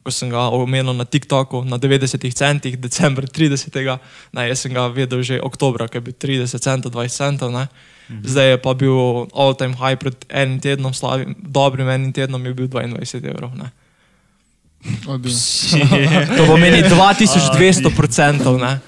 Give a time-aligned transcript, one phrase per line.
[0.00, 3.68] ko sem ga omenil na TikToku na 90 centih, decembra 30.
[4.32, 7.52] Ne, jaz sem ga vedel že oktobra, ki je bil 30 centov, 20 centov.
[7.52, 7.68] Ne.
[8.10, 12.66] Zdaj je pa bil all-time high pred enim tednom, slavim, dobrim enim tednom je bil
[12.66, 13.52] 22 evrov.
[13.54, 13.68] Ne.
[16.36, 18.56] To pomeni 2200 procentov.
[18.56, 18.80] ne.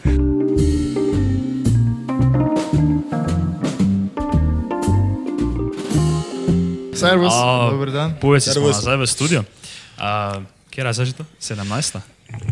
[6.97, 7.35] Servus,
[7.71, 8.15] dober dan.
[8.17, 8.77] Povej si, smo Servus.
[8.81, 9.41] nazaj v studiu.
[9.99, 10.41] Uh,
[10.73, 11.25] Kje je že to?
[11.37, 12.01] 17.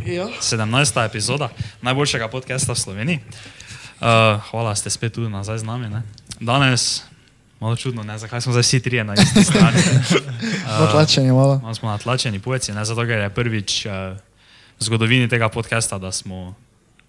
[0.04, 0.28] Ja.
[0.28, 1.04] 17.
[1.08, 1.48] epizoda
[1.80, 3.18] najboljšega podcasta v Sloveniji.
[3.96, 5.88] Uh, hvala, ste spet tu nazaj z nami.
[5.88, 6.04] Ne?
[6.36, 7.08] Danes,
[7.64, 8.20] malo čudno, ne?
[8.20, 9.80] zakaj smo zdaj vsi trije na isti strani.
[10.84, 11.64] Potlačenje malo.
[11.64, 14.12] Malo smo natlačeni pojci, ne zato, ker je prvič uh,
[14.76, 16.52] v zgodovini tega podcasta, da smo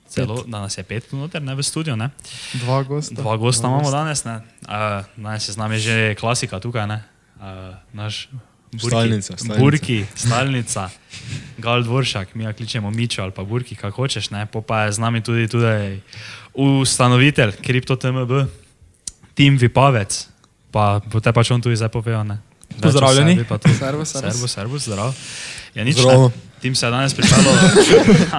[0.08, 2.00] celo, da nas je pet noter, ne v studiu.
[2.00, 2.16] Ne?
[2.64, 3.20] Dva gosta.
[3.20, 4.24] Dva gosta imamo danes.
[4.24, 4.48] Ne?
[4.64, 7.04] Uh, danes je z nami že klasika tukaj, ne?
[7.36, 8.32] Uh, naš
[8.72, 9.60] Burki, Stalnica, stalnica.
[9.60, 10.90] Burki, stalnica,
[11.58, 14.30] Gal Dvoršak, mi ga kličemo Mičo ali pa Burki, kako hočeš.
[14.32, 14.46] Ne?
[14.46, 16.00] Po pa je z nami tudi, tudi
[16.54, 18.48] ustanovitelj KryptoTMB,
[19.36, 20.28] Tim Vipavec,
[20.72, 22.24] pa bo te pač on tudi zdaj povedal.
[22.24, 22.40] ne.
[22.82, 23.36] Pozdravljeni.
[23.36, 23.76] sebi pa tudi.
[23.76, 24.52] Servus, servus.
[24.52, 25.12] servus, zdrav.
[25.76, 26.00] Ja, nič.
[26.62, 27.56] Tim se je danes pripeljal.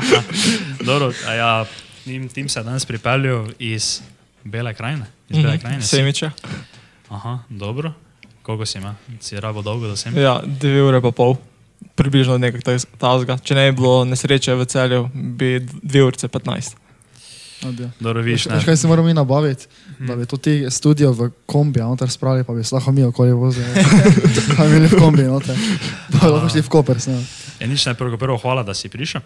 [0.89, 1.67] Dobro, a ja,
[2.05, 4.01] Tim, Tim se je danes pripeljal iz
[4.45, 5.05] Bele krajine.
[5.29, 5.83] Iz Bele krajine.
[5.83, 5.89] si?
[5.89, 6.31] Semiče.
[7.09, 7.93] Aha, dobro.
[8.43, 8.95] Koliko si ima?
[9.21, 10.19] Si rabo dolgo, da sem?
[10.19, 11.37] Ja, dve ure pa pol,
[11.95, 13.39] približno nekaj tazga.
[13.39, 16.79] Če ne bi bilo nesreče v celju, bi dve ure 15.
[17.69, 17.87] Odi.
[18.01, 19.67] Dobro, vidiš, Veš, kaj si moramo mi nabaviti?
[19.99, 23.05] Da bi to ti studio v kombi, a noter spravili, pa bi se lahko mi
[23.05, 23.67] okoli vozili.
[24.57, 25.59] Kaj bi imeli v kombi, noter.
[26.11, 27.23] Pa lahko šli v Koper, snema.
[27.61, 29.23] Je nič ne, prvo, prvo hvala, da si prišel.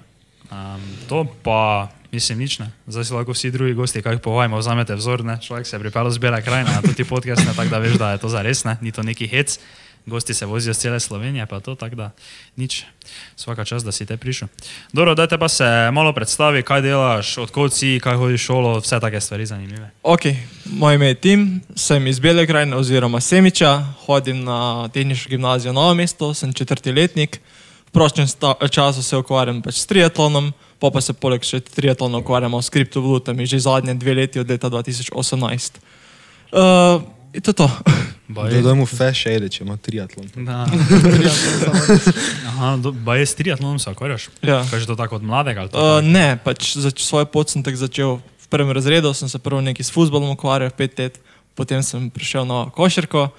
[0.53, 2.71] Um, to pa, mislim, nič ne.
[2.89, 5.37] Zdaj si lahko vsi drugi gosti, kaj povajmo, vzamete vzor, ne.
[5.37, 8.15] Človek se je pripeljal z Bele krajine na ti podcast, ne, tako da veš, da
[8.17, 9.61] je to zares, ne, ni to neki hec.
[10.07, 12.11] Gosti se vozijo z cele Slovenije, pa to tako da
[12.57, 12.85] nič.
[13.37, 14.49] Svaka čas, da si te prišel.
[14.95, 19.01] Dobro, dajte pa se malo predstavi, kaj delaš, odkot si, kaj hodiš v šolo, vse
[19.03, 19.91] take stvari zanimive.
[20.07, 20.31] Ok,
[20.79, 21.41] moje ime je Tim,
[21.75, 27.41] sem iz Bele krajine oziroma Semiča, hodim na tehnično gimnazijo Novo mesto, sem četrti letnik.
[27.87, 28.31] V prostem
[28.71, 33.47] času se ukvarjam pač s triatlonom, pa pa se poleg še triatlona ukvarjamo s kriptovalutami
[33.47, 35.81] že zadnje dve leti od leta 2018.
[36.53, 37.69] Uh, in to je to.
[38.29, 40.27] Baj, Da dajmo feše, ajde, če ima triatlon.
[40.35, 40.67] da.
[42.51, 44.29] Aha, do, baj je s triatlonom se ukvarjaš?
[44.43, 44.65] Ja.
[44.71, 45.61] Kaj že to tako od mladega?
[45.61, 46.09] ali to Uh, tako?
[46.11, 49.85] ne, pač zač, svoj pot sem tako začel v prvem razredu, sem se prvo nekaj
[49.87, 51.15] s futbolom ukvarjal, pet let,
[51.55, 53.31] potem sem prišel na košarko.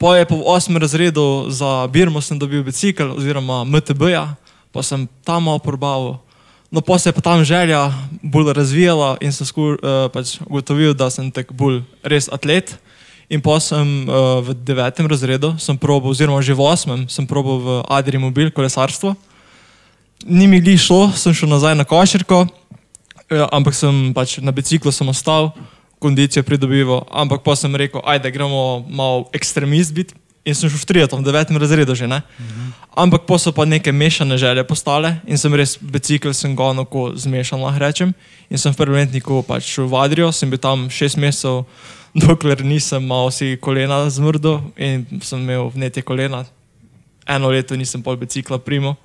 [0.00, 4.34] Po je po osmem razredu za Birmo sem dobil bicikl oziroma MTB-ja,
[4.72, 6.24] pa sem tam malo probaval.
[6.70, 7.90] No, pa se je pa tam želja
[8.22, 12.76] bolj razvijala in sem skur, uh, pač ugotovil, da sem tak bolj res atlet.
[13.30, 17.58] In pa sem uh, v devetem razredu, sem probal, oziroma že v osmem, sem probal
[17.58, 19.16] v Adri Mobil kolesarstvo
[20.26, 22.46] ni mi gli šlo, sem šel nazaj na košarko,
[23.30, 25.52] eh, ampak sem pač na biciklu sem ostal,
[25.98, 30.14] kondicijo pridobival, ampak pa sem rekel, ajde, gremo malo ekstremist biti.
[30.44, 32.22] In sem šel v triatlon, v devetem razredu že ne.
[32.96, 37.12] Ampak pa so pa neke mešane želje postale in sem res bicikl sem ga onako
[37.12, 38.14] zmešal, lahko rečem.
[38.48, 41.68] In sem v prvem letniku pač šel v Adrijo, sem bil tam šest mesecev,
[42.24, 46.48] dokler nisem malo si kolena zmrdel in sem imel vnetje kolena.
[47.28, 48.96] Eno leto nisem pol bicikla primo,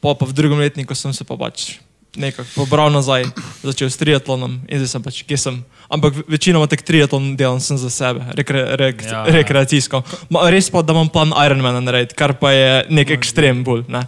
[0.00, 1.78] pa pa v drugem letniku sem se pa pač
[2.16, 3.24] nekako pobral nazaj,
[3.62, 5.56] začel s triatlonom in zdaj sem pač, kje sem.
[5.90, 10.02] Ampak ve- večinoma tek triatlon delam sem za sebe, rekre, rek, Ja, rekreacijsko.
[10.30, 13.84] Ma, res pa, da imam plan Ironmana narediti, kar pa je nek ekstrem bolj.
[13.88, 14.06] Ne?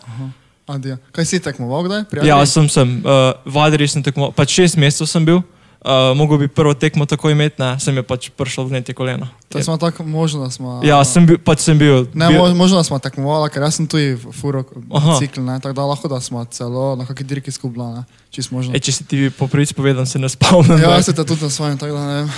[0.71, 0.95] Adi.
[1.13, 2.05] Kaj si tekmoval kdaj?
[2.11, 2.29] Prijatelj?
[2.31, 3.03] Ja, sem sem.
[3.03, 5.43] Uh, v Adri sem tekmoval, pač šest mesecev sem bil.
[5.81, 9.25] Uh, mogel bi prvo tekmo tako imeti, ne, sem je pač prišel v netje koleno.
[9.49, 10.85] To smo tako možno, smo...
[10.85, 12.05] Ja, sem bil, pač sem bil.
[12.13, 15.73] Ne, bil mo- možno smo tekmovali, ker jaz sem tu v furo bicikl, ne, tako
[15.73, 18.77] da lahko da smo celo na kakšni dirki skupila, ne, čist možno.
[18.77, 20.77] e, če si ti po pravici povedal, se ne spomnim.
[20.85, 22.29] Ja, jaz se te tudi na svojem, tako da ne vem.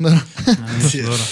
[0.00, 1.24] Dobro.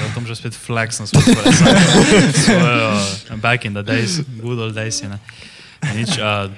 [0.00, 1.70] Ja, Tom že spet flexom svoj kolesar.
[2.44, 2.88] Svojo,
[3.30, 5.02] uh, back in the days, good old days.
[5.06, 5.20] Ne.
[5.82, 6.50] Ja, Nič, uh,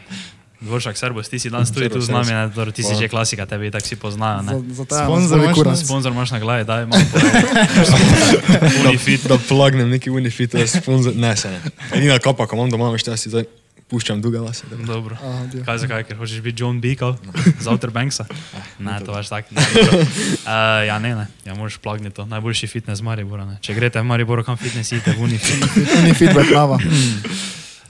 [0.64, 3.44] Dvoršak Serbos, ti si danes tudi tu z nami, ne, dobro, ti si že klasika,
[3.44, 4.42] tebi tako si poznajo.
[4.42, 5.76] Za, za Sponzor kurac.
[5.78, 7.04] Sponzor imaš na glavi, daj malo.
[8.82, 9.24] Unifit.
[9.24, 11.12] Da plagnem neki unifit, da sponzor.
[11.14, 11.60] Ne, se ne.
[11.92, 13.44] Edina kapa, ko imam doma, veš, da si zdaj
[13.84, 14.64] puščam duga lase.
[14.66, 15.16] da- Dobro.
[15.16, 15.60] Aha, dio.
[15.62, 17.14] Kaj zakaj, ker hočeš biti John Beakle
[17.60, 18.24] z Outer Banksa?
[18.78, 19.50] Ne, to vaš tak.
[19.50, 20.48] Ne, uh,
[20.82, 22.24] ja, ne, ne, ja, moraš plagniti to.
[22.24, 23.44] Najboljši fitness Maribora.
[23.44, 23.58] Ne.
[23.60, 25.60] Če greste v Maribor, kam fitness idete, v Unifit.
[26.02, 26.80] Ni feedback prava.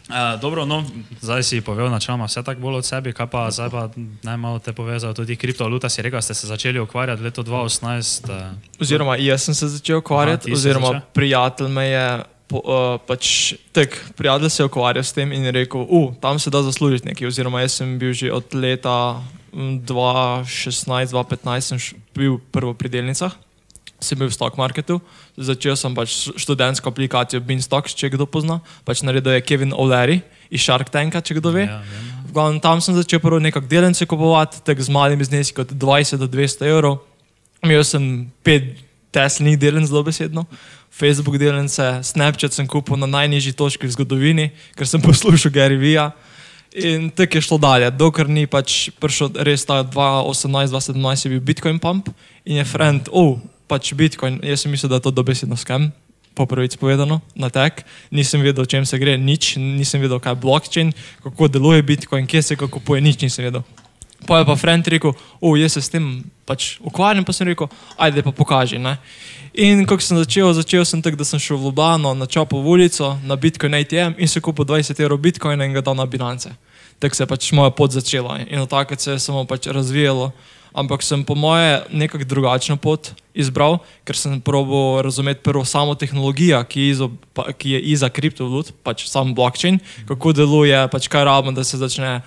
[0.05, 0.85] Uh, dobro, no,
[1.17, 3.89] zdaj si povedal načeloma vse tako bolj od sebe, kaj pa zdaj pa
[4.23, 8.29] najmalo te povezal tudi kriptovaluta, si rekel, ste se začeli ukvarjati leto 2018.
[8.29, 11.01] Uh, Oziroma, jaz sem se začel ukvarjati, Aha, oziroma začel?
[11.11, 12.07] prijatelj me je
[12.47, 13.31] po, uh, pač
[13.73, 17.09] tek, prijatelj se je ukvarjal s tem in je rekel, uh, tam se da zaslužiti
[17.09, 17.27] nekaj.
[17.27, 23.33] Oziroma, jaz sem bil že od leta mm, 2016-2015 sem š- bil prvo pri delnicah,
[24.05, 25.01] sem bil v stock marketu,
[25.37, 30.21] začel sem pač študentsko aplikacijo Beanstox, če kdo pozna, pač naredil je Kevin O'Leary
[30.53, 31.67] iz Shark Tanka, če kdo ve.
[31.67, 31.81] Ja.
[32.29, 36.21] V glavnem, tam sem začel prvo nekako delnice kupovati, tako z malimi zneski od 20
[36.21, 37.01] do 200 evrov.
[37.65, 38.77] Imel sem pet
[39.15, 40.43] Teslinih delnic, zelo besedno,
[40.91, 46.11] Facebook delnice, Snapchat sem kupil na najnižji točki v zgodovini, ker sem poslušal Gary Vija.
[46.75, 51.79] In tako je šlo dalje, dokler ni pač prišel res ta 2018-2017 je bil Bitcoin
[51.79, 52.11] pump
[52.43, 55.91] in je friend, oh, pač Bitcoin, jaz sem mislil, da je to dobesedno skem,
[56.35, 57.85] po prvič povedano, na tek.
[58.11, 62.27] Nisem vedel, o čem se gre, nič, nisem vedel, kaj je blockchain, kako deluje Bitcoin,
[62.27, 63.63] kje se ga kupuje, nič nisem vedel.
[64.25, 67.69] Pa je pa friend rekel, o, jaz se s tem pač ukvarjam, pa sem rekel,
[68.01, 68.81] ajde pa pokaži.
[68.81, 68.97] Ne?
[69.53, 73.15] In ko sem začel, začel sem tako, da sem šel v Ljubljano na Čopovo ulico,
[73.23, 76.51] na Bitcoin ATM in se kupil 20 evrov Bitcoina in ga dal na bilance.
[76.99, 80.33] Tako se je pač moja pot začela in od takrat se je samo pač razvijalo.
[80.75, 86.59] Ampak sem po moje nekako drugačno pot izbral, ker sem probo razumeti prvo samo tehnologijo,
[86.67, 89.79] ki je iza, pa- ki je iza kriptovalut, pač sam blockchain,
[90.09, 92.23] kako deluje, pač kaj rabimo, da se začne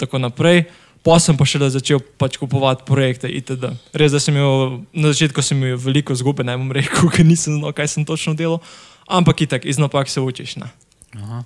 [0.00, 0.64] tako naprej.
[1.02, 3.74] Pa sem pa šele začel pač kupovati projekte itd.
[3.92, 7.58] Res, da sem imel na začetku sem imel veliko zgube, ne bom rekel, ker nisem
[7.58, 8.62] znal, kaj sem točno delal,
[9.10, 10.56] ampak itak, iz napak se učiš.
[10.62, 10.70] Ne.
[11.12, 11.44] Aha.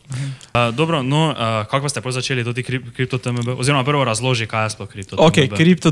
[0.54, 3.58] Uh, dobro, no, uh, kako ste začeli tudi krip, kripto TMB?
[3.58, 5.26] Oziroma, prvo razloži, kaj je sploh kripto TMB.
[5.26, 5.90] Ok, kripto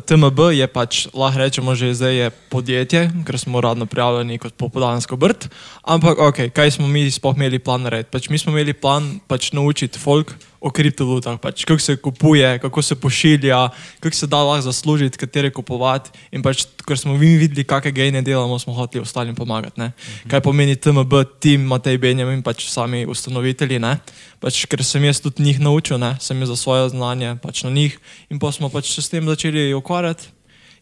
[0.00, 5.16] TMB je pač, lahko rečemo, že zdaj je podjetje, ker smo uradno prijavljeni kot popodansko
[5.16, 5.46] brt.
[5.86, 8.10] Ampak, ok, kaj smo mi sploh imeli plan narediti?
[8.10, 12.82] Pač mi smo imeli plan pač naučiti folk o kriptovalutah, pač kako se kupuje, kako
[12.82, 13.68] se pošilja,
[14.00, 16.10] kako se da lahko zaslužiti, katere kupovati.
[16.30, 19.80] In pač, ker smo mi videli, kakšne gejne delamo, smo hoteli ostalim pomagati.
[19.82, 19.90] Ne?
[20.30, 23.82] Kaj pomeni TMB, tim Matej Benjamin, pač sami ustanovitelji.
[23.82, 23.96] Ne?
[24.38, 26.14] Pač, ker sem jaz tudi njih naučil, ne?
[26.22, 27.98] sem jaz za svoje znanje pač na njih
[28.30, 30.30] in pa smo pač se s tem začeli ukvarjati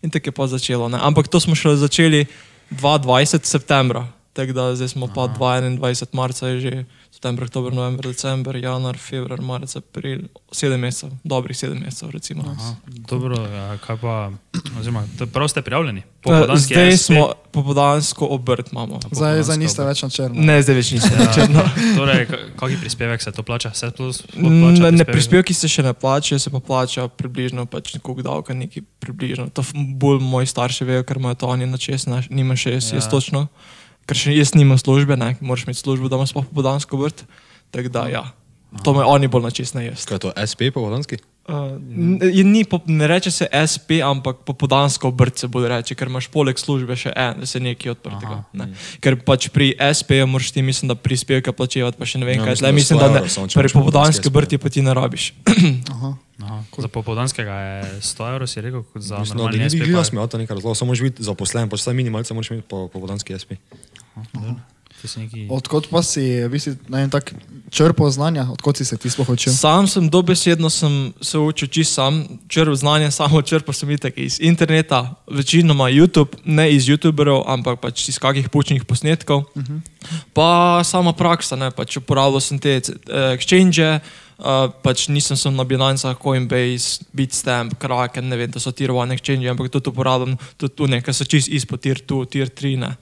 [0.05, 0.89] in tako je pa začelo.
[0.93, 1.01] Ne?
[1.01, 2.27] Ampak to smo šele začeli
[2.71, 5.79] 2020 septembra, tako da zdaj smo pa 2021
[6.13, 11.79] marca je že september, oktober, november, december, januar, februar, marec, april, sedem mesecev, dobrih sedem
[11.79, 12.45] mesecev recimo.
[12.45, 14.31] Aha, dobro, ja, kaj pa,
[14.79, 16.01] oziroma, to prav ste prijavljeni?
[16.01, 17.03] Eh, Popoldanski Zdaj SP?
[17.03, 19.01] smo popodansko obrt imamo.
[19.03, 20.41] Zdaj, zdaj Popoldanska niste več na črno.
[20.43, 21.13] Ne, zdaj več nisem.
[21.13, 21.67] Ja,
[21.99, 23.73] torej, ka- kakšen prispevek se to plača?
[23.73, 28.23] Se plus, Ne, ne, prispevki se še ne plačajo, se pa plača približno pač nekog
[28.23, 29.49] davka, neki približno.
[29.51, 32.85] To bolj moji starši vejo, ker imajo to oni na čest, naš, nima še jaz,
[32.87, 32.95] ja.
[32.95, 33.11] jaz Ja.
[33.11, 33.47] točno.
[34.11, 37.23] Ker še jaz nimam službe, ne, moraš imeti službo, da imaš pa podansko vrt.
[37.71, 38.25] Tako da, ja,
[38.83, 40.03] to me oni bolj na čest, ne jaz.
[40.03, 41.23] Kaj je to, SP po vodanski?
[41.43, 41.79] Uh,
[42.45, 46.95] ni, ne reče se SP, ampak popodansko obrt se bolj reče, ker imaš poleg službe
[46.95, 48.37] še en, da se nekaj odprtega.
[48.53, 48.69] Ne.
[48.99, 52.45] Ker pač pri SP moraš ti, mislim, da prispevke plačevati, pa še ne vem Ja,
[52.45, 52.61] kaj.
[52.61, 54.31] mislim, mislim, 100 da ne, evrov pri popodanski popodanski SP.
[54.31, 55.25] obrti pa ti ne rabiš.
[55.95, 56.11] Aha.
[56.41, 59.83] Aha, za popoldanskega je 100 evrov, si rekel, kot za Mislim, da normalni ni SP.
[59.83, 62.65] gleda pa- smo to nekaj razloga, samo moraš biti zaposlen, pač vsaj minimalce moraš imeti
[62.65, 63.61] po, po vodanski SP.
[65.17, 65.47] Neki...
[65.49, 67.33] Odkot pa si, vi si na en tak
[67.73, 69.53] črpal znanja, odkot si se ti sploh učil?
[69.53, 74.37] Sam sem dobesedno sem se učil čisto sam, črpal znanje, samo črpal sem itak iz
[74.41, 79.49] interneta, večinoma YouTube, ne iz YouTuberov, ampak pač iz kakih pučnih posnetkov.
[79.55, 79.81] Uh -huh.
[80.33, 82.83] Pa sama praksa, ne, pač uporabljal sem te eh,
[83.37, 84.01] exchange,
[84.39, 89.13] uh, pač nisem sem na Binancah, Coinbase, Bitstamp, Kraken, ne vem, to so tier 1
[89.13, 92.77] exchange, ampak tudi uporabljam tudi tu nekaj, so čist izpod tier 2, tier 3.
[92.77, 92.97] Ne.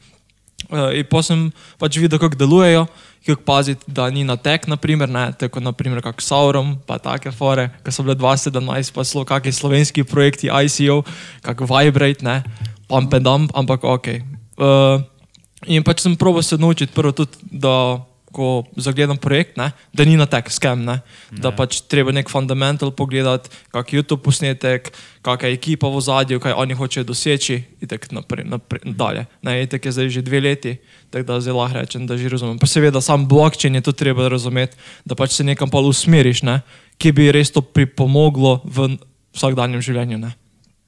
[0.66, 1.48] Uh, in pa sem
[1.78, 2.88] pač videl, kako delujejo,
[3.22, 7.68] kako paziti, da ni na tek, naprimer, ne, tako naprimer, kako Sauron, pa take fore,
[7.86, 11.06] ki so bile 2017, pa so kakšni slovenski projekti ICO,
[11.46, 12.42] kako Vibrate, ne,
[12.90, 14.08] pump and dump, ampak ok.
[14.58, 14.98] Uh,
[15.70, 18.02] in pač sem probil se naučiti prvo tudi, da
[18.38, 21.00] ko zagledam projekt, ne, da ni na tek, skem, ne,
[21.34, 21.56] da Ne.
[21.58, 24.92] pač treba nek fundamental pogledati, kak YouTube posnetek,
[25.26, 29.26] kakšna je ekipa v zadju, kaj oni hočejo doseči in tako naprej, naprej dalje.
[29.42, 30.78] Ne, in tako je zdaj že dve leti,
[31.10, 32.62] tako da zdaj lahko rečem, da že razumem.
[32.62, 36.62] Pa seveda sam blockchain je to treba razumeti, da pač se nekam pa usmeriš, ne,
[37.02, 38.94] ki bi res to pripomoglo v
[39.34, 40.18] vsakdanjem življenju.
[40.22, 40.30] Ne.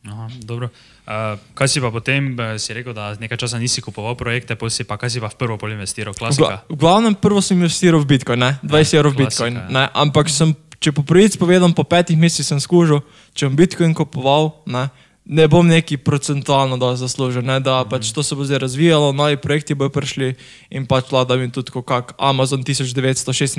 [0.07, 0.71] Aha, dobro.
[1.11, 4.71] Uh, kaj si pa potem, eh, si rekel, da nekaj časa nisi kupoval projekte, pol
[4.71, 6.62] si pa, kaj si pa v prvo pol investiral, V, gla, klasika?
[6.71, 8.55] v glavnem prvo sem investiral v Bitcoin, ne?
[8.62, 9.55] 20 evrov v klasika, Bitcoin.
[9.59, 9.67] ja.
[9.75, 9.85] Ne?
[9.90, 13.02] Ampak sem, če po prvič povedam, po petih mesecih sem skužil,
[13.35, 14.87] če bom Bitcoin kupoval, ne,
[15.26, 17.59] ne bom neki procentualno zaslužil, ne?
[17.59, 20.38] da pač to se bo zdaj razvijalo, novi projekti bodo prišli
[20.71, 23.59] in pač vlada mi tudi kot Amazon 1996.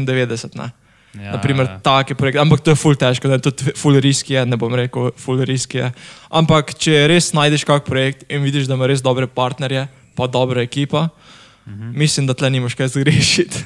[0.55, 0.72] Ne?
[1.12, 1.80] Ja, Naprimer, ja.
[1.84, 5.12] take projekte, ampak to je full težko, ne, tudi full risk je, ne bom rekel,
[5.20, 5.89] full risk je.
[6.32, 10.63] Ampak če res najdeš kak projekt in vidiš, da ima res dobre partnerje, pa dobra
[10.63, 11.10] ekipa,
[11.68, 11.91] Mhm.
[11.94, 13.63] Mislim, da tle nimaš kaj zgrešiti.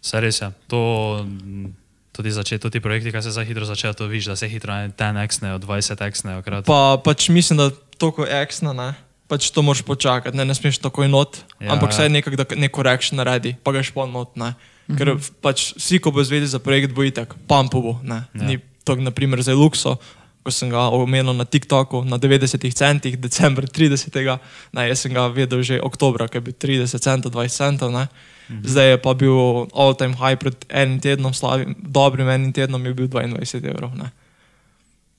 [0.00, 0.50] Saj res je.
[0.70, 0.80] To,
[1.26, 1.72] mm,
[2.12, 5.58] tudi začeti, ti projekti, ki se zdaj hitro začnejo, to vidiš, da se hitro 10x-nejo,
[5.58, 6.62] 20x-nejo.
[6.62, 8.94] Pa pač mislim, da to, ko je x-na, ne.
[9.26, 12.82] Pač to moraš počakati, ne, ne smeš tako not, ja, ampak vsaj nekako, da neko
[12.86, 14.54] reakcijo naredi, pa ga špon not, ne.
[14.86, 15.32] Ker mm -hmm.
[15.42, 18.22] pač vsi, ko bo zvedel za projekt, bo itak, pampu bo, ne.
[18.34, 18.42] Ja.
[18.42, 19.98] Ni to, naprimer, za Luxo,
[20.46, 24.38] ko sem ga omenil na TikToku na 90 centih, decembr 30.
[24.72, 28.06] Ne, jaz sem ga vedel že oktobra, ker je bil 30 centov, 20 centov, ne.
[28.46, 28.62] Mhm.
[28.62, 33.10] Zdaj je pa bil all-time high pred enim tednom, slavim, dobrim enim tednom je bil
[33.10, 33.90] 22 evrov.
[33.98, 34.14] Ne.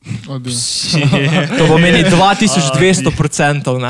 [1.60, 3.84] to pomeni 2200 procentov.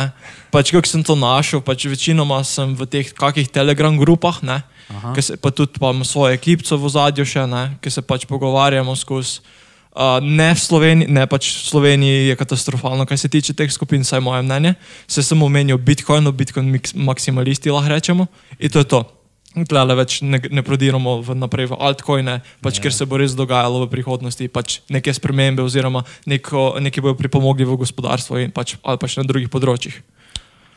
[0.51, 4.39] Pač, kako sem to našel, pač večinoma sem v teh kakih telegram grupah,
[5.19, 7.43] se, pa tudi pa imam svojo ekipo v zadju še,
[7.83, 9.43] ki se pač pogovarjamo skozi.
[9.97, 14.05] Uh, ne v Sloveniji, ne pač v Sloveniji je katastrofalno, kar se tiče teh skupin,
[14.05, 14.75] saj moje mnenje.
[15.09, 18.27] Se samo omenijo Bitcoin, no Bitcoin maksimalisti lahko rečemo
[18.61, 19.01] in to je to.
[19.57, 23.87] Tlele več ne, ne prodiramo v naprej v altcoine, pač, ker se bo res dogajalo
[23.87, 29.01] v prihodnosti, pač neke spremembe oziroma neko, neki bojo pripomogli v gospodarstvo in pač, ali
[29.01, 29.97] pač na drugih področjih.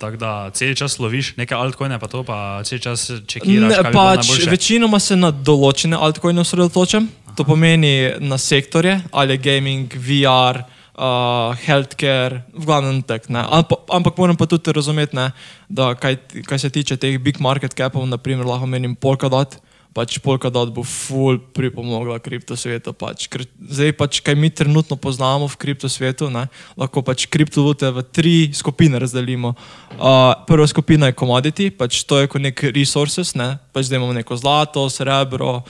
[0.01, 3.77] Tako da cel čas loviš neke altcoine, pa to pa cel čas čekiraš.
[3.77, 10.63] Ne, pač, večinoma se na določene altcoine osredotočam, to pomeni na sektorje, ali gaming, VR
[10.65, 13.29] uh, healthcare, v glavnem tak.
[13.29, 15.31] Ampak, ampak moram pa tudi razumeti, ne,
[15.69, 16.17] da kaj,
[16.49, 19.61] kaj se tiče teh big market capov, naprimer lahko menim Polkadot,
[19.95, 22.95] pač Polkadot bo full pripomogla kripto svetu.
[22.95, 23.27] Pač.
[23.31, 26.47] Ker zdaj pač, kaj mi trenutno poznamo v kripto svetu, ne,
[26.79, 29.55] lahko pač kriptovalute v tri skupine razdelimo.
[29.99, 34.15] Uh, prva skupina je commodity, pač to je kot nek resources, ne, pač zdaj imamo
[34.15, 35.61] neko zlato, srebro,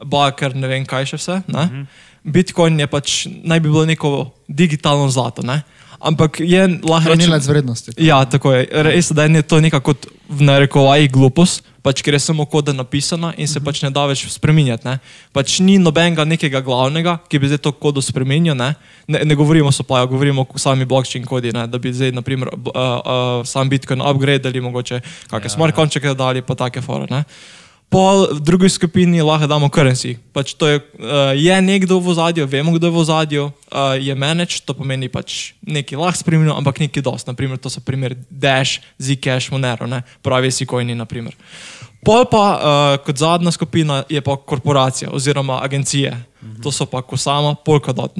[0.00, 1.36] baker, ne vem kaj še vse.
[1.48, 1.64] Ne.
[1.64, 1.84] -hmm.
[2.20, 5.42] Bitcoin je pač naj bi bilo neko digitalno zlato.
[5.42, 5.62] Ne?
[6.00, 7.90] Ampak je lahko reči, da je to vrednost.
[8.00, 8.68] Ja, tako je.
[8.72, 12.72] Res je, da je to neka kot v narekovaji glupost, pač, ker je samo koda
[12.72, 13.66] napisana in se uh -huh.
[13.66, 14.88] pač ne da več spremenjati.
[14.88, 14.98] Ne?
[15.32, 18.54] Pač ni nobenega nekega glavnega, ki bi zdaj to kodo spremenil.
[18.54, 18.74] Ne?
[19.08, 21.66] Ne, ne govorimo o soplaju, govorimo o sami blockchain kodi, ne?
[21.66, 25.54] da bi zdaj naprimer, uh, uh, sam Bitcoin upgradili, mogoče kakšne ja.
[25.54, 27.06] smart contracte dali, pa take fore.
[27.06, 27.24] Pol
[27.90, 30.14] v drugi skupini lahko damo currency.
[30.32, 34.14] Pač to je, uh, je nekdo v zadju, vemo, kdo je v zadju, uh, je
[34.14, 37.26] manage, to pomeni pač nekaj lahko spremljamo, ampak nekaj dost.
[37.26, 40.06] Naprimer, to so primer Dash, Zcash, Monero, ne?
[40.22, 40.94] pravi si kojni.
[42.06, 42.60] Pol pa uh,
[43.02, 46.14] kot zadnja skupina je pa korporacija oziroma agencije.
[46.42, 46.62] Mhm.
[46.62, 48.14] To so pa Kosama, Polkadot.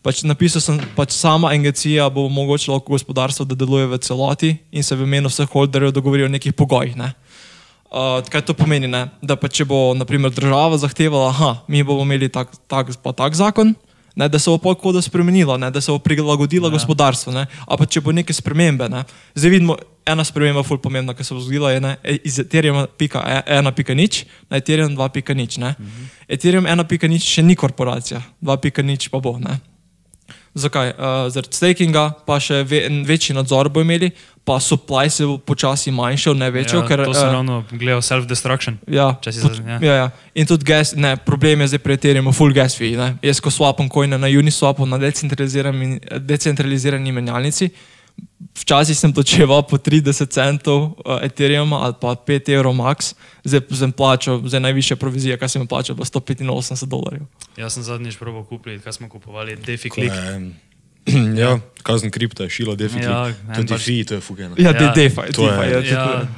[0.00, 4.94] Pač napisal sem, pač sama agencija bo omogočila gospodarstvo, da deluje v celoti in se
[4.94, 6.96] v imenu vseh holderjev dogovori o nekih pogojih.
[6.96, 7.10] Ne?
[7.10, 7.29] Uh,
[8.30, 8.86] kaj to pomeni?
[8.86, 9.08] Ne?
[9.22, 13.74] Da pa če bo naprimer, država zahtevala, da mi bomo imeli tak, tak, tak zakon,
[14.14, 14.28] ne?
[14.28, 15.70] da se bo polkoda spremenila, ne?
[15.70, 16.76] da se bo prilagodila ja.
[16.78, 17.34] gospodarstvo.
[17.66, 18.88] A pa če bo neke spremembe.
[18.88, 19.02] Ne?
[19.34, 21.96] Zdaj vidimo, ena sprememba, ful pomembna, ki se bo zgodila, je ne?
[22.02, 25.74] E, iz Ethereum 1.0 na Ethereum 2.0.
[25.78, 26.06] Mhm.
[26.28, 29.38] Ethereum 1.0 še ni korporacija, 2.0 pa bo.
[29.42, 29.58] Ne?
[30.54, 30.88] Zakaj?
[30.98, 34.10] Uh, zaradi stakinga, pa še ve, večji nadzor bo imeli,
[34.44, 36.80] pa supply se bo počasi manjšal, ne večjo.
[36.80, 38.80] Ja, ker, to se uh, ravno gleda self-destruction.
[38.88, 39.78] Ja, pot, ja.
[39.82, 40.10] ja, ja.
[40.34, 42.96] In tudi gas, ne, problem je zdaj pri Ethereumu full gas fee.
[42.98, 43.14] Ne.
[43.22, 47.70] Jaz ko swapam coine na Uniswapu na decentralizirani, decentralizirani menjalnici,
[48.50, 53.14] Včasih sem točeval po 30 centov uh, Ethereum ali pa 5 evrov max,
[53.46, 57.24] zdaj sem plačal, zdaj najvišja provizija, kaj sem plačal, pa 185 dolarjev.
[57.56, 60.12] Jaz sem zadnjič probo kupil, kaj smo kupovali, DeFi-Click.
[61.40, 63.02] Ja, kazen kripto je šilo, DeFi.
[63.02, 64.54] Ja, to je DeFi, to je fugeno.
[64.58, 65.86] Ja, ja DeFi, to je.
[65.90, 66.28] Ja,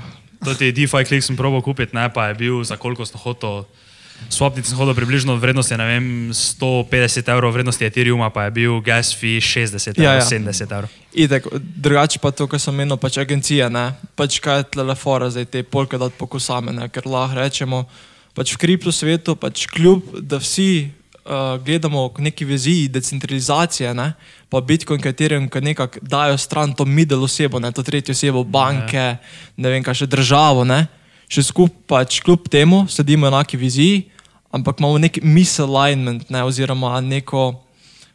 [0.44, 3.64] to je DeFi-Click sem probo kupiti, ne pa je bil za koliko sem hotel.
[4.30, 9.10] Swapnic sem hodil približno vrednosti, ne vem, 150 evrov vrednosti Ethereuma, pa je bil gas
[9.10, 10.22] fee 60 evrov, ja, ja.
[10.22, 10.90] 70 evrov.
[11.10, 15.50] Itek, drugače pa to, kar sem menil, pač agencija, ne, pač kaj je telefora, zdaj
[15.50, 17.82] te polke dati pokusame, ne, ker lahko rečemo,
[18.36, 20.92] pač v kripto svetu, pač kljub, da vsi
[21.24, 24.12] uh, gledamo k neki viziji decentralizacije, ne,
[24.48, 29.18] pa Bitcoin, katerim nekako dajo stran to middle osebo, ne, to tretjo osebo, banke, ne,
[29.56, 30.86] ne vem, kaj še državo, ne,
[31.28, 34.08] še skupaj, pač kljub temu, sedimo enaki viziji,
[34.52, 37.52] ampak imamo nek misalignment, ne, oziroma neko,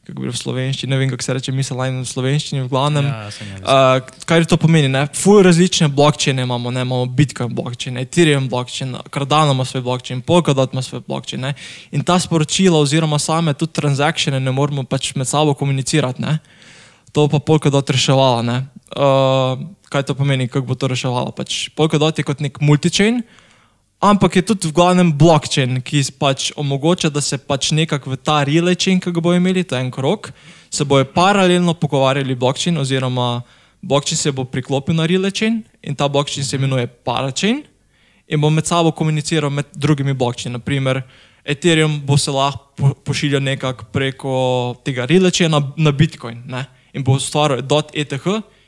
[0.07, 3.07] kako bi v slovenščini, ne vem, kako se reče misalignment v slovenščini, v glavnem.
[3.09, 4.87] Ja, uh, kaj to pomeni?
[4.91, 5.03] Ne?
[5.11, 6.85] Fuj različne blokčine imamo, ne?
[6.87, 11.51] imamo Bitcoin blokčine, Ethereum blokčine, Cardano ima svoj blokčine, Polkadot ima svoj blokčine.
[11.91, 16.23] In ta sporočila, oziroma same tudi transakcije, ne moramo pač med sabo komunicirati.
[16.23, 16.37] Ne?
[17.11, 18.63] To pa Polkadot reševala.
[18.95, 21.35] Uh, kaj to pomeni, kako bo to reševalo?
[21.35, 23.25] Pač Polkadot je kot nek multichain,
[23.99, 28.43] Ampak je tudi v glavnem blockchain, ki pač omogoča, da se pač nekako v ta
[28.45, 30.29] relay chain, ki ga bojo imeli, je en krok,
[30.69, 33.41] se bojo paralelno pogovarjali blockchain, oziroma
[33.81, 37.63] blockchain se bo priklopil na relay chain in ta blockchain se imenuje parachain.
[38.27, 40.53] in bo med sabo komuniciral med drugimi blokčini.
[40.53, 41.01] Naprimer,
[41.45, 46.65] Ethereum bo se lahko po- pošiljal nekako preko tega releča na, na Bitcoin ne?
[46.93, 47.63] in bo ustvaril
[47.93, 48.13] .eth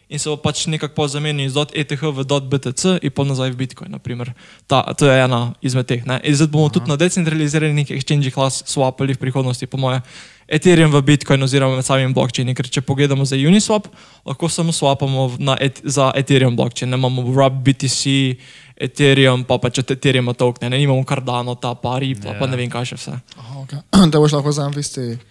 [0.10, 3.94] in se bo pač nekako zamenil iz .eth v .btc in pol nazaj v Bitcoin.
[3.94, 4.34] Naprimer.
[4.66, 6.02] Ta, to je ena izmed teh.
[6.06, 6.18] Ne?
[6.26, 6.74] In zdaj bomo Aha.
[6.74, 10.02] tudi na decentraliziranih exchange klas swapali v prihodnosti, po moje.
[10.50, 13.86] Ethereum v Bitcoin oziroma med samim blokčini, ker če pogledamo za Uniswap,
[14.26, 18.34] lahko samo swapamo et, za Ethereum blokčin, ne imamo RUB, BTC,
[18.82, 22.40] Ethereum, pa pač od Ethereuma tokne, ne imamo Cardano, ta pa Ripple, ja.
[22.42, 22.52] pa Ja.
[22.52, 23.14] ne vem kaj še vse.
[23.38, 23.86] Aha, okay.
[24.10, 25.22] Te boš lahko za isti,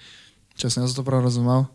[0.55, 1.67] če sem jaz to prav razumel,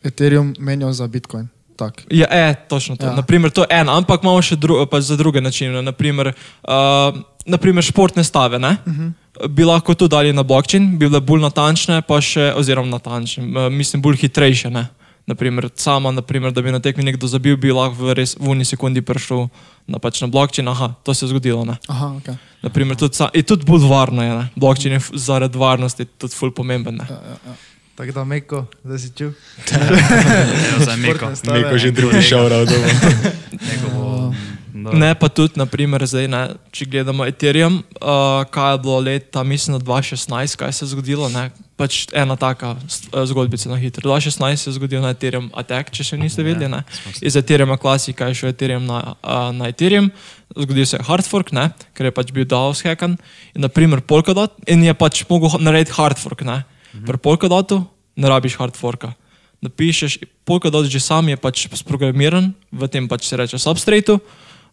[0.00, 1.52] Ethereum menjal za Bitcoin.
[1.76, 2.02] Tak.
[2.10, 3.04] Ja, e, točno to.
[3.06, 3.10] Ja.
[3.10, 3.16] Ja.
[3.16, 5.82] Naprimer, to je eno, ampak imamo še dru, pač za druge načine.
[5.82, 6.32] Naprimer,
[6.64, 8.56] uh, naprimer športne stave.
[8.56, 9.12] Uh -huh.
[9.48, 14.02] Bi lahko to dali na blokčin, bi bile bolj natančne, pa še, oziroma natančne, mislim,
[14.02, 14.70] bolj hitrejše.
[14.70, 14.86] Ne?
[15.26, 18.64] Naprimer, sama, naprimer, da bi na tekmi nekdo zabil, bi lahko v, res, v uni
[18.64, 19.48] sekundi prišel
[19.86, 20.68] na, pač na blokčin.
[20.68, 21.64] Aha, to se je zgodilo.
[21.64, 21.76] Ne?
[21.88, 22.36] Aha, okay.
[22.62, 24.28] Naprimer, tudi, sa- in tudi bolj varno je.
[24.28, 24.48] ne.
[24.56, 26.94] Blokčin je zaradi varnosti tudi ful pomemben.
[26.96, 27.06] Ne?
[27.96, 29.32] Tako da, Meko, da si čutil.
[29.72, 31.30] Evo, zdaj Meko.
[31.52, 32.72] Neko že drugi šel rado.
[33.68, 34.32] Meko bo...
[34.76, 39.42] No, Ne, pa tudi, naprimer, zdaj, ne, če gledamo Ethereum, uh, kaj je bilo leta,
[39.42, 41.30] mislim, na 2016, kaj se je zgodilo.
[41.32, 41.48] Ne,
[41.80, 44.04] pač ena taka eh, zgodbica na hitro.
[44.04, 46.68] 2016 se je zgodil na Ethereum Attack, če še niste vedeli.
[46.72, 46.84] Ne.
[47.24, 50.12] Iz Ethereuma klasika je šel Ethereum na, uh, na Ethereum,
[50.52, 53.16] zgodil se je hard fork, ne, ker je pač bil DAO hacken
[53.56, 56.44] in naprimer Polkadot in je pač mogel narediti hard fork.
[56.44, 56.62] Ne.
[56.92, 57.84] Pri Polkadotu
[58.16, 59.12] ne rabiš hard forka.
[59.64, 64.20] Napišeš, Polkadot že sam je pač sprogramiran, v tem pač se reče substratu.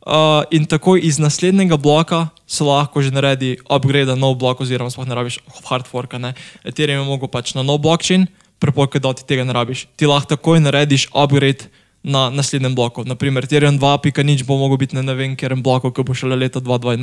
[0.04, 4.92] Uh, in takoj iz naslednjega bloka se lahko že naredi upgrade na nov blok, oziroma
[4.92, 6.20] sploh ne rabiš hard forka.
[6.20, 6.36] Ne.
[6.68, 8.28] Ethereum je mogel pač na nov blockchain,
[8.60, 9.88] prepolke da ti tega ne rabiš.
[9.96, 11.72] Ti lahko takoj narediš upgrade
[12.04, 13.08] na naslednjem bloku.
[13.08, 16.12] Naprimer, Ethereum 2, pika nič bo mogel biti na ne vem katerem bloku, ki bo
[16.12, 17.00] šele leta 2022 ali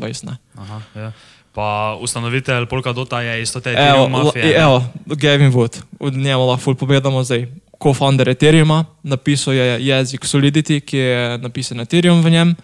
[0.00, 0.24] 2023.
[0.24, 0.40] Ne.
[0.56, 1.12] Aha, ja.
[1.52, 4.44] Pa ustanovitelj Polkadota je isto te Ethereum mafije.
[4.44, 4.52] ne?
[4.52, 7.46] evo, Gavin Wood, od njega lahko ful povedamo zdaj.
[7.82, 12.54] Co-founder Ethereuma, napisal je jezik Solidity, ki je napisan Ethereum v njem,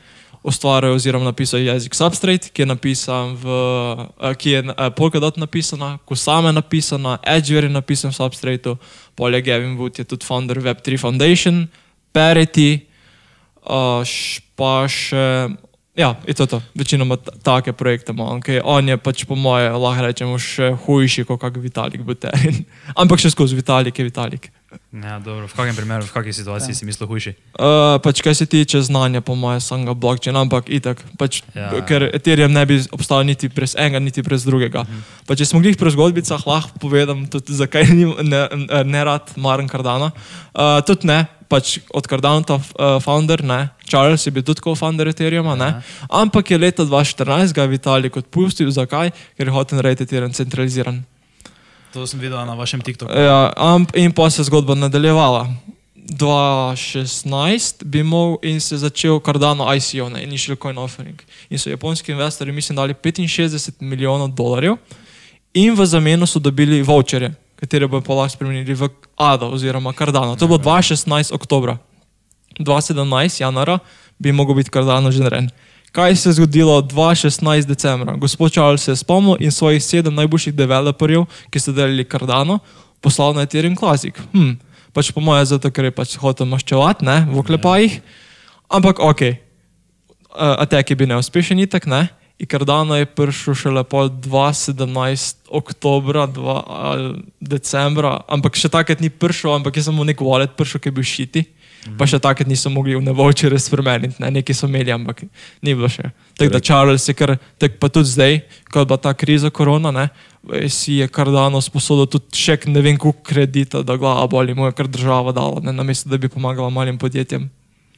[0.43, 3.47] ustvaril oziroma napisal je jezik Substrate, ki je napisan v,
[4.21, 8.77] eh, ki je eh, Polkadot napisana, Kusama napisana, Edgeware je napisan v Substrateu,
[9.15, 11.67] polje Gavin Wood je tudi founder Web3 Foundation,
[12.15, 12.87] Parity,
[13.67, 14.03] uh,
[14.57, 15.53] pa še,
[15.99, 18.25] ja, je to to, večinoma ta- take projekte ima.
[18.39, 18.61] Okay.
[18.65, 22.63] On je pač po moje, lahko rečemo, še hujši kot kak Vitalik Buterin.
[23.01, 24.51] Ampak še skozi Vitalik je Vitalik.
[24.93, 27.33] Ja, dobro, v kakem primeru, v kakej situaciji si mislil hujši?
[27.57, 31.73] Uh, pač kar se tiče znanja, po mojem, samega blockchain, ampak itak, pač, Ja.
[31.73, 31.81] ja.
[31.89, 34.85] ker Ethereum ne bi obstal niti brez enega, niti brez drugega.
[34.85, 35.01] -huh.
[35.25, 38.49] pa, če smo glih pri zgodbicah, lahko povedam tudi, zakaj ni, ne,
[38.85, 40.13] ne, rad maram Cardana.
[40.53, 45.09] Uh, tudi ne, pač od Cardana ta uh, founder, ne, Charles je bil tudi co-founder
[45.09, 45.81] Ethereuma, ne,
[46.13, 49.11] ampak je leta 2014 ga Vitalik odpustil, zakaj?
[49.37, 51.05] Ker je hotel narediti Ethereum centraliziran.
[51.93, 53.13] To sem videl na vašem TikToku.
[53.13, 55.49] Ja, amp, in pa se je zgodba nadaljevala.
[56.09, 61.23] 2016 bi mogel in se je začel Cardano ICO, ne, Initial Coin Offering.
[61.51, 64.77] In so japonski investorji, mislim, dali 65 milijonov dolarjev
[65.55, 70.37] in v zameno so dobili voucherje, katere bodo pa lahko spremenili v ADO oziroma Cardano.
[70.37, 71.79] To je bilo 2016 oktobra.
[72.59, 73.79] 2017 januara
[74.19, 75.51] bi mogel biti Cardano že narejen.
[75.93, 78.17] Kaj se je zgodilo 2016 decembra?
[78.17, 82.59] Gospod Charles se je spomnil in svojih sedem najboljših developerjev, ki so delali Cardano,
[83.01, 84.15] poslal na Ethereum Classic.
[84.33, 84.59] Hm,
[84.93, 88.01] pač po mojem, zato ker je pač hotel maščevati, ne, v oklepajih.
[88.69, 92.09] Ampak ok, uh, Attack je bil neuspešen, itak ne.
[92.39, 97.09] In Cardano je prišel šele pol 2017, oktobra, 2, ali
[97.41, 101.07] decembra, ampak še takrat ni prišel, ampak je samo nek wallet prišel, ki je bil
[101.07, 101.43] šiti.
[101.99, 105.23] Pa še takrat niso mogli v nevouchere spremeniti, ne, neki so imeli, ampak
[105.63, 106.11] ni bilo še.
[106.39, 109.95] Tako da Charles je kar, tak pa tudi zdaj, ko je bila ta kriza korona,
[109.95, 110.09] ne,
[110.69, 114.77] si je Cardano sposodil tudi še ne vem koliko kredita, da glava boli, mu je
[114.77, 117.49] kar država dala, ne, namesto da bi pomagala malim podjetjem.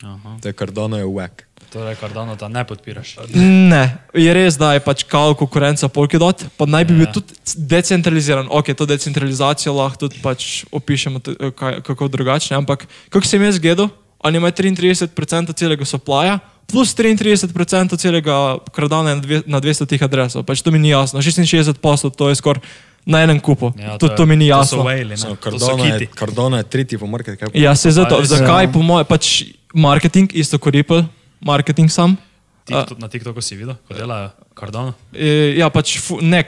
[0.00, 0.38] Aha.
[0.40, 1.49] To je Cardano je whack.
[1.70, 3.16] Torej, Cardano ta ne podpiraš.
[3.34, 7.12] Ne, je res, da je pač kal konkurenca Polkadot, pa naj bi bil Ja.
[7.12, 8.50] tudi decentraliziran.
[8.50, 11.20] Ok, to decentralizacijo lahko tudi pač opišemo
[11.54, 15.06] kaj, kako drugače, ampak kako sem jaz gledal, oni imajo 33%
[15.54, 17.46] celega supplya, plus 33%
[17.96, 20.42] celega Cardana na, dve, na 200 tih adresov.
[20.42, 21.18] Pač to mi ni jasno.
[21.18, 22.62] 66 poslov, to je skoraj
[23.02, 23.72] na enem kupu.
[23.74, 24.76] Ja, tudi to mi ni To jasno.
[24.76, 25.36] so whale, So, ne?
[25.36, 26.06] To so je.
[26.08, 27.54] Cardano je tretji po market capu.
[27.54, 28.70] Ja, se zato, zakaj ja.
[28.70, 31.06] po mojem, pač marketing, isto kot Ripple,
[31.40, 32.16] marketing sam.
[32.60, 34.92] TikTok, na TikToku si videl, ko delajo Cardano.
[35.10, 35.96] E, ja, pač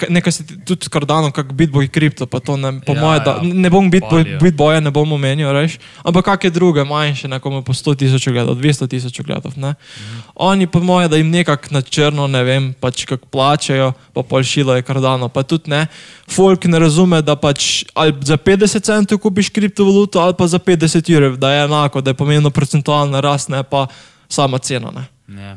[0.06, 3.30] nekaj se ti- tudi Cardano, kako Bitboy kripto, pa to ne, po Ja, moje, da,
[3.32, 3.42] ja.
[3.42, 4.38] ne bom Bitboy.
[4.38, 8.86] Bitboya ne bom omenil, reš, ampak kakšne druge manjše, nekomu po 100 tisoč gledov, 200
[8.86, 9.74] tisoč gledov, ne.
[9.74, 10.18] Mhm.
[10.36, 14.42] Oni po moje, da jim nekako na črno, ne vem, pač kako plačajo, pa pol
[14.42, 15.88] šilo je Cardano, pa tudi ne.
[16.28, 21.02] Folk ne razume, da pač ali za 50 centov kupiš kriptovaluto ali pa za 50
[21.02, 23.88] jurjev, da je enako, da je pomembno procentualna rast, ne pa
[24.32, 25.04] sama cena, ne.
[25.28, 25.52] Ja.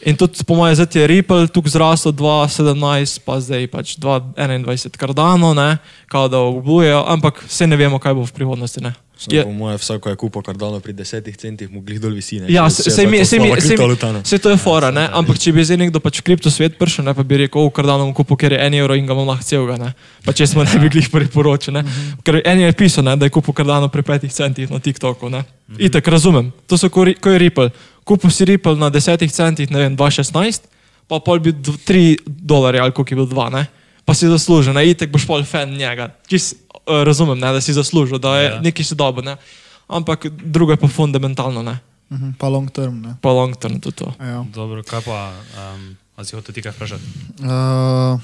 [0.00, 2.74] In tudi, po mojem, zdaj je Ripple tukaj zrasel 2017,
[3.20, 8.22] pa zdaj pač 2021 kardano, ne, kao da obljujejo, ampak vse ne vemo, kaj bo
[8.22, 8.80] v prihodnosti.
[8.80, 8.94] Ne.
[9.26, 12.38] Je, po moje, vsako je kupo kardano pri desetih centih, mu glih dol visi.
[12.38, 12.46] Ne?
[12.48, 14.22] ja, Vse se, se, mi, se, mi, se, mi, ne.
[14.22, 17.02] vse to je fora, ne, ampak če bi zdaj nekdo pač v kripto svet prišel,
[17.02, 19.26] ne, pa bi rekel, v kardano bom kupil, ker je en evro in ga bom
[19.26, 19.90] lahko celega, ne,
[20.22, 21.82] pa če smo ne bi glih priporočili, ne,
[22.22, 25.42] ker en je pisal, ne, da je kupil kardano pri petih centih na TikToku, ne.
[25.76, 27.68] Itek, razumem, to so ko, ri- ko je Ripple.
[28.08, 30.64] Kupil si Ripple na desetih centih, ne vem, 2,16,
[31.04, 33.62] pa pol bi 3 dolarje ali koliko je bil 2, ne?
[34.08, 36.16] Pa si zaslužil, ne, itek boš pol fan njega.
[36.24, 36.56] Čist
[36.88, 38.60] uh, razumem, ne, da si zaslužil, da je Ja.
[38.64, 39.36] neki si dobo, ne.
[39.84, 41.76] Ampak drugo je pa fundamentalno, ne.
[42.08, 43.20] Mhm, Pa long term, ne.
[43.20, 44.08] Pa long term tudi to.
[44.16, 44.40] Ja.
[44.48, 45.28] Dobro, kaj pa,
[45.76, 47.04] um, a si hotel ti kaj vprašati?
[47.44, 48.16] Uh,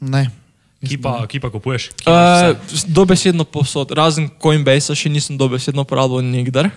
[0.00, 0.30] ne.
[0.82, 1.90] Ki pa, ki pa kupuješ?
[1.98, 2.54] Ki Uh,
[2.90, 6.70] dobesedno posod, razen Coinbase še nisem dobesedno uporabljal nikdar.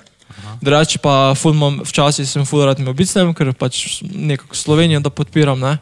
[0.62, 5.60] Drugače pa imam, včasih sem ful rad imel bicem, ker pač nekako Slovenijo da podpiram.
[5.60, 5.78] Ne?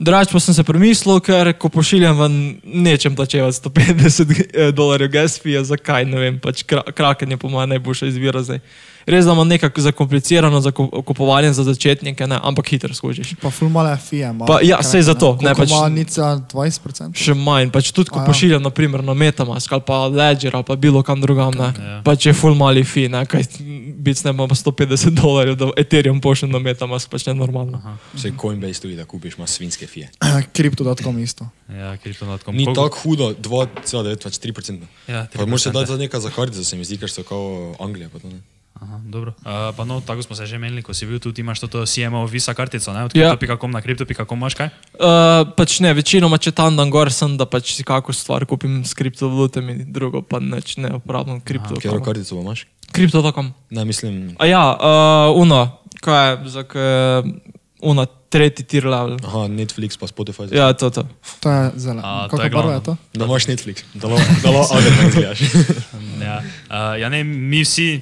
[0.00, 5.64] Drugače pa sem se premislil, ker ko pošiljam ven, nečem plačevati 150 dolarjev gas fee,
[5.64, 8.62] zakaj ne vem, pač kra, kraken je po mojem najboljša izbira zdaj.
[9.06, 12.38] Res da imam nekako zakomplicirano za ku- kupovanje za začetnike, ne?
[12.38, 13.34] ampak hitro skužiš.
[13.36, 14.28] Pa ful male fije.
[14.28, 15.02] ima, Pa ja, ne.
[15.02, 17.14] zato, ne, pač- ima nica 20%?
[17.14, 18.26] Še manj, pač tudi ko A ja.
[18.26, 22.02] pošiljam, naprimer na Metamask ali pa Ledger ali pa bilo kam drugam, ne, Ja.
[22.02, 23.42] pač je full mali fi, ne, kaj
[23.96, 27.82] biti ne imamo 150 dolarjev, da Ethereum pošljem na Metamask, pač ne normalno.
[28.12, 30.10] Vse Coinbase tudi, da kupiš, ima svinske fije.
[30.54, 31.46] Crypto.com isto.
[31.70, 32.54] Ja, kriptonotkom.
[32.54, 33.82] Ni tako hudo, 2,9,
[34.18, 34.80] pač 3%.
[35.08, 35.72] Ja, Pa moraš se 3%.
[35.72, 38.08] dati za nekaj za kartico, se mi zdi, ker so kao Anglija.
[38.08, 38.40] Pa to, ne.
[38.82, 39.30] Aha, dobro.
[39.38, 41.66] Uh, pa no, tako smo se že menili, ko si bil tu, ti imaš to,
[41.68, 43.04] to CMO Visa kartico, ne?
[43.04, 43.30] Od Ja.
[43.30, 44.68] crypto.com na crypto.com imaš kaj?
[44.94, 48.82] Uh, pač ne, večinoma če tam dan gor sem, da pač si kako stvar kupim
[48.82, 51.74] s kriptovalutami, drugo pa neč ne uporabljam kripto.
[51.74, 52.66] Katero kartico imaš?
[52.92, 53.52] Kripto.com.
[53.70, 57.22] Ne, mislim, A ja, uh, uno, kaj je, za kaj,
[57.80, 59.16] uno, tretji tir level.
[59.24, 60.48] aha, Netflix pa Spotify.
[60.50, 61.04] Ja, to, to.
[61.40, 62.02] To je zelo.
[62.02, 62.72] Kako je barva glavno.
[62.72, 62.96] je to?
[63.14, 65.40] Da imaš Netflix, da lahko da lahko Adderall gledaš.
[66.18, 66.36] Ja,
[66.68, 68.00] uh, ja ne, mi vsi,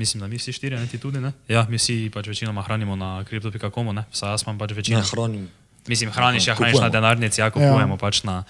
[0.00, 1.32] mislim, da mi vsi štirje, ne ti tudi, ne?
[1.44, 4.04] Ja, mi vsi pač večinoma hranimo na crypto.com, ne?
[4.08, 5.02] Vsaj jaz imam pač Ne, večino.
[5.04, 5.48] hranim.
[5.86, 8.00] Mislim, hraniš, ja, hraniš na denarnici, ja, kupujemo ja.
[8.00, 8.44] pač na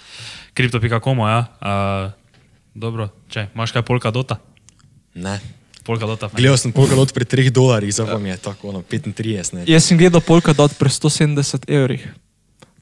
[0.55, 1.41] crypto.com, ja.
[1.59, 2.13] Uh,
[2.75, 4.39] dobro, če, imaš kaj polka dota?
[5.15, 5.41] Ne.
[5.83, 6.07] Polka.
[6.37, 9.55] Gledal sem polkalot pri 3 dolarjih, zdaj pa mi je tako, ono, 35.
[9.57, 9.65] Ne.
[9.67, 12.05] Jaz sem gledal Polkadot pri 170 evrih.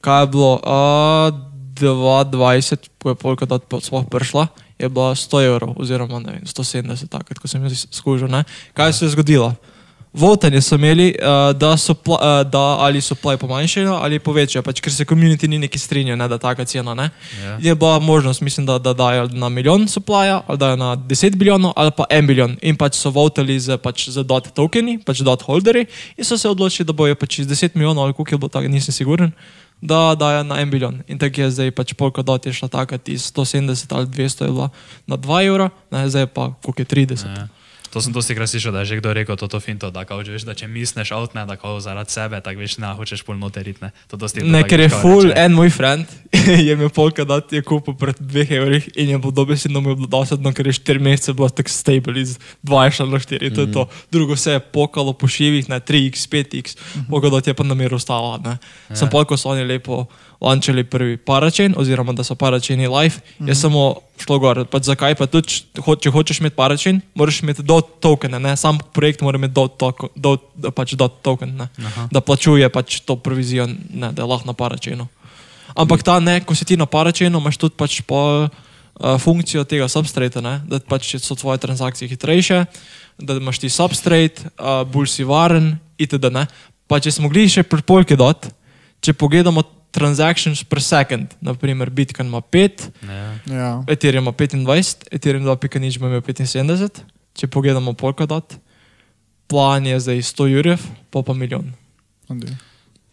[0.03, 0.51] Kaj je bilo?
[0.59, 1.31] Uh,
[1.79, 7.39] 2020, ko je Polkadot po- sploh prišla, je bila 100 evrov, oziroma vem, 170, takrat,
[7.39, 8.31] ko sem jo skužil.
[8.31, 8.43] Ne?
[8.73, 9.53] Kaj se je zgodilo?
[10.13, 14.63] Votanje so imeli, uh, da, so pla, uh, da ali so plaj pomanjšajo ali povečajo,
[14.65, 16.95] pač, ker se komuniti ni neki strinjal, ne, da taka cena.
[16.97, 17.11] Ne?
[17.43, 17.57] Ja.
[17.61, 21.73] Je bila možnost, mislim, da, da dajo na milijon suplaja, ali dajo na 10 milijonov,
[21.75, 22.57] ali pa en milijon.
[22.61, 25.85] In pač so votali z, pač, z dot tokeni, pač dot holderji,
[26.17, 28.67] in so se odločili, da bojo pač iz 10 milijonov, ali koliko je bilo tako,
[28.67, 29.31] nisem siguren,
[29.81, 31.01] da dajo na en milijon.
[31.07, 34.51] In tako je zdaj pač polka dot je šla takrat iz 170 ali 200 je
[34.51, 34.69] bila
[35.07, 37.25] na 2 evra, zdaj pa koliko je 30.
[37.25, 37.47] Ja.
[37.93, 40.21] To sem dosti krat slišal, da je že kdo rekel to, to finto, da, kao,
[40.23, 43.23] že veš, da če misliš out, ne, da kao zaradi sebe, tako veš, ne, hočeš
[43.25, 43.89] pol noterit, ne.
[44.13, 45.41] To dosti Ne, tako ker je full, reče.
[45.41, 46.05] en moj friend
[46.67, 49.99] je imel polka dot, je kupil pred 2 evrih in je bilo dobesedno mu je
[50.03, 53.71] bilo dosadno, ker je 4 mesece bilo tako stable iz 2 na 4, to je
[53.73, 53.87] to.
[54.11, 56.77] Drugo se je pokalo po šivih na 3x, 5x,
[57.09, 58.37] polka dot je pa na miru ostala.
[58.37, 58.57] Ne.
[58.93, 60.05] Sem pol, ko so oni lepo
[60.41, 64.63] lančali prvi paračen, oziroma da so paračeni live, je samo šlo gor.
[64.69, 68.55] Pač zakaj pa tudi, če ho- če hočeš imeti paračen, moraš imeti dot tokene, ne?
[68.57, 71.55] sam projekt mora imeti dot, toko, dot, pač dot token,
[72.11, 75.07] da plačuje pač to provizijo, ne, da je lahko na paračenu.
[75.75, 79.87] Ampak ta ne, ko si ti na paračenu, imaš tudi pač pol uh, funkcijo tega
[79.87, 80.59] substrata, ne?
[80.67, 82.65] da pač so tvoje transakcije hitrejše,
[83.19, 86.31] da imaš ti substrate, uh, bolj si varen itd.
[86.33, 86.47] Ne?
[86.89, 88.49] Pa če smo mogli še pri polki dot,
[88.99, 93.55] če pogledamo transactions per second, naprimer Bitcoin ima 5, Ja.
[93.55, 93.83] Ja.
[93.87, 98.57] Ethereum ima 25, Ethereum 2.0 ima imel 75, če pogledamo Polkadot,
[99.47, 101.73] plan je zdaj 100 jurjev, pa pa milijon.
[102.29, 102.53] Andi.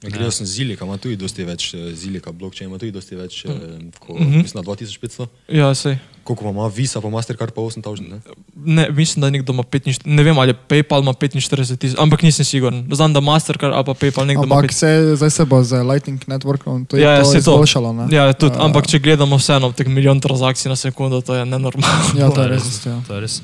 [0.07, 3.45] Ja, Gledal sem Zilika, ima tudi dosti več, eh, Zilika blockchain ima tudi dosti več,
[3.45, 3.51] eh,
[3.99, 4.37] ko, Mhm.
[4.38, 5.27] mislim na 2500.
[5.49, 5.99] Ja, sej.
[6.25, 8.21] Koliko pa ima Visa, pa Mastercard pa 8000, ne?
[8.57, 11.38] Ne, mislim, da nekdo ima 45, ne vem ali je PayPal ima 45
[11.77, 12.88] tisoč, ampak nisem siguren.
[12.90, 15.73] Znam, da Mastercard ali pa PayPal nekdo ima Ampak 45 se, zdaj se bo z
[15.75, 17.38] Lightning Networkom to, Ja, ja, to se to.
[17.53, 17.92] izboljšalo.
[17.95, 18.07] ne?
[18.11, 22.05] Ja, tudi, Ja, ampak če gledamo vseeno teh milijon transakcij na sekundo, to je nenormalno.
[22.14, 22.64] Ja, to To je je res.
[22.64, 22.73] res.
[22.73, 22.99] isto, ja.
[23.03, 23.42] To je res.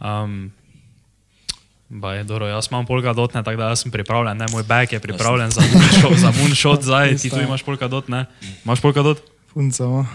[0.00, 0.50] Um,
[1.90, 5.00] Baj, dobro, jaz imam polka dot, ne, tako da sem pripravljen, ne, moj back je
[5.00, 8.26] pripravljen za moonshot, za moonshot zdaj, ti tu imaš polka dot, ne?
[8.64, 9.18] Imaš polka dot?
[9.54, 10.06] Punca, ma.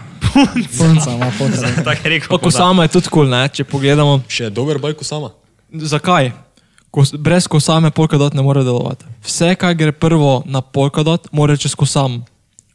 [0.78, 1.84] Punca ima potrebe.
[1.84, 2.38] Tako je rekel.
[2.38, 4.22] Ko sama je tudi kul, cool, ne, če pogledamo.
[4.28, 5.34] Še dober bajko sama.
[5.72, 6.32] Zakaj?
[6.90, 9.04] Ko, brez kosame Polkadot ne more delovati.
[9.26, 12.22] Vse, kar gre prvo na Polkadot, mora čez kosam.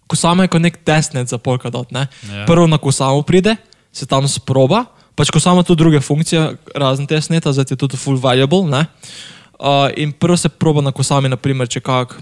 [0.05, 1.89] Kosama je kot nek testnet za Polkadot.
[1.89, 2.05] Ne?
[2.29, 2.45] Ja.
[2.45, 3.55] Prvo na kosamo pride,
[3.89, 4.85] se tam sproba,
[5.21, 8.65] pač kosama tudi druge funkcije, razen testneta, zdaj je tudi full valuable.
[8.65, 8.87] Ne?
[9.61, 12.17] Uh, in prvo se proba na kosami, naprimer, če kak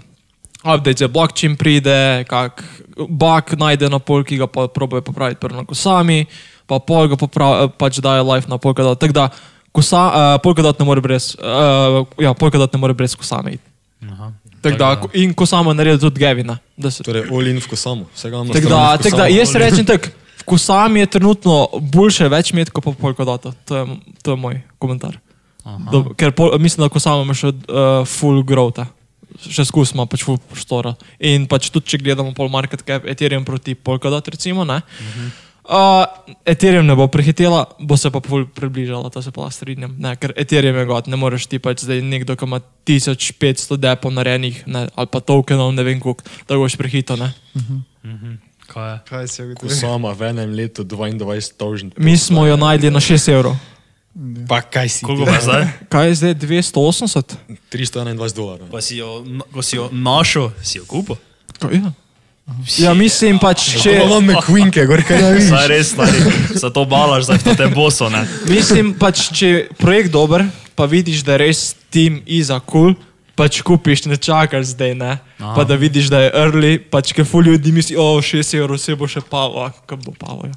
[0.60, 2.60] update za blockchain pride, kak
[3.08, 6.28] bug najde na pol, ki ga pa probajo popraviti prvo na kosami,
[6.68, 9.00] pa pol ga poprav, pač dajo live na Polkadot.
[9.00, 9.30] Tako da
[9.72, 13.16] kosa, uh, Polkadot ne more brez, uh, ja, Polkadot ne more brez.
[14.04, 14.34] Aha.
[14.60, 16.60] Tako da, ko- in kosama naredi tudi Gevina.
[16.78, 18.12] da se- Torej, all in v kosamo.
[18.12, 20.12] Vsega na Tako da, tak da jaz rečem tako,
[20.50, 23.54] v Kosami je trenutno boljše več imeti kot pa Polkadota.
[23.70, 25.20] To je, to je moj komentar.
[25.92, 28.82] Do, ker pol, mislim, da Kosama ima še uh, full growth.
[29.46, 30.96] Še skus ima pač full prostora.
[31.22, 34.82] In pač tudi, če gledamo pol market cap, Ethereum proti Polkadot, recimo, ne.
[35.70, 36.02] Uh,
[36.50, 39.94] Ethereum ne bo prehitela, bo se pa pol približala, to se pa strinjam.
[40.02, 42.58] Ne, ker Ethereum je god, ne moreš ti pač zdaj nekdo, ki ima
[42.90, 47.30] 1500 depov narejenih, ne, ali pa tokenov, ne vem koliko, da boš prehitil, ne.
[48.70, 49.00] Kaj je?
[49.10, 53.58] Kaj si je Kosama v enem letu 22 Mi smo jo najdli na 6 evrov.
[54.50, 55.06] Pa kaj si?
[55.06, 55.66] Koliko pa zdaj?
[55.94, 57.36] Kaj je zdaj 280?
[57.72, 58.68] 321 dolarjev.
[58.70, 61.18] Pa si jo, ko si jo našel, si jo kupil?
[61.62, 61.92] Ja.
[62.78, 65.50] ja, mislim pač, Če če, imam McQueenke, gor kaj ne vidiš.
[65.50, 66.22] Saj res, stari,
[66.56, 68.24] se to balaš, zdaj v tem bosu, ne?
[68.50, 70.46] mislim pač, če je projekt dober,
[70.78, 72.96] pa vidiš, da je res tim iza cool,
[73.39, 75.13] pač kupiš, ne čakaš zdaj, ne.
[75.39, 75.54] Aha.
[75.56, 78.95] Pa da vidiš, da je early, pač ker ful ljudi misli, o, 6 evrov se
[78.99, 80.49] bo še palo, kam bo palo.
[80.49, 80.56] Ja.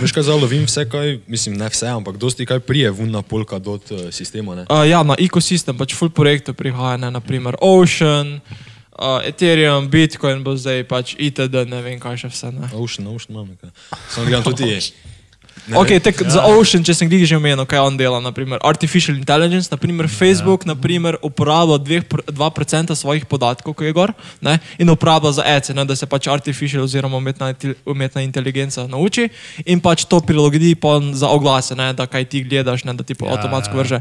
[0.00, 3.20] Veš kaj, zdaj lovim vse, kaj, mislim, ne vse, ampak dosti kaj prije vun na
[3.20, 4.66] polka dot uh, sistema, ne?
[4.72, 8.38] Uh, ja, na ekosistem pač full projektov prihaja, ne, naprimer Ocean,
[8.96, 12.54] uh, Ethereum, Bitcoin bo zdaj pač itd., ne vem kaj še vse.
[12.56, 12.72] Ne.
[12.72, 13.76] Ocean, Ocean imam nekaj.
[14.08, 14.72] Samo gledam tudi.
[15.66, 16.30] Ne, Ok, tek, ja.
[16.30, 20.66] za Ocean, če sem glih že omenil, kaj on dela, naprimer Artificial Intelligence, naprimer Facebook,
[20.66, 20.74] ja.
[20.74, 21.78] naprimer uporablja
[22.26, 24.10] 2% svojih podatkov, ki je gor,
[24.42, 27.52] ne, in uporablja za ECE, da se pač artificial oziroma umetna,
[27.86, 29.28] umetna inteligenca nauči
[29.62, 33.14] in pač to prilagodi pa za oglase, ne, da kaj ti gledaš, ne, da ti
[33.14, 33.80] pa Ja, avtomatsko ja.
[33.82, 33.98] vrže.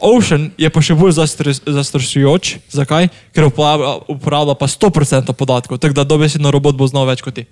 [0.00, 1.16] Ocean je pa še bolj
[1.64, 3.08] zastrašujoč, zakaj?
[3.36, 7.48] Ker uporablja, uporablja pa 100% podatkov, tako da dobesedno robot bo znal več kot ti.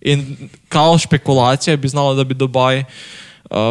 [0.00, 2.86] In kao špekulacije bi znala, da bi Dubaj, uh,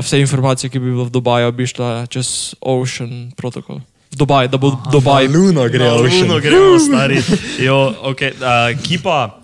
[0.03, 3.79] vse informacije, ki bi bile v Dubaju, bi šle čez Ocean protokol.
[4.11, 5.27] Dubaj, da bo Dubaj.
[5.27, 6.21] Luno gre, Na Ocean.
[6.21, 7.21] Luno gremo, stari.
[7.67, 9.39] Jo, okay, uh, kipa,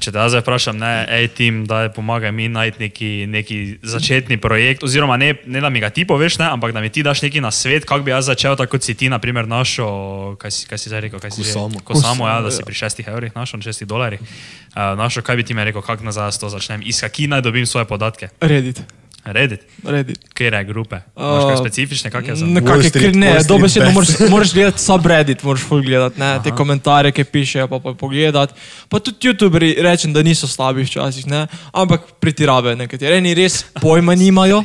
[0.00, 4.38] če te jaz zdaj vprašam, ne, hej, tim, da pomagaj mi najti neki, neki začetni
[4.40, 7.22] projekt, oziroma ne, ne da mi ga ti poveš, ne, ampak da mi ti daš
[7.22, 10.68] neki na svet, kako bi jaz začel, tako kot si ti, naprimer, našel, kaj si,
[10.70, 11.82] kaj si zdaj rekel, kaj si Kusamo.
[11.84, 12.68] Ko samo, ja, da si ja.
[12.68, 14.20] pri šestih evrih našel, šestih dolarjih.
[14.20, 17.66] Uh, našel, kaj bi ti mi rekel, kako nazaj to začnem, iz kaki naj dobim
[17.66, 18.28] svoje podatke.
[18.40, 18.99] Reddit.
[19.24, 20.18] Reddit, Reddit.
[20.34, 20.96] kjer je grupe.
[21.16, 22.46] Imaš kaj Uh, specifične, kak je za?
[22.46, 23.94] Nekako Wall je Street, kar ne, Wall Street dobesedno best.
[23.94, 28.54] moraš, moraš gledati subreddit, moraš full gledati, ne, te komentarje, ki pišejo, pa, pa pogledati.
[28.88, 33.16] Pa tudi youtuberi rečem, da niso slabi včasih, ne, ampak pretiravajo nekateri.
[33.16, 34.64] Eni res pojma nimajo,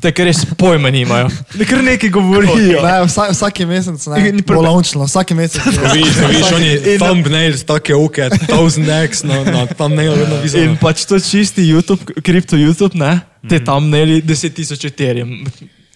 [0.00, 1.30] te, ki res pojma nimajo.
[1.54, 2.82] Nekaj nekaj govorijo.
[2.82, 5.64] Ne, vsak, vsaki mesec, ne, Ni prve- bolončno, vsaki mesec.
[5.94, 10.78] Vidiš, vidiš, oni thumbnails, take oke, 1000x na, na thumbnailu vedno In vidiš.
[10.78, 15.44] pač to čisti YouTube, kripto YouTube, ne, te tam neli 10 tisoč Ethereum.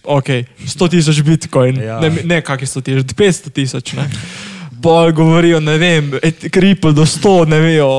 [0.03, 0.29] Ok,
[0.67, 1.99] 100 tisoč Bitcoin, Ja.
[1.99, 4.05] ne, ne kakšni 100 tisoč, 500 tisoč, ne.
[4.85, 6.11] Pol govorijo, ne vem,
[6.53, 7.89] kripto do 100, ne vejo,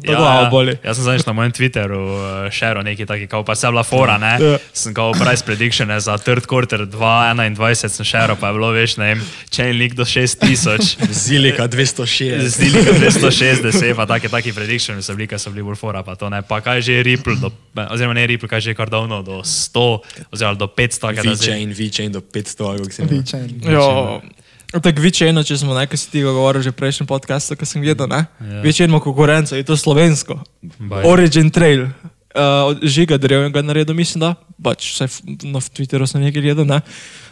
[0.00, 0.72] da glava boli.
[0.84, 3.82] Jaz sem zadnjič na mojem Twitterju uh, šeril neki taki, kao pa se je bila
[3.84, 4.30] fora, ne?
[4.40, 4.58] Ja.
[4.72, 9.12] Sem kao price prediction za third quarter 2021 sem šeril, pa je bilo več, ne
[9.12, 10.96] vem, chainlink do 6000.
[11.26, 12.48] Zilika 206.
[12.56, 16.16] Zdili kot 260, pa take, taki prediction so bili, ki so bili bolj fora, pa
[16.16, 16.40] to ne.
[16.40, 17.52] Pa kaj že je Ripple, do,
[17.90, 19.86] oziroma ne Ripple, kaj že je Cardano do 100,
[20.32, 21.36] oziroma do 500, kaj da zdaj.
[21.36, 24.39] V-chain, V-chain do 500, ali kako se imenuje.
[24.70, 28.06] Tako večino, če smo nekaj si tega govorili že v prejšnjem podkastu, ki sem gledal,
[28.06, 28.22] ne?
[28.38, 28.46] Ja.
[28.46, 28.62] Ja.
[28.62, 30.38] Večino konkurenco, je to slovensko.
[30.78, 31.04] Baj.
[31.04, 31.90] Origin Trail.
[32.30, 36.62] Uh, žiga drev ga naredil, mislim, da pač f- na Twitterju sem nekaj gledal.
[36.62, 36.78] Ne?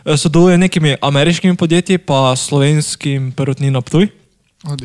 [0.02, 4.10] Uh, sodeluje nekimi ameriškimi podjetji, pa slovenskim perutnino Ptuj.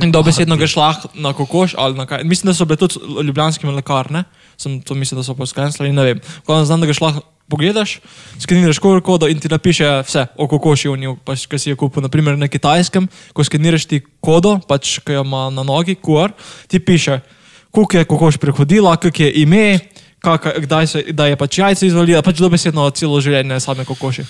[0.06, 2.22] In dobesedno greš lahko na kokoš ali na kaj.
[2.24, 4.22] Mislim, da so bile tudi ljubljanske lekarne,
[4.54, 6.20] sem to mislil, da so pa skenslali, ne vem.
[6.46, 8.00] Ko znam, da greš lahko pogledaš,
[8.40, 12.38] skeniraš QR kodo in ti napiše vse o kokošju, pač, ki si jo kupil, naprimer
[12.40, 16.34] na kitajskem, ko skeniraš ti kodo, pač, ki jo ima na nogi, QR,
[16.68, 17.20] ti piše,
[17.72, 19.80] koliko je kokoš prehodila, kak je ime,
[20.24, 24.26] kak, kdaj, se, kdaj je pač jajce izvalila, pač dobesedno celo življenje same kokoši.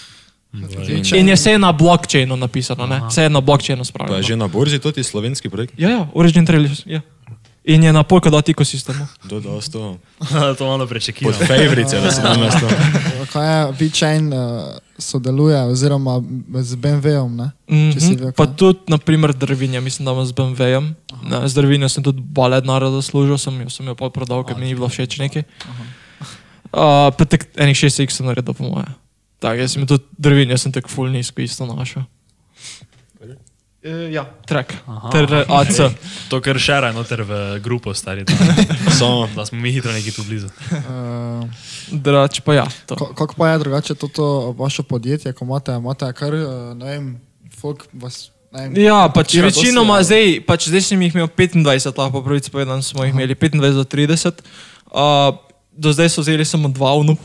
[1.17, 3.01] In je vse na blockchainu napisano, ne?
[3.09, 4.17] vse je na blockchainu Pa spravljeno.
[4.17, 5.73] je že na borzi to ti slovenski projekt?
[5.77, 7.01] Ja, ja, Origin Trailers, ja.
[7.65, 9.07] In je na Polkadot ekosistemu.
[9.23, 9.95] Do, do, sto.
[10.57, 11.33] to malo Pod prečekiram.
[11.33, 12.67] favorice, da se nam nas to.
[13.33, 14.39] Kaj je VeChain uh,
[14.93, 16.19] sodeluje oziroma
[16.53, 17.47] z BMW-om, ne?
[17.65, 18.19] Če si Mhm.
[18.19, 20.91] ve, Pa tudi, naprimer, drvinja, mislim, da imam z BMW-jem.
[21.23, 24.55] Ne, Z drvinjo sem tudi bale denarja zaslužil, sem jo, sem jo pol prodal, ker
[24.55, 25.47] mi ni bilo všeč nekaj.
[26.69, 28.91] Uh, pa tek enih 6x sem naredil, po moje.
[29.39, 32.03] Tako, jaz sem tudi drvinjo, sem tek full nizko isto našel.
[33.85, 34.71] Uh, ja, trek.
[35.11, 35.77] Ter AC.
[36.29, 38.31] To, kar šeraj noter v grupo, stari, da,
[38.99, 40.47] Samo da smo mi hitro neki tu blizu.
[40.71, 41.43] Uh,
[41.91, 42.65] Drač pa ja.
[42.85, 42.95] To.
[42.95, 47.05] Ko- Kako pa je drugače toto vaše podjetje, ko imate, imate kar, eh, ne vem,
[47.53, 51.67] folk vas, vem, Ja, pač dosti, večinoma ali- zdaj, pač zdaj sem jih imel 25,
[51.93, 54.31] lahko pravic povedan, smo jih imeli 25 do 30.
[54.87, 55.35] Uh,
[55.73, 57.17] do zdaj so vzeli samo dva unu.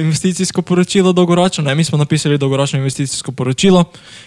[0.00, 3.84] Investicijsko poročilo dolgoročno, ne, mi smo napisali dolgoročno investicijsko poročilo,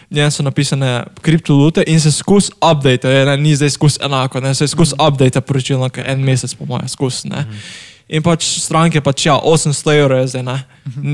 [0.10, 4.40] v njem so napisane kriptovalute in se skus update, je, ne, ni zdaj skus enako,
[4.40, 7.46] ne, se skus update poročilo, ker en mesec po mojem skus, ne.
[8.12, 10.58] In pač stranke, pač ja, 800 evrov je zdaj, ne.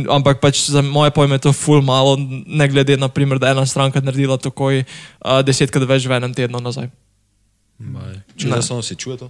[0.10, 3.58] Ampak pač za moje pojme je to ful malo, ne glede na primer, da je
[3.58, 6.89] ena stranka naredila takoj uh, desetkrat več v enem tednu nazaj.
[7.78, 8.21] Baj.
[8.38, 9.30] Če ne samo se čuje to?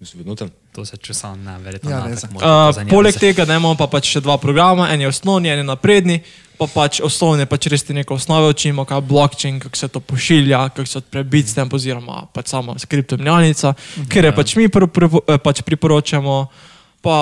[0.00, 0.48] Mislim, vedno tam.
[0.72, 1.90] To se če sam ne, verjetno.
[1.90, 5.50] Ja, ne, Uh, poleg tega ne imamo pa pač še dva programa, en je osnovni,
[5.52, 6.22] en je napredni.
[6.56, 10.00] Pa pač osnovne, pač res ti neke osnove učimo, kaj je blockchain, kako se to
[10.00, 13.74] pošilja, kako se odpre bitstamp oziroma pač sama skriptomnjalnica,
[14.12, 15.08] ker je pač mi pr pr
[15.40, 16.36] pač priporočamo,
[17.04, 17.16] pa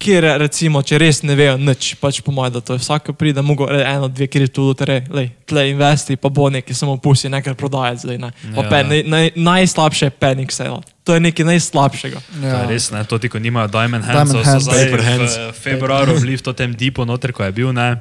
[0.00, 3.12] kjer je, recimo, če res ne vejo nič, pač po mojem, da to je vsak,
[3.12, 7.52] pride, mogo eno, dve kriptovalute, re, lej, tle investi, pa bo nekaj samo pusti, nekaj
[7.54, 8.30] prodajati zdaj, ne.
[8.50, 8.68] Pa Ja.
[8.68, 10.80] pen, naj, naj, najslabše je panic sale.
[11.04, 12.18] To je nekaj najslabšega.
[12.40, 14.64] Je res, ne, to ti, ko nimajo Diamond Diamond Hands, so Hands.
[14.64, 15.32] zdaj Paper Hands.
[15.36, 18.00] v februarju bili v tem dipu noter, ko je bil, ne.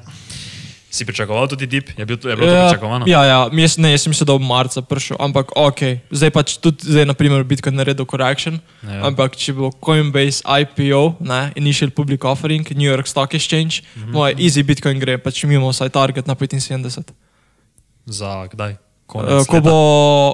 [0.89, 1.89] Si pričakoval tudi dip?
[1.93, 3.06] Je, bil, je bilo to pričakovano?
[3.06, 6.58] Ja, ja, jaz, ne, jaz sem se da v marca prišel, ampak ok, zdaj pač
[6.58, 8.89] tudi, zdaj naprimer Bitcoin naredil correction, Ja.
[8.91, 9.02] ja.
[9.06, 14.12] ampak če bo Coinbase IPO, ne, Initial Public Offering, New York Stock Exchange, mm -hmm.
[14.12, 17.13] moj easy Bitcoin gre, pač mimo saj target na 75.
[18.06, 18.75] Za kdaj?
[19.06, 19.69] Konec, Uh, ko leta?
[19.69, 19.78] bo,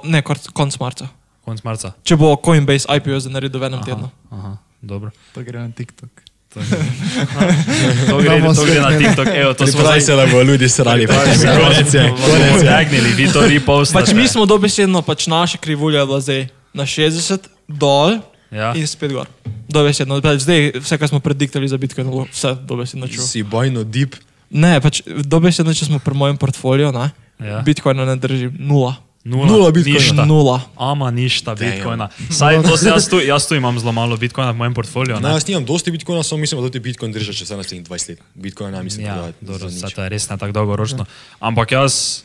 [0.03, 1.07] ne, kor- konc marca.
[1.41, 1.91] Konec marca.
[2.03, 4.07] Če bo Coinbase IPO zdaj naredil v enem tednu.
[4.31, 5.11] Aha, dobro.
[5.33, 6.09] To gre na TikTok.
[8.09, 11.07] To gre, to gre na TikTok, evo, to smo zdaj se, da bo ljudi srali.
[11.07, 11.47] pa tebi.
[11.59, 12.13] Konec je.
[12.21, 13.99] konec zagnili, vi to repostate.
[13.99, 16.41] Pač mi smo dobesedno, pač naša krivulja je bila zdaj
[16.73, 17.37] na 60,
[17.67, 18.19] dol
[18.51, 18.71] Ja.
[18.73, 19.27] in spet gor.
[19.67, 23.07] Dobesedno, pač zdaj vse, kar smo prediktali za Bitcoin, bo vse dobesedno.
[23.09, 24.15] Si bojno deep.
[24.49, 27.59] Ne, pač dobesedno, če smo pri mojem portfoliju, ne, Ja.
[27.59, 28.95] Bitcoina ne drži nula.
[29.25, 29.99] Nula, Nula bitcoina.
[29.99, 30.25] Ništa.
[30.25, 30.61] Nula.
[30.75, 32.09] Ama ništa bitcoina.
[32.31, 35.15] Saj to se jaz tu, jaz tu imam zelo malo bitcoina v mojem portfoliju.
[35.15, 35.33] No, Ne?
[35.33, 38.19] jaz nimam dosti bitcoina, samo mislim, da ti bitcoin drža čez naslednjih 20 let.
[38.35, 41.05] Bitcoina ne mislim, Ja, da dobro, za saj to je res ne tako dolgoročno.
[41.39, 42.21] Ampak jaz,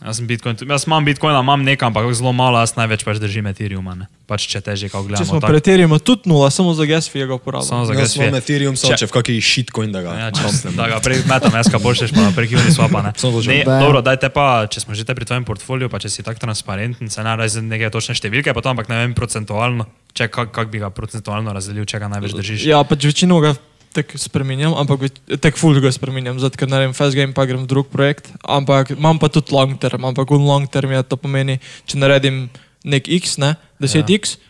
[0.00, 3.46] jaz, sem Bitcoin, jaz imam bitcoina, imam nekaj, ampak zelo malo, jaz največ pač držim
[3.46, 3.94] Ethereuma.
[3.94, 4.06] Ne?
[4.26, 5.26] Pač če teže, kako Če gledamo.
[5.26, 5.52] smo tako.
[5.52, 7.84] preterjali, tudi nula, samo za gas fee ga Samo uporabljamo.
[7.84, 8.30] za Jaz gas fee.
[8.32, 10.10] Ethereum, samo Če- v kakšen shitcoin da ga.
[10.16, 13.02] Ja, če, da ga prej metam, jaz ga pošlješ pa prek Uniswapa.
[13.02, 13.10] Ne?
[13.14, 13.66] Samo to Ne, želim.
[13.66, 17.06] dobro, dajte pa, če smo že te pri tvojem portfoliju, pa če si tako transparenten,
[17.06, 20.68] se ne razi neke točne številke, pa to, ampak ne vem procentualno, če kak, kak
[20.68, 22.64] bi ga procentualno razdelil, če ga največ držiš.
[22.64, 23.54] Ja, pač večino ga
[23.90, 25.10] tek spremenjam, ampak
[25.42, 28.30] tek full ga spremenjam, zato ker naredim fast game, pa grem v drug projekt.
[28.46, 31.58] Ampak imam pa tudi long term, ampak v long term je to pomeni,
[31.90, 32.46] če naredim
[32.86, 34.42] nek x, ne, 10x, ja.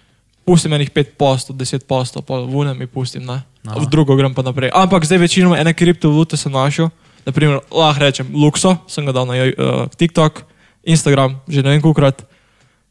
[0.45, 3.41] pustim enih 5 postov, 10 postov, pa v unem mi pustim, ne.
[3.65, 3.81] Aha.
[3.81, 4.73] V drugo grem pa naprej.
[4.73, 6.93] Ampak zdaj večinoma ene kriptovalute sem našel,
[7.25, 10.45] naprimer, lahko rečem, Luxo, sem ga dal na uh, TikTok,
[10.85, 12.25] Instagram, že ne vem kolikrat.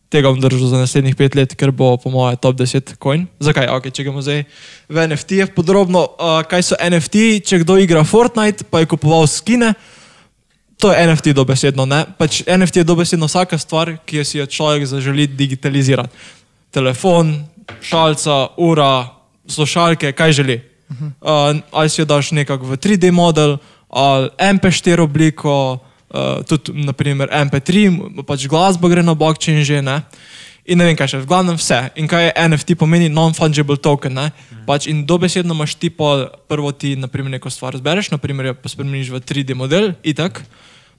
[0.10, 3.28] Tega bom držal za naslednjih pet let, ker bo po mojem top 10 coin.
[3.38, 3.70] Zakaj?
[3.78, 4.42] Okay, če gremo zdaj
[4.90, 9.76] v NFT, podrobno, uh, kaj so NFT, če kdo igra Fortnite, pa je kupoval skine,
[10.82, 11.86] to je NFT dobesedno.
[11.86, 12.08] Ne?
[12.18, 16.10] Pač NFT je dobesedno vsaka stvar, ki jo si jo človek zaželi digitalizirati.
[16.74, 17.46] Telefon,
[17.86, 19.14] šalca, ura,
[19.46, 20.58] slušalke, kaj želi.
[20.90, 23.60] Uh, ali si jo daš nekako v 3D model,
[23.94, 25.78] ali MP4 obliko,
[26.14, 30.02] uh, tudi naprimer MP3, pač glasba gre na blockchain že, ne.
[30.70, 31.80] In ne vem kaj še, v glavnem vse.
[31.98, 34.28] In kaj je NFT pomeni non-fungible token, ne.
[34.70, 38.70] Pač in dobesedno imaš ti pol, prvo ti naprimer neko stvar zbereš, naprimer jo pa
[38.70, 40.44] spremeniš v 3D model, itak.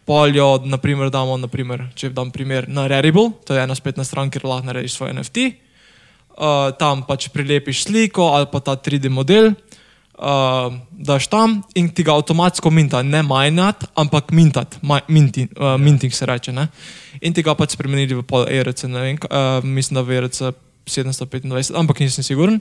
[0.09, 4.33] Pol jo, naprimer, damo, naprimer, če dam primer na Rarible, to je ena spletna stran,
[4.33, 5.71] kjer lahko narediš svoj NFT
[6.41, 9.53] uh, tam pač prilepiš sliko ali pa ta 3D model,
[10.21, 15.75] uh, daš tam in ti ga avtomatsko minta, ne majnat, ampak mintat, maj, minti, uh,
[15.81, 16.53] minting se reče.
[16.53, 16.69] Ne?
[17.21, 20.43] In ti ga pač spremenili v pol ERC, ne vem, uh, mislim, da v ERC
[20.87, 22.61] 725, ampak nisem siguren.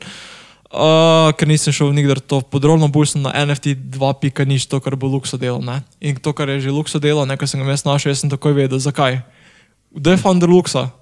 [0.69, 5.09] Uh, ker nisem šel nikdar to podrobno, bolj sem na NFT 2.0, to, kar bo
[5.09, 5.65] Luxo delal.
[5.65, 5.81] Ne?
[5.97, 8.53] In to, kar je že Luxo delal, nekaj sem ga jaz našel, jaz sem takoj
[8.53, 9.23] vedel, zakaj.
[9.89, 10.93] Kdo je founder Luxa?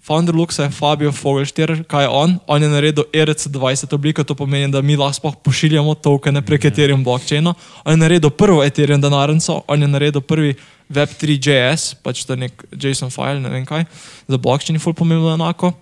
[0.00, 2.38] Founder Luxa je Fabio Fogelšter, kaj je on?
[2.46, 7.04] On je naredil E ERC20 obliko, to pomeni, da mi lahko pošiljamo tokene prek Ethereum
[7.04, 7.54] blockchaina.
[7.84, 10.54] On je naredil prvo Ethereum denarnico, on je naredil prvi
[10.88, 13.84] Web3.js, pač to je nek JSON file, ne vem kaj,
[14.28, 15.74] za blockchain je full pomembno enako.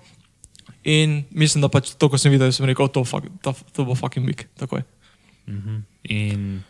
[0.85, 3.95] In mislim, da pač to, ko sem videl, sem rekel, to, fuck, to, to bo
[3.95, 4.49] fucking big.
[4.59, 4.83] Takoj.
[5.47, 5.85] Mhm.
[6.11, 6.63] In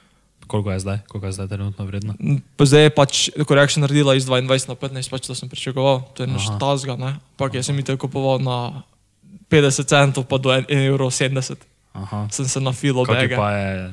[0.49, 2.16] koliko je zdaj, koliko je zdaj trenutno vredno?
[2.57, 6.24] Pa zdaj je pač korekcija naredila iz 22 na 15, pač to sem pričakoval, to
[6.24, 6.59] je naš Aha.
[6.59, 7.14] tazga, ne.
[7.36, 8.82] Pak jaz sem jih kupoval na
[9.53, 11.12] 50 centov, pa do 1,70 euro.
[11.92, 12.28] Aha.
[12.32, 13.92] Sem se nafilo pa je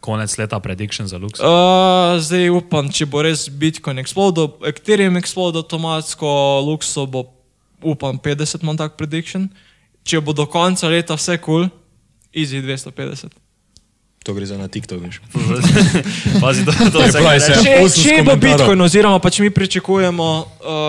[0.00, 1.40] konec leta prediction za Lux?
[1.40, 6.28] Uh, zdaj upam, če bo res Bitcoin explodil, Ethereum explodil avtomatsko,
[6.62, 7.26] Luxo bo,
[7.82, 9.48] upam, 50 imam tak prediction.
[10.06, 11.72] Če bo do konca leta vse kul, cool,
[12.30, 13.34] easy 250.
[14.26, 14.98] To gre za na TikTok.
[15.00, 15.20] veš.
[16.42, 17.40] Pazi, to, to Je vse pravi, gre.
[17.40, 18.34] se- Če, če bo.
[18.36, 20.44] Bitcoin, oziroma pač mi pričakujemo uh,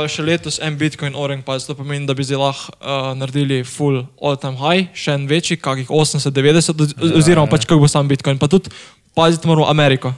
[0.06, 4.02] še letos en Bitcoin orange, pa to pomeni, da bi zdaj lahko uh, naredili full
[4.18, 8.38] all-time high, še en večji, kakih 80-90, oz- oziroma pač kako bo sam Bitcoin.
[8.38, 8.74] Pa tudi
[9.14, 10.14] paziti moramo Ameriko.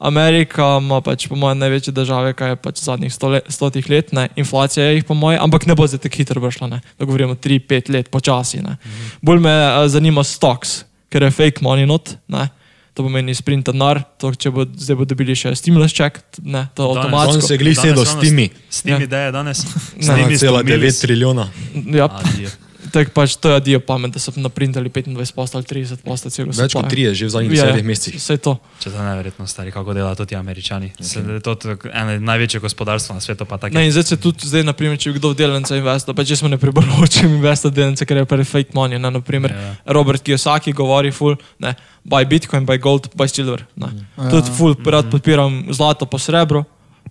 [0.00, 3.12] Amerika ima pač po mojem največje države, kaj je pač zadnjih
[3.48, 4.28] stotih let, ne?
[4.34, 6.78] inflacija je jih po mojem, ampak ne bo zdaj tako hitro vršla, ne?
[6.94, 8.62] da govorimo 3-5 let počasi.
[8.62, 8.78] Ne?
[9.20, 12.14] Bolj me uh, zanima stocks, ker je fake money not.
[12.28, 12.46] Ne?
[12.94, 16.82] To pomeni sprint denar, to če bo zdaj bo dobili še stimulus check, ne, to
[16.82, 17.34] Danes- avtomatsko.
[17.34, 18.48] On se glih sedel s timi.
[18.68, 19.06] S timi Ja.
[19.06, 19.58] ideje danes.
[20.00, 21.48] S timi 1,9 trilijona.
[21.86, 22.50] Ja, Adijo.
[22.92, 26.52] Tako pač to je dio pamet, da so naprintali 25 post ali 30 post, celo
[26.54, 28.16] Več kot 3 je že v zadnjih Ja, desetih mesecih.
[28.20, 28.56] Vse to.
[28.82, 30.92] Če to je neverjetno stari, kako delajo to ti američani.
[30.98, 31.40] Okay.
[31.42, 33.46] To je eno največje gospodarstvo na svetu.
[33.72, 36.50] Ne, in zdaj se tudi, zdaj, naprimer, če kdo v delnice investira, pa če smo
[36.52, 38.98] ne priporočili investirati delnice, ker je pa fake money.
[39.00, 39.74] Ne, naprimer, Ja.
[39.96, 41.74] Robert Kiyosaki govori, full, ne,
[42.06, 43.64] buy Bitcoin, buy gold, buy silver.
[43.76, 43.90] Ne.
[44.16, 44.30] Ja.
[44.30, 46.64] Tudi full, rad podpiram zlato pa srebro.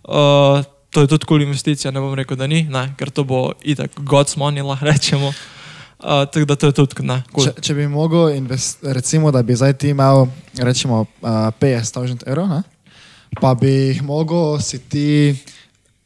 [0.03, 3.23] Uh, to je tudi kul cool investicija, ne bom rekel, da ni, ne, ker to
[3.27, 5.33] bo itak God's money, lahko rečemo.
[5.99, 7.49] Uh, tako da to je tudi, ne, cool.
[7.49, 12.47] Če, če bi mogel, invest, recimo, da bi zdaj ti imel, recimo, uh, 50.000 evrov,
[12.47, 12.61] ne?
[13.41, 15.35] pa bi jih mogel si ti,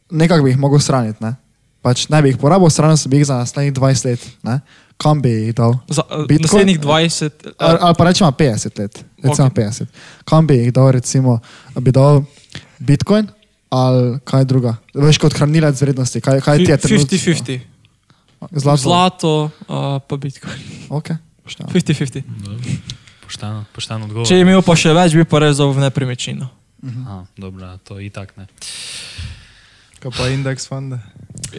[0.09, 1.21] nekako bi jih mogel shraniti.
[1.23, 1.35] Ne?
[1.83, 4.25] Pač ne bi jih porabil, shranil bi jih za naslednjih 20 let.
[4.43, 4.57] Ne?
[4.97, 5.77] Kam bi jih dal?
[5.87, 6.41] Za Bitcoin?
[6.47, 9.53] naslednjih 20, Ali, uh, ali pa rečemo 50 let, recimo Ok.
[9.53, 9.69] okay.
[9.69, 9.85] 50.
[10.25, 11.37] Kam bi jih dal, recimo,
[11.79, 12.23] bi dal
[12.79, 13.29] Bitcoin
[13.73, 14.75] ali kaj druga?
[14.93, 17.17] Veš kot hranilec vrednosti, kaj, kaj ti je trenutno?
[17.17, 17.72] 50-50.
[18.51, 18.81] Zlato.
[18.81, 19.33] Zlato,
[19.67, 20.59] uh, pa Bitcoin.
[20.89, 21.17] Okay.
[21.43, 21.69] pošteno.
[21.69, 22.23] 50-50.
[23.23, 24.27] Pošteno, pošteno odgovor.
[24.27, 26.49] Če je imel pa še več, bi pa rezal v nepremičnino.
[26.83, 28.47] Aha, dobro, to je itak ne.
[30.03, 30.99] Kaj pa indeks fonda?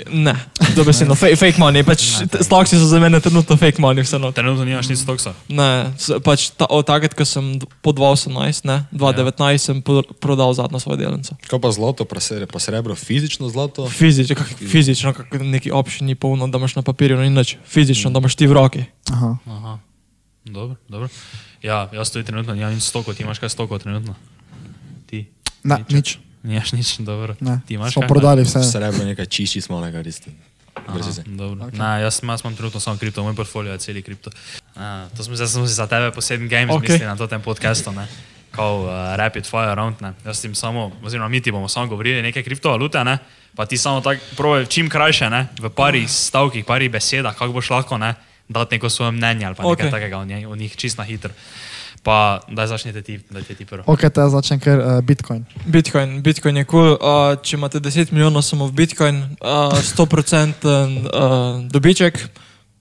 [0.07, 0.35] Ne,
[0.75, 1.81] dobesedno, fake, fake money.
[1.81, 2.03] Pač,
[2.37, 4.37] Stocksi so za mene trenutno fake money, vse noter.
[4.37, 5.33] Trenutno nimaš nič stoksa.
[5.49, 7.45] Ne, pač ta, od takrat, ko sem
[7.79, 8.35] po 2018,
[8.65, 11.39] ne, 2019 sem po- prodal zadnjo svojo delnico.
[11.41, 13.87] Kaj pa zlato, pa sre- pa srebro, fizično zlato?
[13.87, 17.57] Fizično, kak, fizično, kak neki option ni polno, da imaš na papirju ni nič.
[17.65, 18.83] Fizično, da imaš ti v roki.
[19.09, 19.39] Aha.
[19.49, 19.79] Aha,
[20.45, 21.09] dobro, dobro.
[21.61, 24.19] Ja, jaz tudi trenutno nimam nič stokov, ti imaš kaj stokov trenutno?
[25.07, 25.31] Ti?
[25.63, 26.19] Ne, nič.
[26.45, 27.35] Nimaš nič, dobro.
[27.41, 27.61] Ne.
[27.67, 28.09] Ti imaš Smo kaj?
[28.09, 28.61] prodali vse.
[28.63, 30.21] Srebro nekaj čisti smalega, res.
[30.77, 31.23] Aha, Brez veze.
[31.27, 31.65] dobro.
[31.65, 31.79] Okay.
[31.79, 34.31] Ne, jaz, jaz imam trenutno samo kripto, moj portfolio je celi kripto.
[34.77, 36.83] A, to smo, zdaj smo si za tebe poseben games Ok.
[36.83, 36.93] okay.
[36.93, 38.07] mislili na to tem podcastu, ne.
[38.51, 40.13] Kao uh, rapid fire round, ne.
[40.25, 43.19] Jaz ti samo, oziroma mi ti bomo samo govorili neke kriptovalute, ne.
[43.55, 45.47] Pa ti samo tako prove čim krajše, ne.
[45.61, 48.15] V parih stavkih, parih besedah, kako boš lahko, ne.
[48.49, 49.91] Dati neko svoje mnenje ali pa nekaj Ok.
[49.91, 51.31] takega o, njej, o njih čist na hitro.
[52.05, 53.81] Pa daj začnite ti, dajte ti prvo.
[53.89, 55.49] Ok, te začnem kar uh, Bitcoin.
[55.65, 57.01] Bitcoin, Bitcoin je kul.
[57.01, 57.01] Cool.
[57.01, 61.01] Uh, če imate 10 milijonov samo v Bitcoin, uh, 100% uh,
[61.65, 62.21] dobiček,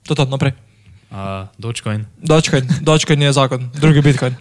[0.04, 0.52] to je to naprej.
[1.08, 2.04] Uh, Dogecoin.
[2.20, 4.34] Dogecoin, Dogecoin je zakon, drugi Bitcoin.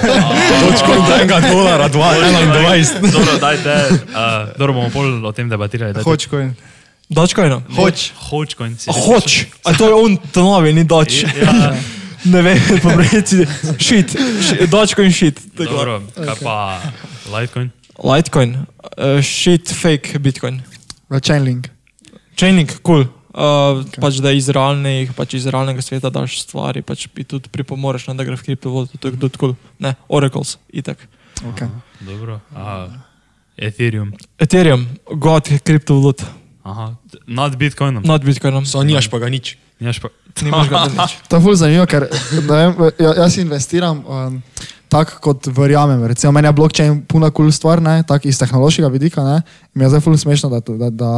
[0.64, 3.04] Točko od enega dolara, dva, ena in dvajset.
[3.04, 3.74] Dobro, dajte,
[4.10, 5.92] uh, dobro bomo pol o tem debatirali.
[5.92, 6.56] dajte- Hočcoin.
[7.08, 7.62] Dogecoin.
[7.76, 8.10] Hoč.
[8.16, 8.74] Hočcoin.
[8.88, 11.28] Hoč, a to je on, to novi, ni Doge.
[11.36, 11.76] Ja,
[12.26, 13.46] Ne vem, po reci,
[13.78, 14.10] shit,
[14.42, 15.40] shit Dogecoin shit.
[15.56, 15.70] tako.
[15.70, 16.56] dobro, kaj pa
[17.30, 17.70] Litecoin?
[18.02, 18.56] Litecoin,
[18.98, 20.62] uh, shit, fake Bitcoin.
[21.08, 21.70] Uh, Chainlink.
[22.36, 23.06] Chaining, cool.
[23.36, 24.00] Uh, okay.
[24.00, 28.16] pač, da iz, realnih, pač iz realnega sveta daš stvari, pač ti tudi pripomoreš, ne,
[28.16, 29.52] da gre v kriptovaluto, to je tudi cool.
[29.80, 31.04] Ne, Oracles, itak.
[31.52, 31.68] Okay.
[32.00, 32.40] Dobro.
[32.56, 33.04] Aha.
[33.56, 34.12] Ethereum.
[34.40, 34.88] Ethereum,
[35.20, 36.24] god kriptovalut,
[36.66, 36.96] Aha.
[37.26, 38.02] Nad Bitcoinom.
[38.02, 38.66] nad Bitcoinom.
[38.66, 39.54] So nimaš pa ga nič.
[39.80, 40.08] Nimaš pa.
[40.42, 41.16] Nimaš ga nič.
[41.28, 44.38] To je ful zanimivo, ker vem, ja, jaz investiram um,
[44.88, 46.04] tako kot verjamem.
[46.08, 49.24] Recimo, meni je blockchain puna kul cool stvar, ne, tako iz tehnološkega vidika.
[49.24, 49.42] Ne,
[49.74, 51.12] mi je zdaj fully smešno, da, da, da,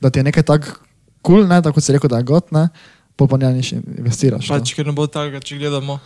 [0.00, 0.76] da ti je nekaj tako
[1.24, 2.68] kul, cool, ne, tako kot si rekel, da je got, ne,
[3.16, 4.52] pol pa njaniš investiraš.
[4.52, 6.00] Pač, ker ne bo tako, če gledamo.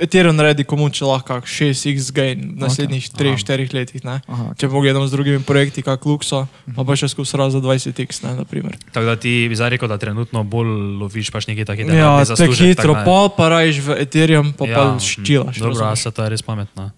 [0.00, 4.04] Ethereum naredi komu če lahko 6x gain v naslednjih 3-4 letih.
[4.06, 4.20] Ne?
[4.24, 4.58] Aha, ok.
[4.60, 8.22] Če pogledamo z drugimi projekti, kot Luxo, pa pa še raz za 20x.
[8.24, 8.78] Ne, na primer.
[8.94, 10.72] Tako da ti bi zdaj rekel, da trenutno bolj
[11.02, 11.92] loviš pač nekaj takega.
[11.92, 15.60] ja, tako hitro, pol pa rajš v Ethereum, pa ja, pa ščilaš.
[15.60, 16.92] Dobro, a se to je res pametno.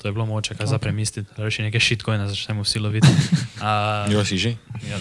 [0.00, 0.70] To je bilo moče, kaj okay.
[0.70, 1.28] za premisliti.
[1.36, 3.12] Reči nekaj shitcoine, začnemo vsi loviti.
[3.60, 4.56] Uh, Jo si že.
[4.88, 4.96] ja,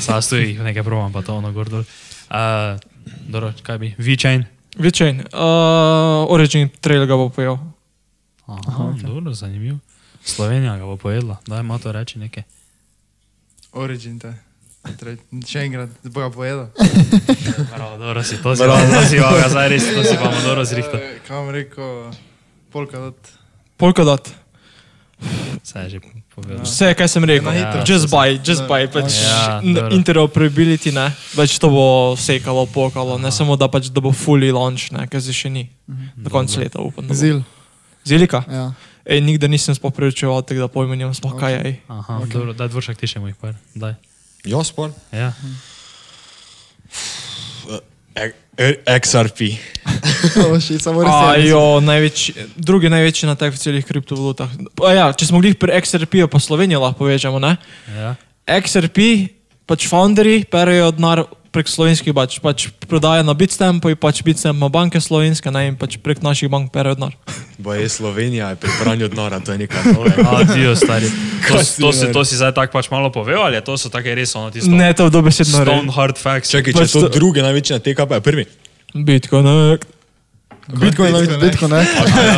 [0.00, 1.84] Sada stoji, nekaj probam, pa to ono gor dol.
[2.32, 2.80] Uh,
[3.28, 3.92] dobro, kaj bi?
[4.00, 4.48] VeChain.
[4.78, 7.58] Večen, uh, Origin trail ga bo pojel.
[8.46, 9.06] Aha, okay.
[9.06, 9.78] dobro, zanimivo.
[10.24, 12.42] Slovenija ga bo pojedla, daj ima to reči nekaj.
[13.72, 14.34] Origin te.
[15.46, 16.66] Še enkrat, boga pojedel.
[17.74, 21.00] Bravo, dobro si, to to si vam, zdaj res, to si vam dobro zrihtal.
[21.00, 22.12] Eh, Kaj vam rekel,
[22.72, 24.39] polka dot.
[25.62, 25.98] Saj je že
[26.34, 26.64] povedal.
[26.64, 27.52] Vse, kaj sem rekel.
[27.52, 27.84] Hitro.
[27.84, 28.88] Just buy, just buy.
[28.88, 29.60] Pač Ja,
[29.92, 31.12] interoperability, ne.
[31.36, 33.20] Pač to bo sekalo, pokalo.
[33.20, 35.68] Ne samo, da, pač, da bo fully launch, ne, ker se še ni.
[36.16, 37.04] Do konca leta upam.
[37.12, 37.44] Zil.
[38.08, 38.40] Zilika?
[38.48, 38.72] Ja.
[39.04, 41.72] Ej, nikdar nisem sploh preučeval tega, da pojma nimam sploh kaj je.
[41.88, 42.32] Aha, okay.
[42.32, 43.96] dobro, daj dvoršak ti še moj par, daj.
[44.48, 44.92] Jo, spor.
[45.12, 45.32] Ja.
[48.16, 49.56] E- e- XRP.
[50.36, 51.10] To še samo res.
[51.10, 51.48] je.
[51.48, 54.50] Ajo, največji, drugi največji na teh v celih kriptovalutah.
[54.80, 57.56] A Ja, če smo glih pri XRP-ju, pa Slovenijo lahko povežemo, ne?
[57.88, 58.14] ja.
[58.46, 59.30] XRP,
[59.64, 64.68] pač founderji perejo denar prek slovenskih bač, pač prodaja na Bitstampu in pač Bitstamp ima
[64.68, 67.14] banke slovenske, ne, in pač prek naših bank perejo denar.
[67.58, 70.22] Bo je Slovenija je pri pranju denarja, to je nekaj novega.
[70.38, 71.10] Adijo, stari.
[71.44, 73.90] To, si to, si, to si zdaj tako pač malo povedal, ali je to so
[73.90, 74.70] take res ono tisto?
[74.70, 76.48] Ne, to je dobesedno Stone hard facts.
[76.48, 78.44] Čakaj, če Pač je to to- druge največji na TKP, je prvi.
[78.92, 79.46] Bitcoin.
[80.68, 81.86] Bitcoin, Bitcoin, Bitcoin, ne?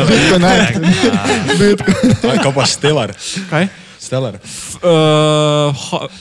[0.07, 0.53] Bitcoin, ne?
[1.59, 2.31] Bitcoin.
[2.31, 3.13] Aj, Kaj pa Stellar?
[3.49, 3.67] Kaj?
[3.99, 4.39] Stellar.
[4.83, 5.75] Uh,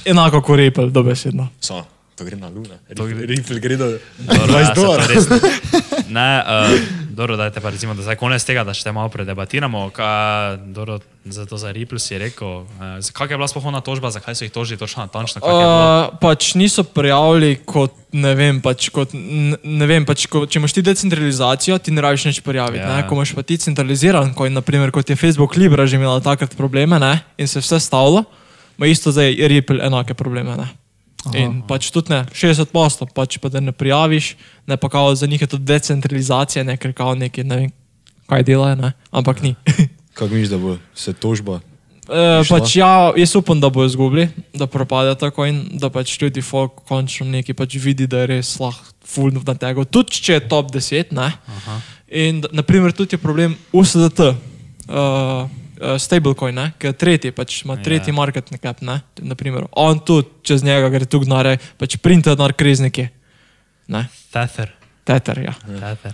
[0.05, 1.49] enako kot Ripple, dobesedno.
[1.61, 1.83] So,
[2.15, 2.79] to gre na Luna.
[2.97, 3.27] To gre-
[3.77, 3.87] do
[4.19, 5.23] Dobro, ja, 20 se to dolarjev.
[6.09, 6.29] ne.
[6.39, 6.81] Uh,
[7.11, 9.91] dobro, dajte pa recimo, da zdaj konec tega, da še malo predebatiramo.
[9.91, 10.11] Ka,
[10.67, 12.49] dobro, za to za Ripple si rekel.
[12.49, 15.39] Uh, kak je bila spohona tožba, zakaj so jih tožili točno natančno?
[15.39, 15.63] je bilo?
[15.63, 19.15] Uh, pač niso prijavili kot, ne vem, pač kot,
[19.63, 22.83] ne vem, pač ko, če imaš ti decentralizacijo, ti ne rabiš nič prijaviti.
[22.83, 22.99] Ja.
[22.99, 23.07] Ja.
[23.07, 26.57] Ko imaš pa ti centraliziran, ko je, naprimer, kot je Facebook Libra že imela takrat
[26.59, 28.25] probleme ne, in se vse stavilo,
[28.79, 30.59] ima isto zdaj Ripple enake probleme.
[30.59, 30.69] Ne.
[31.39, 34.35] In pač tudi ne, 60 posto, pač pa da ne prijaviš,
[34.67, 37.71] ne pa kao za njih je to decentralizacija, ne ker kao neki, ne vem,
[38.27, 39.55] kaj delajo, ne, ampak ni.
[40.15, 41.61] Kako misliš, da bo se tožba?
[42.13, 42.59] Išla?
[42.59, 46.83] pač ja, jaz upam, da bojo izgubili, da propade tako in da pač ljudi folk
[46.89, 49.85] končno neki pač vidi, da je res lahko full na tega.
[49.85, 51.31] Tudi če je top 10, ne.
[51.57, 51.81] Aha.
[52.13, 54.35] In naprimer tudi je problem USDT, uh,
[54.91, 58.17] uh, stablecoin, ne, ki je tretji, pač ima tretji Ja.
[58.19, 59.01] market cap, ne.
[59.23, 63.09] Naprimer, on tudi čez njega gre tu gnare, pač printa denar krizniki.
[63.89, 64.75] Ne, Tether.
[65.05, 65.55] teter, ja.
[65.67, 66.13] Tether.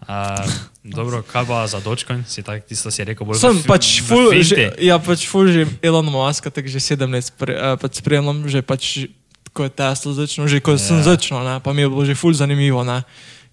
[0.00, 0.40] Uh,
[0.82, 2.24] dobro, kaj pa za Dogecoin?
[2.24, 4.48] Si tak, tisto si rekel bolj Sem v pač v ful, finti.
[4.48, 8.48] že, ja, pač ful že Elon Musk, tako že sedem let spre, uh, pač spremljam,
[8.48, 9.06] že pač
[9.52, 11.12] ko je Tesla začel, že ko sem Ja.
[11.12, 13.04] začel, ne, pa mi je bilo že ful zanimivo, ne,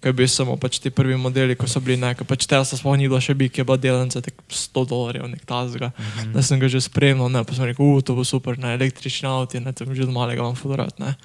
[0.02, 2.78] ko je bil samo pač ti prvi modeli, ko so bili, ne, ko pač Tesla
[2.78, 6.04] sploh ni bilo še bi, ki je bila delnica, tak 100 dolarjev, nek tazga, mm
[6.06, 6.34] -hmm.
[6.34, 9.28] da sem ga že spremljal, ne, pa sem rekel, uh, to bo super, ne, električni
[9.30, 11.16] avto, ne, tam že od malega ful rad, ne.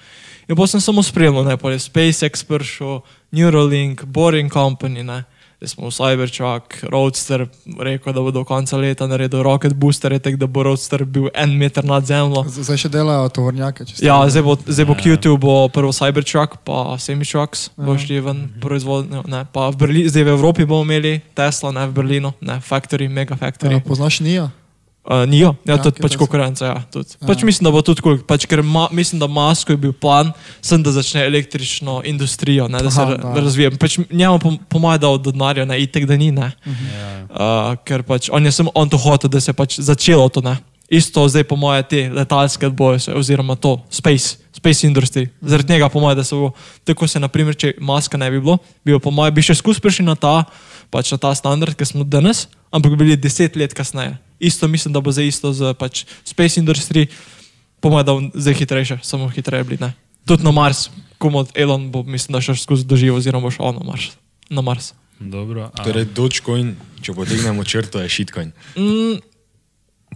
[0.48, 3.00] In pa sem samo spremljal, ne, pa je SpaceX prišel,
[3.32, 5.24] Neuralink, Boring Company, ne,
[5.62, 7.46] da smo v Cybertruck, Roadster
[7.78, 11.54] rekel, da bo do konca leta naredil rocket booster, tako da bo Roadster bil en
[11.58, 12.42] meter nad zemljo.
[12.50, 13.86] Zdaj še delajo tovornjake.
[14.02, 19.22] Ja, zdaj bo, zdaj bo Q2, bo prvo Cybertruck, pa Semitrucks, bo šli ven proizvodnjo,
[19.30, 23.06] ne, pa v Berlinu, zdaj v Evropi bomo imeli Tesla, ne v Berlinu, ne, Factory,
[23.06, 23.78] Mega Factory.
[23.78, 24.50] Ja, Poznaš Nija?
[25.02, 26.62] Uh, Nijo, ja, Ja, tudi ki pač konkurenca.
[26.62, 27.16] Ja, tudi.
[27.18, 27.26] Ja.
[27.26, 30.30] Pač mislim, da bo tudi kul, pač, ker ma, mislim, da Masko je bil plan,
[30.62, 33.32] sem da začne električno industrijo, ne, da se Aha, da.
[33.42, 33.72] razvija.
[33.74, 36.52] Pač njemu pom- pomaga od denarja, ne, itek da ni, ne.
[36.62, 37.08] Ja.
[37.26, 40.38] Uh, ker pač on je samo on to hotel, da se je pač začelo to,
[40.40, 40.54] ne.
[40.86, 45.26] Isto zdaj po moje te letalske boje, oziroma to, space, space industry.
[45.40, 46.52] Zaradi njega po moje, da se bo,
[46.84, 49.80] tako se naprimer, če maska ne bi bilo, bi jo po moje, bi še skus
[49.80, 50.44] prišli na ta,
[50.92, 54.14] pač na ta standard, ki smo danes, ampak bi bili deset let kasneje.
[54.42, 57.06] Isto mislim, da bo zdaj isto z pač space industry,
[57.78, 59.92] po moje, da bo zdaj hitrejše, samo hitreje bili, ne.
[60.22, 63.82] Tudi na Mars, komod Elon bo, mislim, da še skozi doživel, oziroma bo šel na
[63.84, 64.10] Mars.
[64.48, 64.92] Na Mars.
[65.16, 65.68] Dobro.
[65.68, 68.50] a- Torej, Dogecoin, če potegnemo črto, je shitcoin.
[68.76, 69.22] Mm,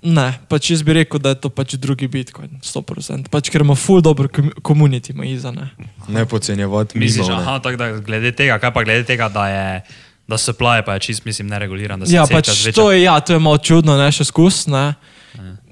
[0.04, 3.28] ne, pač jaz bi rekel, da je to pač drugi Bitcoin, 100%.
[3.28, 4.26] Pač, ker ima full dobro
[4.60, 5.70] komunity, ima iza ne.
[6.08, 9.66] Ne podcenjevati Misliš, aha, tako da glede tega, kaj pa glede tega, da je
[10.26, 12.02] Da supply pa je čist, mislim, nereguliran.
[12.06, 14.94] Ja, pač to je, ja, to je malo čudno, ne še skus, ne.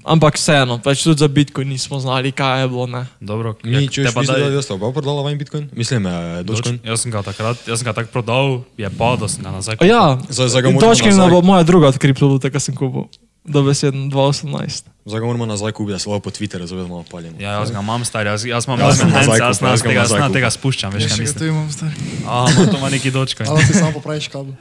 [0.05, 3.09] Ampak vseeno, pač tudi za Bitcoin nismo znali, kaj je bilo, ne.
[3.17, 5.65] Dobro, če te už pa da jaz pa prodala vajen Bitcoin?
[5.73, 6.77] Mislim, eh, Dogecoin.
[6.85, 9.81] Jaz sem ga takrat, jaz sem ga tako prodal, je padel, sem ga nazaj.
[9.81, 11.29] A Ja, Zdaj- zdaj ga točka nazaj.
[11.31, 13.09] bo moja druga od kriptovalut, ki sem kupil.
[13.45, 14.89] Do beseden 2018.
[15.05, 17.37] Zdaj ga moramo nazaj kupiti, da se lahko po Twitterju zelo malo paljemo.
[17.39, 19.83] Ja, jaz ga imam star, jaz, jaz imam Jaz sem jaz nazaj jaz jaz ga
[19.83, 20.33] tega, nazaj jaz kupil.
[20.33, 21.39] tega spuščam, veš, Ja, kaj mislim.
[21.39, 21.89] tu imam star.
[22.25, 23.45] A, ima to ima neki dočka.
[23.47, 24.53] Ali ti samo popraviš kabel.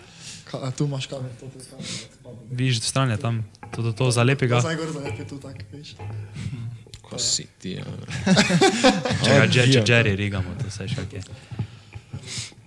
[0.44, 1.30] Ka, a, tu imaš kabel.
[2.50, 4.60] Vidiš, stran je tam, to, to, to zalepi ga.
[4.60, 5.96] Zdaj gor zalepi tu tak, veš.
[7.02, 7.84] Ko si ti, ja.
[9.24, 11.24] Če ga Jer- če Jerry rigamo, to se še ok.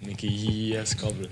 [0.01, 0.27] Neki
[0.71, 1.27] yes kabel.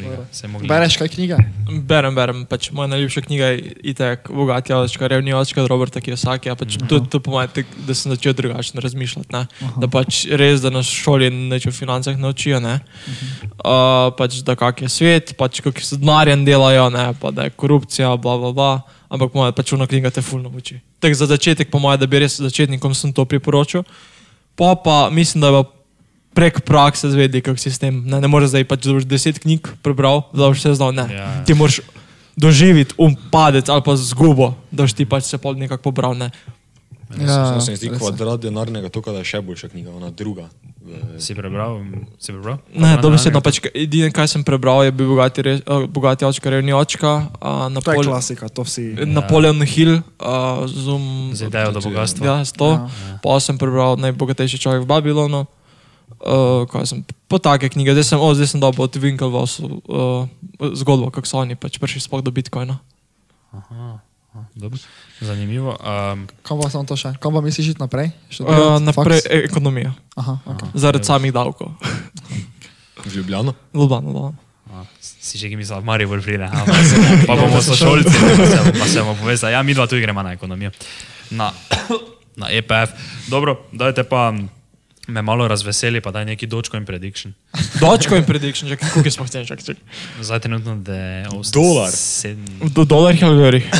[0.00, 0.68] Ga, se mogli.
[0.68, 1.36] Bereš kaj knjige?
[1.82, 6.50] Berem, berem, pač moja najljubša knjiga je itek Bogati očka, revni očka od Roberta Kiyosaki,
[6.50, 9.46] a pač tudi to po mojem, tek- da sem začel drugačno razmišljati, ne.
[9.80, 12.80] Da pač res, da nas v šoli neč o financah naučijo, ne.
[13.64, 17.50] Uh, pač da kak je svet, pač kako se denarjem delajo, ne, pa da je
[17.50, 18.72] korupcija, bla bla bla.
[19.10, 20.80] Ampak moja pač ona knjiga te fulno uči.
[21.00, 23.84] Tako za začetek, po mojem, da bi res začetnikom sem to priporočil.
[24.56, 25.70] Pa pa mislim, da je pa
[26.34, 28.02] prek prakse zvedel, kako sistem.
[28.06, 30.92] Ne, ne moreš zdaj pač, da deset knjig prebral, da boš vse znal.
[30.92, 31.06] Ne.
[31.14, 31.30] Ja.
[31.46, 31.80] Ti moraš
[32.36, 36.18] doživeti um padec ali pa zgubo, da boš ti pač se pol nekako pobral.
[36.18, 36.30] Ne.
[37.20, 37.98] Ja, Se mi zdi res je.
[38.00, 40.48] kvadrat denarnega toka, da je še boljša knjiga, ona druga.
[41.16, 41.78] Si prebral?
[42.18, 42.58] Si prebral?
[42.74, 46.74] Ne, dobesedno pač, edino, kaj sem prebral, je bil bogati, re, uh, bogati očka, revni
[46.74, 49.06] očka, uh, To je klasika, to vsi.
[49.06, 51.30] Napoleon Hill, uh, Zoom.
[51.32, 52.24] Z idejo do bogatstva.
[52.26, 52.76] Ja, s to.
[52.76, 53.20] Ja.
[53.22, 55.46] Pa sem prebral najbogatejši človek v Babilonu.
[56.16, 60.24] Uh, kaj sem, po take knjige, zdaj sem, o, zdaj sem dobil od Winkelvossu uh,
[60.72, 62.78] zgodbo, kako so oni pač prišli sploh do Bitcoina.
[63.50, 64.00] Aha,
[64.54, 64.80] dobro.
[65.20, 65.76] Zanimivo.
[65.76, 67.12] Um, Kam pa samo to še?
[67.18, 68.08] Kam pa misliš iti naprej?
[68.38, 70.68] Uh, naprej e ekonomija, Aha, okay.
[70.74, 71.76] zaradi samih davkov.
[72.98, 73.52] V Ljubljano.
[73.70, 74.38] Ljubljana, Ljubljana.
[74.70, 76.44] a, si že mislil, Marijo bolj pride.
[76.44, 76.64] a,
[77.28, 79.52] Pa, bomo- sošolci, pa se bomo- pa se bomo povezali.
[79.52, 80.72] Ja, mi dva tu gremo na ekonomijo.
[81.30, 81.52] Na,
[82.40, 82.96] na EPF.
[83.28, 84.32] Dobro, dajte pa
[85.06, 87.34] me malo razveseli, pa daj neki Dogecoin prediction.
[87.80, 89.82] Dogecoin prediction, čakaj, koliko smo hteli, čakaj, čakaj.
[90.20, 91.90] Zdaj trenutno, da je Dolar.
[92.70, 93.70] Do dolarjih ali dolarjih?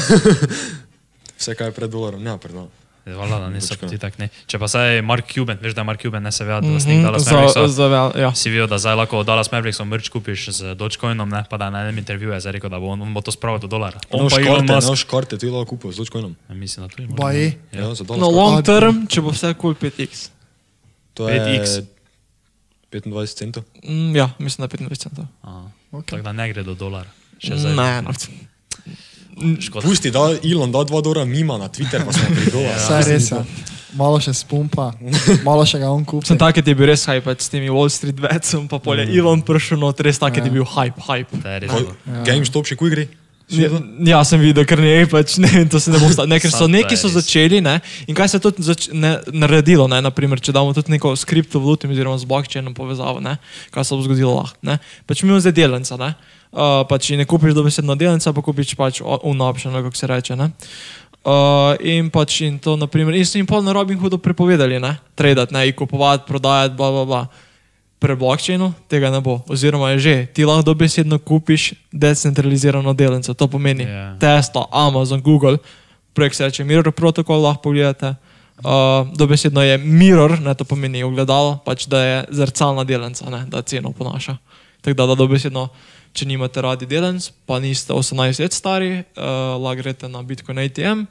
[1.37, 2.73] Vse, kaj je pred dolarom, ne pred dolarom.
[3.07, 4.31] Hvala, da niso ti tak ne.
[4.47, 6.73] Če pa saj Mark Cuban, veš, da je Mark Cuban ne se ve, da Mhm,
[6.73, 8.31] lastnik Dallas za- za vel- ja.
[8.33, 11.45] Si videl, da zdaj lahko od Dallas Mavericksa merch kupiš z Dogecoinom, ne?
[11.45, 13.59] pa da na enem intervjuju je zdaj rekel, da bo on, on bo to spravil
[13.59, 14.01] do dolara.
[14.09, 14.89] On Noš pa Elon karte, Musk.
[14.89, 16.33] noš karte, ti lahko kupil z Dogecoinom.
[16.49, 17.09] Ja, Mislim, da to je.
[17.11, 17.59] Baje.
[17.73, 18.33] Ja, za No, dolar.
[18.33, 20.29] long term, če bo vse kul cool 5x.
[21.15, 21.83] To je 5x.
[22.93, 23.63] 25 centov.
[23.83, 25.25] Mm, ja, mislim, da 25 centov.
[25.93, 26.11] Okay.
[26.11, 27.05] Tako da ne gre do zdaj.
[27.75, 28.11] Ne, no.
[29.61, 29.89] Škoda.
[29.89, 32.79] Pusti, da Elon da 2 dolara mima na Twitter, pa smo pri dolar.
[32.79, 33.39] Vse res je.
[33.95, 34.89] Malo še spumpa,
[35.47, 36.27] malo še ga on kupi.
[36.27, 39.19] Sem tak, ki je bil res hype s temi Wall Street betsom, pa polje mm.
[39.19, 41.39] Elon prišel not, res tak, ki je bil hype, hype.
[41.39, 41.95] Je bilo.
[42.27, 43.07] GameStop še kuj gre?
[43.53, 43.69] Ja,
[44.07, 46.29] ja, sem videl, ker ne, pač ne, vem, to se ne bo stalo.
[46.31, 47.77] Ne, ker so neki so začeli, ne,
[48.09, 51.29] in kaj se je tudi zač, ne, naredilo, ne, naprimer, če damo tudi neko s
[51.29, 53.37] kriptovalutom oziroma z blockchainom povezavo, ne,
[53.75, 54.79] kaj se bo zgodilo lahko, ne.
[55.05, 56.11] Pač mi imamo zdaj delnica, ne,
[56.57, 60.51] uh, pač ne kupiš dobesedno delnica, pa kupiš pač unopšeno, kako se reče, ne.
[61.25, 64.97] Uh, in pač in to, naprimer, in so jim pol na Robin Hoodu prepovedali, ne,
[65.21, 67.27] tradati, ne, kupovati, prodajati, bla, bla, bla.
[68.05, 73.49] Pre blockchainu tega ne bo, oziroma je že, ti lahko dobesedno kupiš decentralizirano delnico, to
[73.49, 73.89] pomeni Ja.
[73.89, 74.19] yeah.
[74.21, 75.57] Tesla, Amazon, Google,
[76.13, 78.15] projekt se reče Mirror Protocol, lahko pogledate.
[78.61, 83.63] Uh, dobesedno je mirror, ne to pomeni ogledalo, pač da je zrcalna delnica, ne, da
[83.63, 84.37] ceno ponaša.
[84.81, 85.69] Tako da, da dobesedno,
[86.13, 91.03] če nimate radi delnic, pa niste 18 let stari, uh, lahko greste na Bitcoin ATM,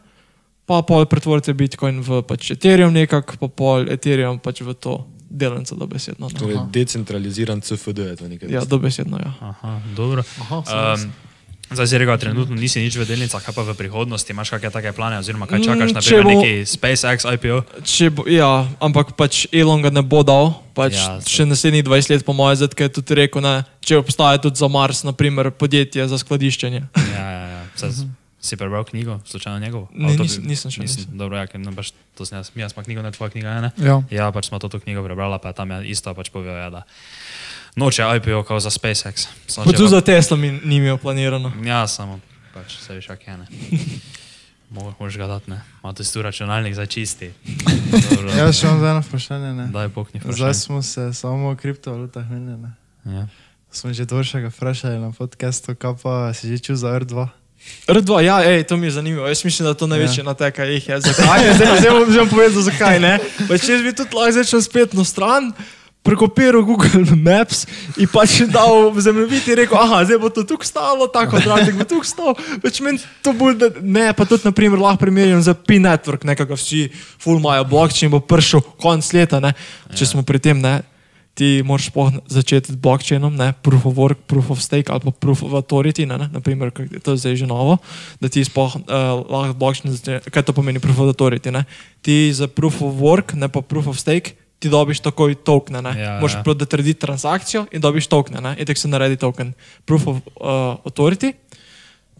[0.65, 5.01] pa pol pretvorite Bitcoin v pač Ethereum nekak, pa pol Ethereum pač v to
[5.33, 6.27] delnico dobesedno.
[6.27, 6.37] Ne.
[6.37, 8.47] Torej, decentraliziran CFD je to nekaj.
[8.47, 9.33] Ja, dobesedno, ja.
[9.41, 10.21] Aha, dobro.
[10.39, 10.61] Aha,
[10.93, 11.09] Um,
[11.69, 14.91] zdaj si rekel, trenutno nisi nič v delnicah, kaj pa v prihodnosti, imaš kakšne take
[14.91, 17.57] plane, oziroma kaj čakaš, Mm, na če primer bo- neki SpaceX IPO?
[18.11, 21.25] Bo, ja, ampak pač Elon ga ne bo dal, pač Ja, saj.
[21.25, 24.67] še naslednjih 20 let, po mojem, zdaj je tudi rekel, ne, če obstaja tudi za
[24.67, 26.81] Mars, naprimer, podjetje za skladiščenje.
[27.09, 27.61] Ja, ja, ja.
[27.75, 28.05] Saj,
[28.43, 29.87] si prebral knjigo, slučajno njegovo?
[29.93, 32.99] Ne, nis- nisem še, Nisem, dobro, ja, ker baš to sem jaz, mi smo knjigo,
[32.99, 33.71] ne tvoja knjiga, ne?
[33.77, 34.01] Ja.
[34.11, 36.81] Ja, pač smo to, to knjigo prebrala, pa tam je isto pač povedal, ja, da
[37.73, 39.31] noče IPO kao za SpaceX.
[39.47, 41.55] Samo Pa tudi za Tesla mi ni imel planirano.
[41.63, 42.19] Ja, samo
[42.53, 43.47] pač se veš, kak je ne.
[44.69, 45.61] Mo- Moraš ga dati, ne.
[45.79, 47.31] Ma to si tu računalnik za čisti.
[48.09, 49.53] Dobro, Jaz še imam eno vprašanje.
[49.53, 49.65] Ne?
[49.69, 50.53] Daj pokni Zdaj vprašanje.
[50.55, 52.57] smo se samo o kriptovalutah menili.
[52.59, 52.71] ne.
[53.05, 53.27] Ja.
[53.71, 57.29] Smo že dvoršega vprašali na podkastu, kaj pa si že čul za R2.
[57.87, 59.27] R2, ja, ej, to mi je zanimivo.
[59.27, 60.23] Jaz mislim, da to največji ja.
[60.23, 60.99] nateka jih je.
[61.01, 61.53] Zakaj?
[61.55, 63.19] Zdaj, zdaj bom, zdaj bom povedal, zakaj ne.
[63.47, 65.51] Pa če bi tudi lahko začel spet na stran,
[66.03, 67.65] prekopiral Google Maps
[67.99, 71.87] in pač dal zemljevid in rekel, ah, zdaj bo to tukaj stalo, tako dratik bo
[71.87, 72.39] tukaj stal.
[72.63, 76.87] Več meni to bolj, da ne, pa tudi, naprimer, lahko primerjam za P-Network, nekako vsi
[77.19, 79.51] full imajo blockchain, bo prišel konc leta, ne,
[79.91, 80.79] če smo pri tem, ne.
[81.33, 81.89] Ti moraš
[82.29, 86.05] začeti z blockchainom, ne, proof of work, proof of stake ali pa proof of authority,
[86.05, 86.69] ne, ne naprimer,
[87.01, 87.81] to je zdaj že novo,
[88.21, 91.65] da ti sploh uh, lahko blockchain začne, kaj to pomeni proof of authority, ne.
[92.05, 95.81] Ti za proof of work, ne pa proof of stake, ti dobiš takoj tokene.
[95.81, 95.91] Ne?
[95.99, 96.43] Ja, Moraš ja.
[96.43, 98.41] prodati transakcijo in dobiš tokene.
[98.41, 98.55] ne.
[98.59, 99.53] In tako se naredi token.
[99.85, 101.33] Proof of uh, authority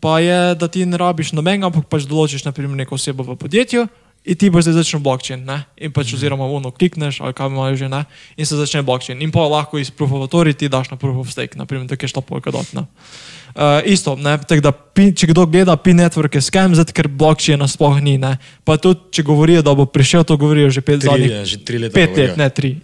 [0.03, 3.87] pa je, da ti ne rabiš nobenega, ampak pač določiš naprimer neko osebo v podjetju
[4.25, 5.43] in ti boš zdaj začel blockchain.
[5.43, 5.63] Ne?
[5.77, 6.15] In pač Mhm.
[6.15, 8.05] oziroma uno klikneš ali kam imaš že ne
[8.37, 9.21] in se začne blockchain.
[9.21, 12.07] In pa lahko iz proof of authority daš na proof of stake, naprimer tako je
[12.07, 12.65] šlo polkadot.
[12.73, 14.71] Uh, isto, ne, da
[15.13, 18.17] če kdo gleda P-Network je scam, zato ker blockchaina sploh ni.
[18.17, 18.37] Ne.
[18.63, 21.29] Pa tudi, če govorijo, da bo prišel, to govorijo že pet Tri, zadnjih.
[21.31, 21.93] je, že tri leta.
[21.93, 22.27] Pet govorijo.
[22.27, 22.71] let, ne tri.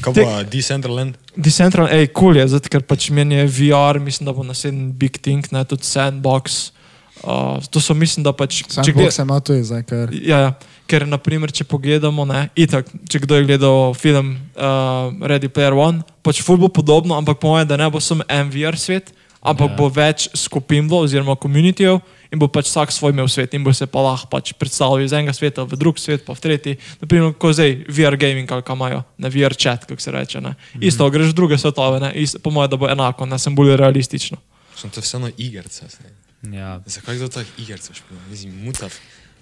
[0.00, 1.16] Kaj pa Decentraland?
[1.36, 4.92] Decentral, ej, kul cool je, zato ker pač meni je VR, mislim, da bo naslednji
[4.92, 6.70] big thing, ne tudi sandbox.
[7.16, 8.62] Uh, to so, mislim, da pač.
[8.64, 10.52] če gled- Sandbox ima tudi zdaj, ker Ja, ja.
[10.84, 14.62] Ker, naprimer, če pogledamo, ne, itak, če kdo je gledal film uh,
[15.22, 18.76] Ready Player One, pač ful bo podobno, ampak po mojem, da ne bo samo MVR
[18.76, 19.72] svet, ampak Ja.
[19.72, 19.78] ja.
[19.78, 23.70] bo več skupin bilo, oziroma komunitijev in bo pač vsak svoj imel svet in bo
[23.70, 26.72] se pa lahko pač predstavljal iz enega sveta v drug svet, pa v tretji.
[26.98, 30.40] Naprimer, ko zdaj VR gaming ali kaj imajo, ne VR chat, kako se reče.
[30.40, 30.52] Ne.
[30.82, 33.76] Isto, greš v druge svetove, ne, Isto, po mojem, da bo enako, ne sem bolj
[33.78, 34.36] realistično.
[34.74, 35.88] Sem to vseeno igrca.
[36.52, 38.20] Ja, Zakaj kdo tak igrca špila?
[38.30, 38.92] Mislim, mutav.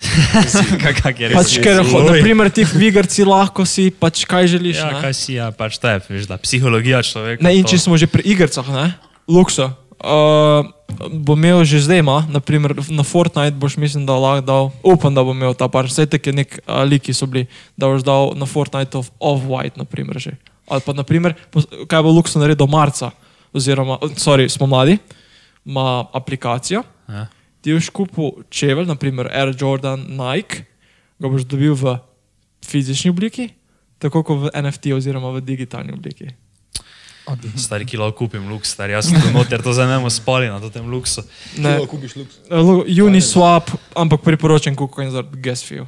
[1.03, 1.37] kak je res.
[1.37, 2.07] Pač, ker, Oj.
[2.11, 4.83] naprimer, ti v igrci lahko si, pač kaj želiš.
[4.83, 5.01] Ja, ne.
[5.03, 7.43] kaj si, ja, pač to je, veš, da psihologija človeka.
[7.43, 8.87] Ne, in to- če smo že pri igrah, ne,
[9.31, 10.67] Luxa, uh,
[11.15, 15.23] bo imel že zdaj, ima, naprimer na Fortnite boš mislim, da lahko dal, upam, da
[15.23, 17.47] bo imel ta par, vse te nek uh, liki so bili,
[17.79, 20.35] da boš dal na Fortnite of Off-White, naprimer že.
[20.67, 21.39] Ali pa, naprimer,
[21.87, 23.15] kaj bo Luxa naredil marca,
[23.55, 24.99] oziroma, sorry, smo mladi,
[25.63, 27.27] ima aplikacijo, Ja.
[27.61, 30.65] ti boš kupil čevelj, naprimer Air Jordan Nike,
[31.19, 31.99] ga boš dobil v
[32.67, 33.51] fizični obliki,
[33.99, 36.31] tako kot v NFT oziroma v digitalni obliki.
[37.55, 40.83] Stari kilo kupim luks, stari jaz sem noter, to zdaj ne bomo spali na tem
[40.91, 41.23] luksu.
[41.55, 42.35] Ne, Kdo kupiš luks?
[42.51, 45.87] Lu- Uniswap, ampak priporočam KuCoin za gas fee.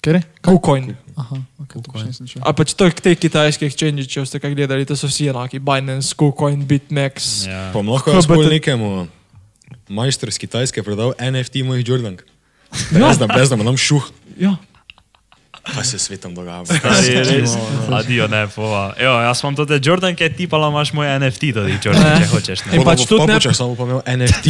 [0.00, 0.22] Ker je?
[0.40, 0.94] KuCoin.
[1.18, 2.40] Aha, okay, čutil.
[2.40, 5.58] A pač to je te kitajske exchange, če ste kaj gledali, to so vsi enaki.
[5.60, 7.44] Binance, KuCoin, BitMEX.
[7.50, 7.68] Ja.
[7.74, 8.32] Pa lahko jaz HBT.
[8.32, 8.88] bolj nekemu
[9.90, 12.22] majstru iz Kitajske prodal NFT mojih Jordank.
[12.90, 14.06] Brez da, brez da mu dam šuh.
[14.38, 14.54] Ja.
[15.62, 16.64] Kaj se svetom dogaja?
[16.66, 17.52] Stari, res.
[17.90, 18.94] Adijo, ne, pova.
[18.96, 22.58] Evo, jaz imam tudi Jordanke, ti pa imaš moj NFT, tudi Jordan, če hočeš.
[22.66, 22.80] Ne.
[22.80, 24.46] Pač tudi ne- Papuča samo pa imel NFT.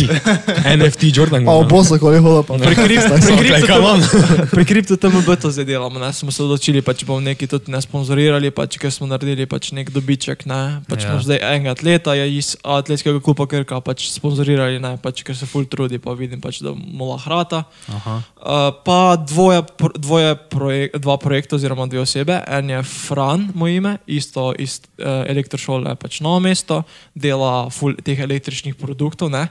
[0.70, 1.44] NFT Jordan.
[1.44, 4.00] Pa v bosu, ko je hodil, pa Pri kripto- pri Kaj, kripto- come on?
[4.52, 6.12] Pri kripto TMB to zdaj delamo, ne?
[6.12, 9.46] smo se odločili, pa če bomo neki tudi ne sponzorirali, pa če ker smo naredili
[9.46, 10.82] pač nek dobiček, ne?
[10.84, 11.12] pač Ja.
[11.12, 11.20] ja.
[11.20, 14.94] zdaj enega atleta je iz atletskega kluba Krka pač sponzorirali, ne?
[14.96, 17.64] pač ker se full trudi, pa vidim pač, da lahko hrata.
[17.90, 18.14] Aha.
[18.36, 19.64] Uh, pa dvoje,
[19.96, 22.36] dvoje projek, dva projekta, oziroma dve osebe.
[22.46, 26.82] En je Fran, moj ime, isto iz uh, elektrošole, pač novo mesto,
[27.14, 29.32] dela ful teh električnih produktov.
[29.32, 29.46] Ne?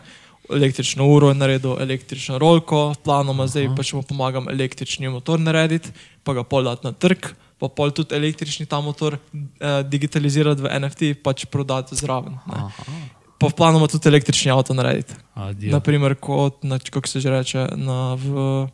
[0.49, 5.93] Električno uro je naredil, električno rolko, planoma zdaj pač mu pomagam električni motor narediti,
[6.23, 10.73] pa ga pol dati na trg, pa pol tudi električni ta motor uh, digitalizirati v
[10.79, 12.39] NFT, pač prodati zraven.
[13.39, 15.15] Pa v planoma tudi električni avto narediti.
[15.71, 18.67] Naprimer, kot, na, kako se že reče, na, v,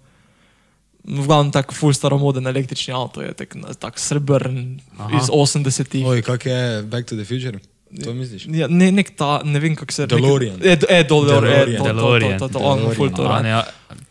[1.06, 5.16] v glavnem tak full staromoden električni avto je tak, na- tak srebrn Aha.
[5.16, 6.02] iz 80-ih.
[6.04, 7.60] Oj, kak je Back to the Future?
[7.96, 8.50] To misliš?
[8.50, 10.16] Ja, ne, nek ta, ne vem kako se reče.
[10.16, 10.58] DeLorean.
[10.60, 11.44] E, e, DeLorean.
[11.44, 11.70] DeLorean.
[11.70, 12.40] E, to, to, to, DeLorean.
[12.40, 12.96] to, to, on DeLorean.
[12.96, 13.44] full to A, rad.
[13.44, 13.62] ne, ja,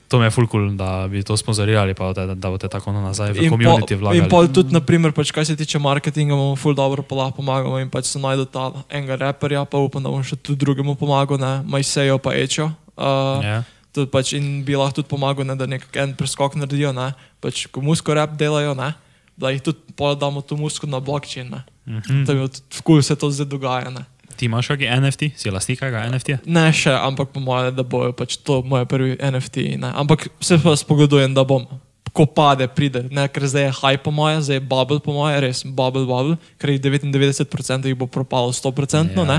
[0.06, 3.32] to mi je full cool, da bi to sponzorirali, pa da, da boste tako nazaj
[3.32, 3.58] v pol-
[3.90, 4.16] vlagali.
[4.16, 7.76] In pol tudi, naprimer, pač, kaj se tiče marketinga, bomo ful dobro pa lahko pomagamo
[7.76, 11.36] in pač se najdu ta enega raperja, pa upam, da bom še tudi drugemu pomagal,
[11.36, 12.70] ne, Majsejo pa Ečo.
[12.94, 13.58] Uh, Ja.
[13.94, 17.12] Tudi pač in bi lahko tudi pomagal, ne, da nek en preskok naredijo, ne,
[17.44, 18.92] pač ko musko rap delajo, ne,
[19.38, 21.62] da jih tudi pol damo to musko na blockchain, ne.
[21.86, 22.34] Mm -hmm.
[22.34, 24.04] Mi v kul se to zdaj dogaja, ne.
[24.36, 26.28] Ti imaš kakšen NFT, si lastnik kakega NFT?
[26.46, 29.78] Ne še, ampak po mojem, da bojo pač to moje prvi NFT.
[29.78, 29.92] Ne.
[29.94, 31.66] Ampak se pa spogledujem, da bom,
[32.14, 35.40] ko pade, pride, ne, ker zdaj je hype po moje, zdaj je bubble po moje,
[35.40, 39.18] res bubble, bubble, ker jih 99% jih bo propalo 100%.
[39.18, 39.38] Ja, ne.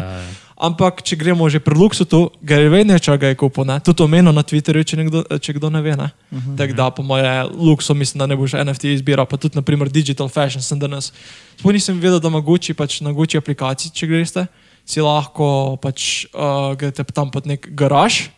[0.55, 3.75] Ampak, če gremo že pri Luxutu, ga je vedno, če ga je kupil, ne?
[3.83, 5.95] tudi omenil na Twitterju, če, nekdo, če kdo ne ve.
[5.99, 6.07] Ne?
[6.31, 6.55] Uh -huh.
[6.55, 10.29] Tako da, po moje, Luxo mislim, da ne boš NFT izbiral, pa tudi, naprimer, Digital
[10.31, 11.11] Fashion sem danes.
[11.59, 14.47] Sploh nisem vedel, da Gucci pač na Gucci aplikaciji, če greste,
[14.85, 18.29] si lahko pač uh, greste tam pod nek garaž.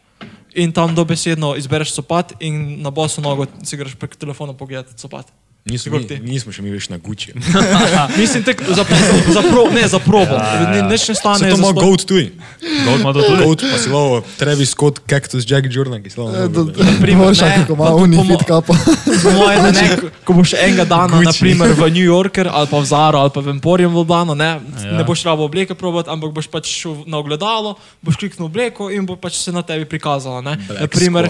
[0.56, 5.30] In tam dobesedno izbereš copat in na bosu nogo si greš prek telefona pogledati copat.
[5.68, 6.20] Nismo, ti?
[6.20, 7.34] nismo še mi več na Gucci.
[8.18, 8.84] Mislim, tek, za,
[9.28, 10.34] za, pro, ne, za probo.
[10.34, 10.70] Ja, ja.
[10.74, 11.44] Ni- Nič ne Se stane.
[11.46, 11.72] to ima.
[11.74, 12.32] Goat tudi.
[12.84, 13.44] Gold ima to tudi.
[13.44, 16.32] Goat pa si lovo Travis Scott, Cactus Jack Jordan, ki si lovo.
[16.98, 18.74] primer, Moraš, ne, kako ima unifit kapo.
[19.58, 19.86] Da ne,
[20.24, 21.26] ko boš enega dana, Gucci.
[21.28, 24.46] naprimer v New Yorker ali pa v Zaro ali pa v Emporium v Ljubljano, ne,
[24.46, 24.60] Ja.
[24.84, 24.92] ja.
[24.94, 29.04] ne boš rabo obleke probati, ampak boš pač šel na ogledalo, boš kliknil obleko in
[29.04, 30.42] bo pač se na tebi prikazalo.
[30.42, 30.56] Ne.
[30.78, 31.28] Naprimer,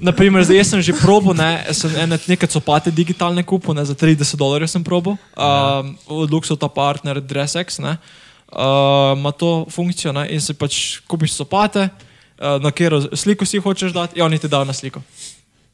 [0.00, 3.42] naprimer, zdaj jaz sem že probo, ne, sem ene neke copate digitalne
[3.72, 7.96] kupil, ne, za 30 dolarjev sem probo, um, od Luxota partner DressX, ne,
[8.52, 11.88] uh, ima to funkcijo ne, in si pač kupiš copate,
[12.38, 15.02] uh, na katero sliko si hočeš dati, in oni ti dajo na sliko.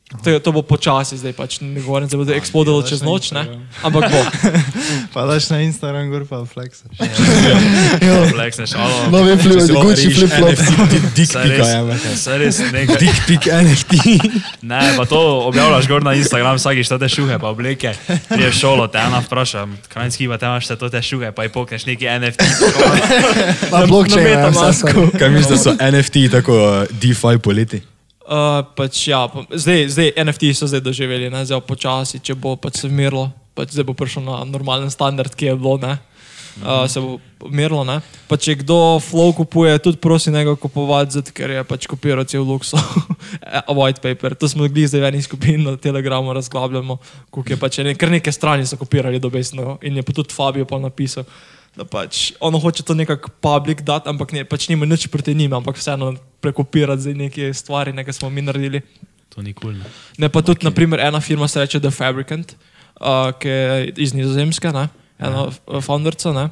[0.09, 3.45] To, to bo počasi, zdaj pač ne govorim, da bo eksplodilo čez noč, ne?
[3.85, 4.21] ampak bo.
[5.13, 6.97] Pa daš na Instagram gor pa flexaš.
[8.33, 9.13] Fleksneš, alo.
[9.13, 10.57] Novi flip, Gucci flip flop.
[11.29, 12.97] Saj pika, ja, res nekaj.
[12.97, 13.93] Dick pik NFT.
[14.69, 17.93] Ne, pa to objavljaš gor na Instagram, vsakiš te šuhe, pa obleke.
[18.29, 21.87] Priješ šolo, te ena vpraša, krajinski pa te imaš te te šuhe, pa je pokneš
[21.89, 22.49] neki NFT.
[23.73, 24.25] Na blockchain.
[24.25, 24.97] na ja, vse.
[25.19, 27.81] Kaj misliš, da so NFT tako uh, DeFi poleti?
[28.29, 32.59] Uh, pač, ja, pa, zdaj, zdaj NFT so zdaj doživeli, ne, zdaj počasi, če bo
[32.61, 35.97] pač se mirilo, pač zdaj bo prišel na normalen standard, ki je bilo, ne.
[36.61, 37.16] Uh, se bo
[37.49, 38.03] mirilo, ne.
[38.29, 42.45] Pa če kdo flow kupuje, tudi prosi njega kupovati, zato ker je pač kopiral cel
[42.45, 42.76] luks,
[43.79, 44.37] white paper.
[44.37, 46.99] To smo gledali zdaj v eni skupini na Telegramu, razglabljamo,
[47.33, 50.68] koliko je pač, ne, kar neke strani so kopirali dobesno in je pa tudi Fabio
[50.68, 51.24] pa napisal.
[51.79, 55.53] Da pač ono hoče to nekako public dati, ampak ne, pač nima nič proti njim,
[55.55, 58.83] ampak vseeno prekopirati zdaj neke stvari, nekaj smo mi naredili.
[59.35, 59.76] To ni kul.
[59.79, 59.87] Cool,
[60.18, 60.70] Ne, pa tudi, okay.
[60.72, 62.57] naprimer, ena firma se reče The Fabricant,
[62.99, 64.89] uh, ki je iz Nizozemske, ne,
[65.22, 66.49] ena uh, founderca, ne,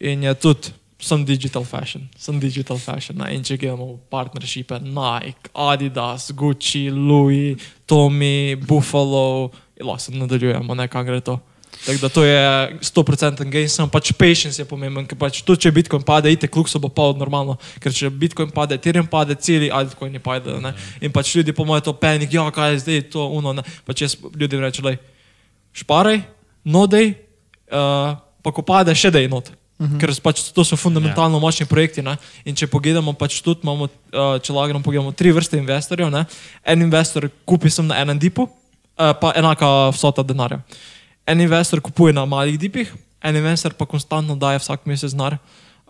[0.00, 3.16] in je tudi sem digital fashion, sem digital fashion.
[3.16, 7.56] Ne, in če gledamo partnershipe, Nike, Adidas, Gucci, Louis,
[7.88, 9.48] Tommy, Buffalo,
[9.80, 11.40] in lahko se nadaljujemo, ne, kam gre to.
[11.80, 12.40] Tako da to je
[12.80, 16.68] 100% gain, samo pač patience je pomemben, ker pač tudi če Bitcoin pade, ite kluk
[16.68, 20.74] so bo pa normalno, ker če Bitcoin pade, Ethereum pade, celi altcoini pade, ne.
[21.00, 23.64] In pač ljudi po mojem to panik, ja, kaj je zdaj to, uno, ne.
[23.88, 25.00] Pač jaz ljudem rečem, lej,
[25.72, 26.20] šparaj,
[26.68, 27.14] no dej,
[27.72, 29.48] uh, pa ko pade, še dej not.
[29.80, 30.00] Uh -huh.
[30.00, 31.40] Ker pač to so fundamentalno yeah.
[31.40, 32.02] močni projekti.
[32.02, 32.16] Ne?
[32.44, 36.10] In če pogledamo, pač tudi imamo, uh, če lagramo, pogledamo tri vrste investorjev.
[36.10, 36.24] Ne?
[36.64, 38.48] En investor kupi sem na enem dipu, uh,
[39.20, 40.60] pa enaka vsota denarja.
[41.30, 42.90] En investor kupuje na malih dipih,
[43.22, 45.36] en investor pa konstantno daje vsak mesec denar,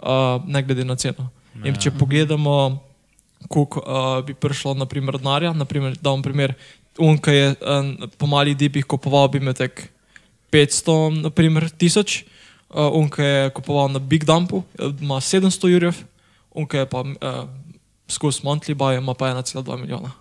[0.03, 1.31] uh, ne glede na ceno.
[1.65, 2.77] In če pogledamo,
[3.49, 6.55] koliko uh, bi prišlo, naprimer, denarja, naprimer, da vam primer,
[7.01, 9.87] unka je um, po malih dipih kupoval, bi me tek
[10.53, 12.21] 500, naprimer, tisoč,
[12.69, 14.63] uh, unka je kupoval na Big Dumpu,
[15.01, 16.05] ima 700 jurjev,
[16.53, 17.45] unka je pa uh,
[18.11, 20.13] skozi Monthly Buy, ima pa 1,2 milijona.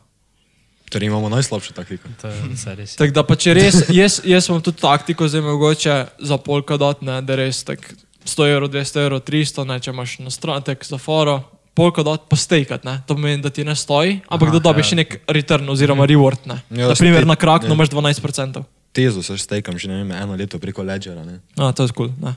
[0.90, 2.10] Torej imamo najslabšo taktiko.
[2.22, 2.96] To je saj res.
[2.98, 7.02] Tako da pa če res, jaz, jaz imam tudi taktiko, zdaj mogoče za polka dot,
[7.06, 7.86] ne, da res tak
[8.26, 11.44] 100 evrov, 200 evrov, 300, ne, če imaš na stran, tek za foro,
[11.78, 14.86] polka dot pa stejkat, ne, to pomeni, da ti ne stoji, ampak Aha, da dobiš
[14.86, 14.90] ja.
[14.90, 16.58] še nek return oziroma reward, ne.
[16.74, 17.72] Ja, Naprimer ste- na krak ja.
[17.72, 18.64] imaš 12%.
[18.92, 21.22] Tezo se stekam že ne vem, eno leto preko Ledgera.
[21.24, 21.40] Ne?
[21.56, 22.34] A, to je kul, cool, ne.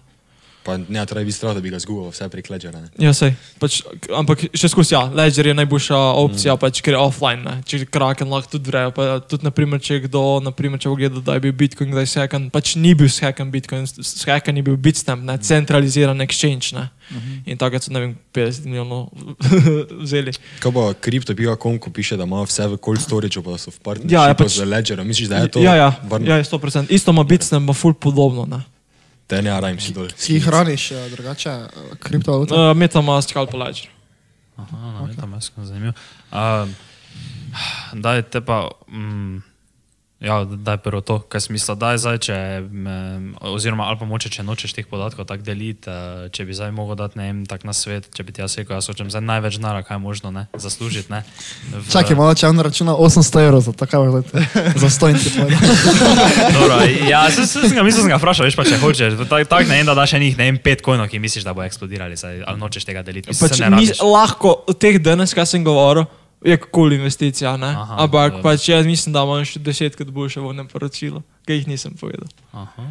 [0.62, 2.78] Pa ne, treba biti strah, da bi ga zgubil vse prek Ledgera.
[2.78, 2.88] Ne?
[3.02, 3.80] Ja, sej, pač,
[4.14, 6.62] ampak še skozi, ja, Ledger je najboljša opcija, mm.
[6.62, 7.56] pač, ker je offline, ne.
[7.66, 11.44] če kraken lahko tudi vrejo, pa tudi, naprimer, če kdo, naprimer, če pogleda, da je
[11.48, 13.90] bil Bitcoin, da je hacken, pač ni bil hacken Bitcoin,
[14.22, 16.88] hacken je bil Bitstamp, ne, centraliziran exchange, ne.
[17.10, 17.42] Mm -hmm.
[17.52, 19.08] In tako so, ne vem, 50 milijonov
[20.04, 20.32] vzeli.
[20.62, 23.78] Kaj pa kripto.com, ko piše, da ima vse v cold storage, pa da so v
[23.82, 24.56] partnerstvu Ja, ja, pač...
[24.56, 25.06] z Ledgerom.
[25.06, 26.26] Misliš, da je to Ja, ja, varno?
[26.26, 26.86] ja, je 100%.
[26.88, 28.62] Isto ima Bitstamp, pa ful podobno, ne.
[29.33, 30.11] Te ne rajm si dol.
[30.20, 32.53] Ki hraniš eh, drugače eh, kriptovalute?
[32.53, 33.89] Uh, Metamask ali pa Ledger.
[34.61, 35.16] Aha, no, okay.
[35.16, 35.93] tam je zanimivo.
[36.28, 36.68] Uh,
[38.05, 39.41] daj te pa, mm,
[40.22, 42.36] ja, daj prvo to, kaj smisla, daj zdaj, če,
[43.50, 46.96] oziroma ali pa moče, če nočeš teh podatkov tako deliti, uh, če bi zdaj mogel
[47.00, 49.58] dati, ne vem, tak na svet, če bi ti jaz rekel, jaz hočem zdaj največ
[49.58, 51.24] denarja, kaj je možno, ne, zaslužiti, ne.
[51.74, 54.30] V- Čakaj, malo če on računa 800 evrov za boš
[54.78, 55.58] za stojnici povedal.
[56.56, 59.66] Dobro, ja, sem, sem, ga, mislim, sem ga vprašal, veš pa, če hočeš, tako tak,
[59.66, 62.44] ne vem, da daš enih, ne vem, pet kojnov, ki misliš, da bo eksplodirali, saj,
[62.46, 63.34] ali nočeš tega deliti.
[63.34, 66.06] Mislim, Pač mis, lahko od teh danes, kaj sem govoril,
[66.45, 67.70] je kul cool investicija, ne?
[67.76, 68.43] Aha, ampak dobro.
[68.43, 72.28] pač jaz mislim, da imam še desetkrat boljše vodne poročilo, ki jih nisem povedal.
[72.53, 72.86] Aha,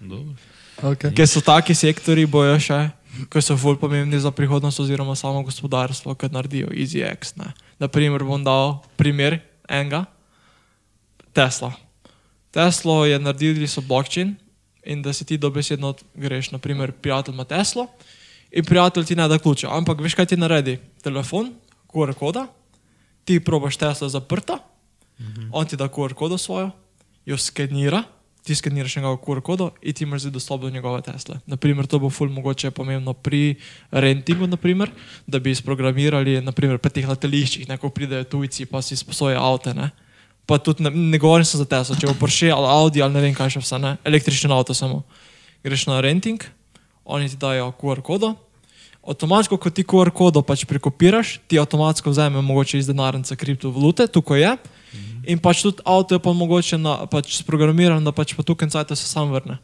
[0.00, 0.34] dobro.
[0.76, 1.14] Okay.
[1.16, 2.90] Ker so taki sektori, bojo še,
[3.32, 7.36] ki so bolj pomembni za prihodnost oziroma samo gospodarstvo, kot naredijo EasyX.
[7.40, 7.54] Ne?
[7.80, 10.04] Naprimer, bom dal primer enega,
[11.32, 11.72] Tesla.
[12.52, 14.36] Tesla je naredili so blockchain
[14.84, 17.88] in da se ti dobesedno greš, naprimer, prijatelj ima Teslo
[18.50, 20.78] in prijatelj ti ne da ključa, ampak veš kaj ti naredi?
[21.02, 21.50] Telefon,
[21.92, 22.46] QR koda,
[23.26, 24.62] ti probaš Tesla zaprta,
[25.18, 25.48] -hmm.
[25.52, 26.70] on ti da QR kodo svojo,
[27.26, 28.06] jo skenira
[28.46, 31.40] ti skeniraš njegovo QR kodo in ti imaš zdaj dostop do njegove Tesle.
[31.46, 33.54] Naprimer, to bo ful mogoče pomembno pri
[33.90, 34.90] rentingu, naprimer,
[35.26, 39.90] da bi sprogramirali, naprimer, pri teh letališčih, neko pridejo tujci, pa si sposoje avto, ne.
[40.46, 43.24] Pa tudi ne, ne govorim samo za Tesla, če bo Porsche ali Audi ali ne
[43.24, 45.02] vem kaj še vse, ne, električni avto samo.
[45.66, 46.44] Greš na renting,
[47.04, 48.36] oni ti dajo QR kodo,
[49.08, 54.42] avtomatsko, ko ti QR kodo pač prekopiraš, ti avtomatsko vzame mogoče iz denarnice kriptovalute, tukaj
[54.42, 54.52] je.
[55.26, 58.94] In pač tudi avto je pa mogoče na, pač sprogramiran, da pač po tukaj cajt
[58.94, 59.58] se sam vrne.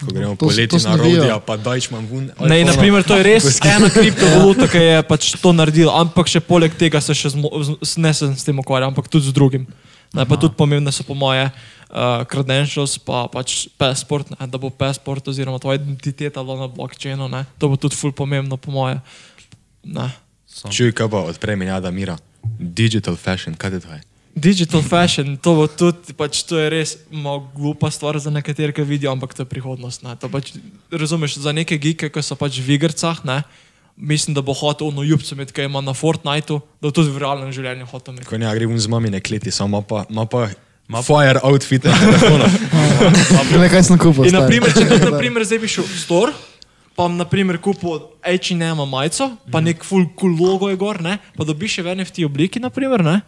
[0.00, 1.20] Ko gremo To poleti to sem na videl.
[1.20, 2.30] rodija, pa dajč manj vun.
[2.48, 6.72] Ne, naprimer, to je res ena kriptovaluta, ki je pač to naredila, ampak še poleg
[6.78, 9.68] tega se še zmo, z, ne se s tem ukvarjam, ampak tudi z drugim.
[10.10, 14.70] Ne, pa tudi pomembne so po moje uh, credentials, pa pač passport, ne, da bo
[14.70, 18.98] passport oziroma tvoja identiteta bila na blockchainu, ne, to bo tudi ful pomembno po moje.
[19.86, 20.10] Ne.
[20.50, 22.18] Čuj, kaj pa odpre menjada mira.
[22.58, 23.98] Digital fashion, kaj je to?
[24.34, 26.90] Digital fashion, to bo tudi, pač to je res
[27.54, 30.02] glupa stvar za nekatere, ki vidijo, ampak to je prihodnost.
[30.02, 30.18] Ne.
[30.18, 30.54] To pač,
[30.90, 33.46] razumeš, za neke gike, ki so pač v igrcah, ne,
[34.00, 37.22] mislim, da bo hotel ono jubce imeti, ki ima na Fortniteu, da bo tudi v
[37.22, 38.28] realnem življenju hotel imeti.
[38.28, 40.48] Ko ne gre vun z mami ne kleti, samo pa, ima pa,
[40.88, 42.48] ima fire outfit na telefonu.
[43.60, 44.30] Nekaj sem kupil.
[44.30, 46.34] In naprimer, če tudi naprimer, zdaj bi šel v store,
[46.96, 51.46] pa bom naprimer kupil H&M majico, pa nek full cool logo je gor, ne, pa
[51.48, 53.20] dobiš še v NFT obliki, naprimer, ne,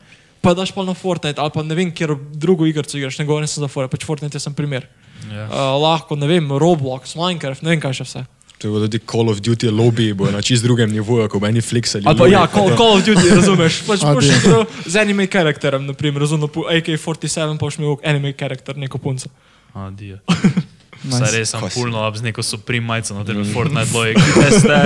[0.43, 3.49] pa daš pa na Fortnite ali pa ne vem, kjer drugo igrico igraš, ne govorim
[3.49, 4.89] sem za Fortnite, pač Fortnite je sem primer.
[5.31, 5.47] Ja.
[5.47, 8.25] Uh, lahko, ne vem, Roblox, Minecraft, ne vem kaj še vse.
[8.63, 11.59] To je tudi Call of Duty lobby, bo na čist drugem nivoju, ko bo eni
[11.59, 12.07] fliksali.
[12.07, 14.35] Ali pa ja, Call, Call of Duty, razumeš, pač boš di.
[14.39, 19.27] igral z anime karakterem, naprimer, razumno, po AK-47 pa boš imel anime karakter, neko punco.
[19.75, 20.23] Adijo.
[21.03, 21.19] Nice.
[21.19, 24.77] Saj res sem pulno ab z neko Supreme majico, no tebe Fortnite lojek, veste.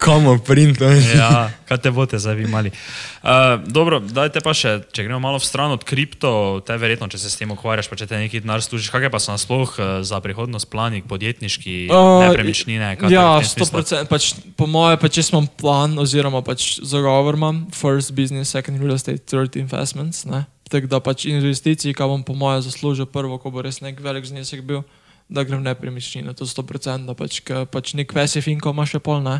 [0.00, 0.80] Kamo, kamo print.
[1.14, 2.72] Ja, kaj te boste zdaj vi mali.
[3.20, 6.32] Uh, dobro, dajte pa še, če gremo malo v stran od kripto,
[6.64, 9.20] te verjetno, če se s tem ukvarjaš, pa če te neki denar služiš, kakšne pa
[9.20, 12.94] so nasploh uh, za prihodnost plani, podjetniški, uh, nepremičnine?
[13.12, 13.76] Ja, v tem sto smislu?
[13.76, 14.08] procent.
[14.08, 18.96] Pač, po moje, pa če imam plan, oziroma pač zagovor imam, first business, second real
[18.96, 20.24] estate, third investments.
[20.24, 20.46] ne.
[20.70, 24.24] Tako da pač investicij, ki bom po moje zaslužil prvo, ko bo res nek velik
[24.24, 24.84] znesek bil,
[25.30, 29.22] da grem nepremičnine, to procent, da pač, ke pač nek passive income ima še pol,
[29.22, 29.38] ne.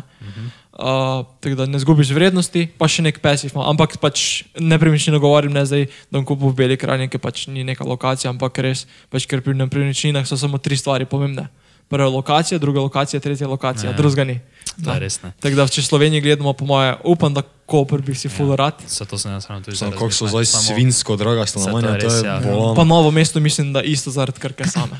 [0.71, 3.67] Uh, tako da ne zgubiš vrednosti, pa še nek passive ima.
[3.67, 7.67] Ampak pač nepremičnino govorim ne zdaj, da bom kupil v Beli krajini, ki pač ni
[7.67, 11.51] neka lokacija, ampak res, pač ker pri nepremičninah so samo tri stvari pomembne.
[11.91, 13.97] Prva je lokacija, druga lokacija, tretja lokacija, Ja.
[13.97, 14.39] drugega ni.
[14.79, 15.33] Da, res ne.
[15.43, 18.79] Tako da, če Slovenijo gledamo, po moje, upam, da Koper bi si full rad.
[18.87, 21.99] Zato se ne samo tudi Samo zdaj kako so zdaj svinsko draga Saj to stanovanja,
[21.99, 22.39] je to res, je ja.
[22.39, 22.75] bolan.
[22.79, 24.95] Pa novo mesto mislim, da isto zaradi krke same.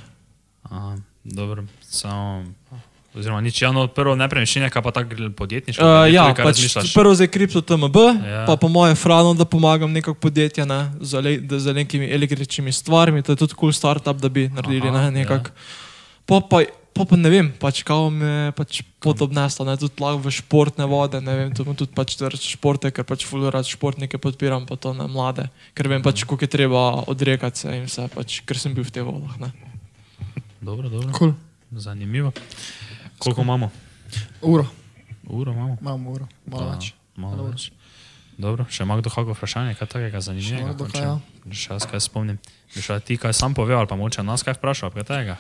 [0.63, 2.45] Aha, dobro, samo.
[3.11, 5.83] Oziroma, nič, ja, no, prvo nepremičnine, kaj pa tako podjetniško.
[5.83, 6.93] Uh, ja, tudi pač razmišljaš?
[6.93, 8.13] prvo zdaj kripto TMB, Ja.
[8.23, 8.43] ja.
[8.47, 12.71] pa po moje frano, da pomagam nekako podjetja ne, z, ele, da- z nekimi električnimi
[12.71, 15.51] stvarmi, to je tudi cool startup, da bi naredili Aha, ne, nekako.
[15.51, 16.23] Ja.
[16.23, 20.23] Po pa, po pa ne vem, pač kao me pač pot obnesla, ne, tudi lahko
[20.23, 24.15] v športne vode, ne vem, tu imam tudi pač športe, ker pač full rad športnike
[24.23, 28.07] podpiram, pa to ne mlade, ker vem pač, koliko je treba odrekati se in vse,
[28.07, 29.35] pač, ker sem bil v teh vodah.
[29.35, 29.51] Ne.
[30.61, 31.09] Dobro, dobro.
[31.17, 31.33] Cool.
[31.71, 32.31] Zanimivo.
[33.17, 33.71] Koliko imamo?
[34.41, 34.65] Uro,
[35.23, 35.77] Uro imamo.
[35.81, 36.93] imam uro, malo Pa, več.
[37.15, 37.71] Malo Malo več.
[38.37, 40.75] Dobro, še ima kdo kako vprašanje, kaj takega zanimivega?
[40.77, 41.15] Še kaj, ja.
[41.49, 42.37] Še jaz kaj spomnim.
[42.75, 45.39] Bi šel ti kaj sam povedal, ali pa moče nas kaj vprašal, kaj tega?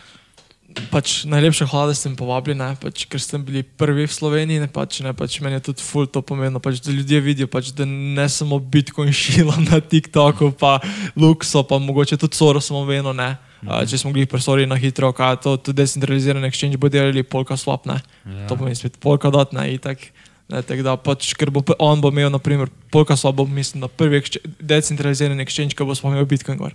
[0.89, 4.63] Pač najlepša hvala, da ste me povabili, ne, pač, ker ste bili prvi v Sloveniji.
[4.65, 7.69] Ne, pač, ne, pač, meni je tudi ful to pomembno, pač, da ljudje vidijo, pač,
[7.77, 10.79] da ne samo Bitcoin šila na TikToku, pa
[11.13, 12.73] Luxo, pa mogoče tudi Soros.
[12.73, 13.50] Ne.
[13.61, 17.57] Uh, če smo bili presori na hitro, kaj to, tudi decentralizirani exchange bo delali polka
[17.59, 17.99] swap, ne.
[18.25, 18.47] Ja.
[18.49, 20.07] To pomeni spet polka dot, ne, itak.
[20.51, 23.87] Ne, tako da, pač, ker bo on bo imel, naprimer, polka swap bo, mislim, da
[23.87, 26.73] prvi exchange- decentralizirani exchange, ki bo sploh imel Bitcoin gor.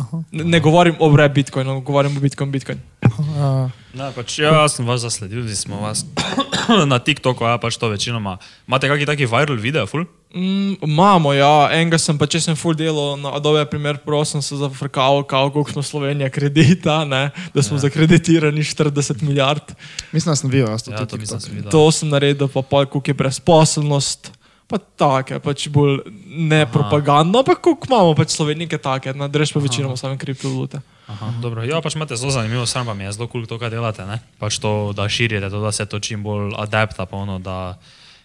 [0.00, 0.22] Aha.
[0.32, 2.78] Ne, ne govorim o bre Bitcoinu, govorim o Bitcoin, Bitcoin.
[3.04, 6.00] Uh, Ja, pač, ja, sem vas zasledil, zdaj smo vas
[6.90, 8.38] na TikToku, ja, pač to večinoma.
[8.64, 10.06] Imate kakšen taki viral video, ful?
[10.32, 14.56] Mm, Imamo, ja, enega sem pa, če sem full delal na Adobe primer, prosim se
[14.56, 17.84] zafrkal, kako smo Slovenija kredita, ne, da smo ja.
[17.84, 19.76] zakreditirani 40 milijard.
[20.08, 21.44] mislim, da sem jaz to Ja, tudi to mislim, TikTok.
[21.44, 21.70] sem videl.
[21.70, 24.32] To sem naredil, pa pa koliko je brezposelnost,
[24.66, 26.70] pa take, pač bolj ne Aha.
[26.72, 30.80] propagandno, ampak koliko imamo pač Slovenike take, ne, dreš pa večinoma same kriptovalute.
[31.12, 31.64] Aha, dobro.
[31.66, 34.06] Ja, pač imate zelo zanimivo, sam pa mi je zelo kul cool to, kaj delate.
[34.08, 34.22] Ne?
[34.40, 37.76] Pač to, da širite, to, da se to čim bolj adapta, pa ono, da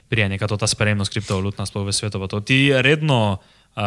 [0.08, 2.28] prije neka to ta spremnost kriptovalut nasploh v svetu.
[2.28, 2.40] to.
[2.40, 3.38] Ti redno
[3.78, 3.84] uh,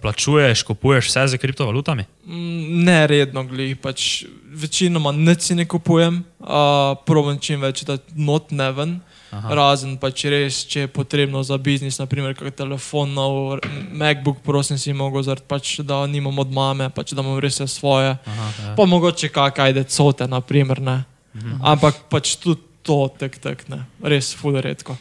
[0.00, 2.04] plačuješ, kupuješ vse z kriptovalutami?
[2.26, 7.98] Mm, Ne redno, glej, pač večinoma nič si ne kupujem, uh, probujem čim več, da
[8.14, 8.92] not ne ven.
[9.30, 9.54] Aha.
[9.54, 13.58] Razen pač res, če je potrebno za biznis, naprimer, kak telefon, nov
[13.92, 18.14] MacBook, prosim si mogel, zaradi pač, da nimam od mame, pač, da imam res svoje.
[18.16, 18.74] Aha, ja.
[18.78, 21.04] Pa mogoče kak ajde cote, naprimer, ne.
[21.34, 21.60] Mhm.
[21.62, 23.82] Ampak pač tudi to tek tek, ne.
[24.02, 24.96] Res ful redko.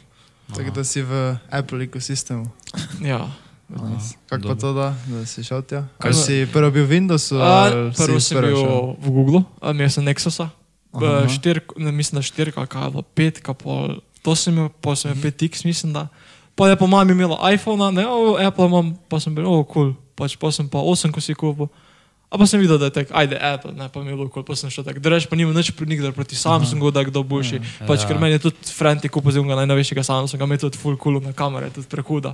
[0.54, 2.50] Tako da si v Apple ekosistemu.
[3.02, 3.30] Ja.
[4.30, 5.88] Kako pa to da, da si šel tja?
[5.98, 7.42] Kaj si prvo bil v Windowsu?
[7.42, 8.82] A, ali si Prvo sem prvo bil šel?
[9.02, 10.50] v Google, imel sem Nexusa,
[10.94, 11.26] Aha.
[11.26, 15.22] štirk, ne, mislim, da štirka, kaj pa petka, pol, to sem imel, pa sem imel
[15.30, 16.10] 5X, mislim, da.
[16.58, 19.94] Pa je po mami imela iPhone, ne, o, Apple imam, pa sem bil, o, kul,
[19.94, 19.96] cool.
[20.18, 21.70] pač pa sem pa 8, ko si kupil.
[22.32, 24.56] A pa sem videl, da je tak, ajde, Apple, ne, pa mi je bilo pa
[24.58, 25.00] sem šel tako.
[25.00, 27.62] Drugač pa nimam nič pri nikdar proti Samsungu, da kdo boljši.
[27.86, 28.20] Pač, ker Ja.
[28.20, 31.86] meni je tudi Franti kupil zunga najnovejšega Samsunga, ima tudi full cool na kamere, tudi
[31.88, 32.34] prehuda.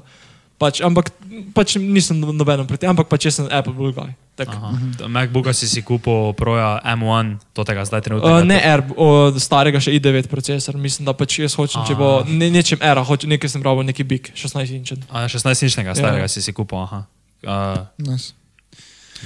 [0.62, 1.10] Pač, ampak
[1.58, 4.14] pač nisem no- nobenem proti, ampak pač jaz sem Apple bil guy.
[4.38, 4.54] Tak.
[4.54, 4.78] Aha.
[5.10, 8.30] MacBooka si si kupil proja M1, to tega zdaj trenutno.
[8.30, 12.22] Uh, ne R, od starega še i9 procesor, mislim, da pač jaz hočem, če bo
[12.30, 15.02] ne, nečem era, hočem nekaj sem bral, neki big, 16 inčen.
[15.10, 16.32] A 16-inčnega starega Ja.
[16.32, 17.10] si si kupil, aha.
[17.42, 18.38] Uh, Nice.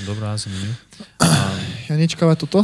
[0.08, 0.76] dobro, ja, zanimivo.
[1.92, 2.48] Ja, nič kaj je to?
[2.48, 2.62] to?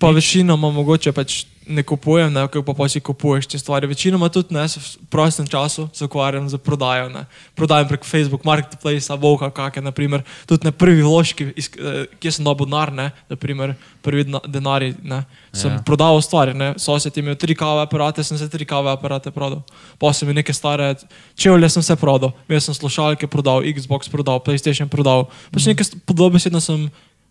[0.00, 3.86] Pa večinoma mogoče pač ne kupujem, ne, kako pa si kupuješ te stvari.
[3.86, 7.08] Večinoma tudi ne, v prostem času se ukvarjam z prodajo.
[7.08, 7.24] Ne.
[7.54, 12.66] Prodajam prek Facebook Marketplace, Voka, kakšne, naprimer, tudi na prvi vložki, eh, kje sem dobil
[12.66, 15.76] denar, ne, naprimer, prvi denarji, ne, sem Ja.
[15.76, 15.82] ja.
[15.82, 19.62] prodal stvari, ne, sosed je imel tri kave aparate, sem se tri kave aparate prodal.
[19.98, 20.94] Pa sem imel neke stare
[21.34, 26.60] čevlje, sem se prodal, imel sem slušalke prodal, Xbox prodal, PlayStation prodal, pač nekaj podobno
[26.60, 26.90] sem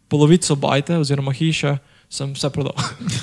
[0.09, 1.77] polovico bajte oziroma hiše,
[2.09, 2.75] sem vse prodal.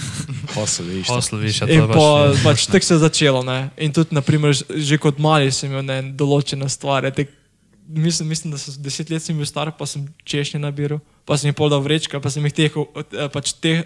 [0.57, 1.07] Hosel, veš.
[1.09, 2.09] Posl, viš, ja, to In je pa,
[2.45, 3.43] pač tako se je začelo.
[3.47, 3.71] Ne?
[3.77, 7.13] In tudi, naprimer, že kot mali sem imel ne, določene stvari.
[7.15, 7.33] Tek,
[7.89, 11.51] mislim, mislim, da sem deset let sem bil star, pa sem češnje nabiral, pa sem
[11.51, 13.85] jih podal vrečke, pa sem jih tehal, eh, pač teh,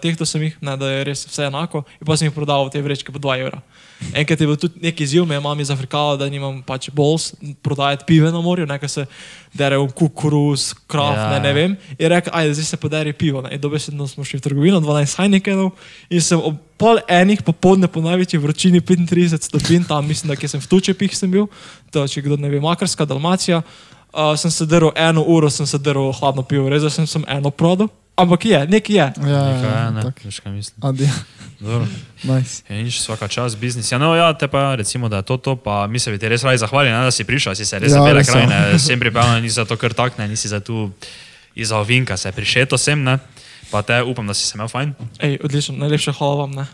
[0.00, 2.72] tehto sem jih, ne, da je res vse enako, in pa sem jih prodal v
[2.72, 3.60] te vrečke po 2 evra.
[4.14, 7.34] Enkrat je bil tudi neki izziv, me je mami zafrkala, da nimam pač bols
[7.66, 9.06] prodajati pive na morju, nekaj se
[9.52, 11.76] derejo kukuruz, kraft, Ja, ne, ne vem.
[11.98, 13.42] In rekel, ajde, zdaj se podari pivo.
[13.42, 13.54] Ne.
[13.56, 15.72] In dobesedno smo šli v trgovino, 12 hajnikenov
[16.10, 20.62] in sem ob pol enih popoldne po največji vročini 35 stopinj, tam mislim, da sem
[20.62, 21.48] v Tučepih sem bil,
[21.90, 23.64] to če kdo ne ve, Makarska, Dalmacija.
[24.08, 27.50] Uh, sem se drl eno uro, sem se drl hladno pivo, res sem, sem eno
[27.50, 27.88] prodal.
[28.16, 29.06] Ampak je, nekaj je.
[29.30, 30.24] Ja, Nekaj, ja, ne, tako.
[30.24, 30.74] veš, kaj mislim.
[30.82, 31.06] Adi,
[31.60, 31.86] Dobro.
[32.24, 32.62] nice.
[32.68, 33.92] Ja, nič, vsaka čas, biznis.
[33.92, 36.26] Ja, no, ja, te pa recimo, da je to to, pa mi se bi ti
[36.28, 38.32] res radi zahvalili, ne, da si prišel, si se res Ja, ja, res, ja.
[38.34, 40.90] krajine, sem pripravljen, nisi za to kar tak, ne, nisi za tu
[41.54, 43.18] iza ovinka, se prišeto sem, ne,
[43.70, 44.94] pa te upam, da si se imel fajn.
[45.20, 46.50] Ej, odlično, najlepša hvala vam.
[46.58, 46.66] Ne.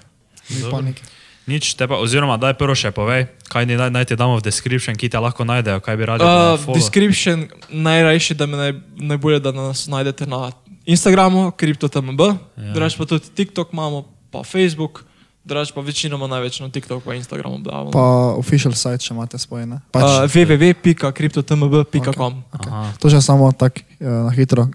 [0.49, 1.03] Ni panike.
[1.45, 4.43] Nič, te pa, oziroma daj prvo še povej, kaj ni, naj, naj ti damo v
[4.43, 6.21] description, ki te lahko najdejo, kaj bi radi.
[6.21, 10.51] da Uh, description najrajši, da me naj, najbolje, da nas najdete na
[10.85, 12.37] Instagramu, CryptoTMB, ja.
[12.73, 15.05] drugač pa tudi TikTok imamo, pa Facebook,
[15.43, 17.91] drugač pa večinoma največ na TikTok pa Instagramu objavljamo.
[17.91, 19.79] Pa official site še imate svoj, ne?
[19.87, 22.67] Uh, Pač, www.cryptotmb.com okay.
[22.67, 22.91] Aha.
[22.99, 24.65] To že samo tako eh, na hitro.
[24.65, 24.69] eh,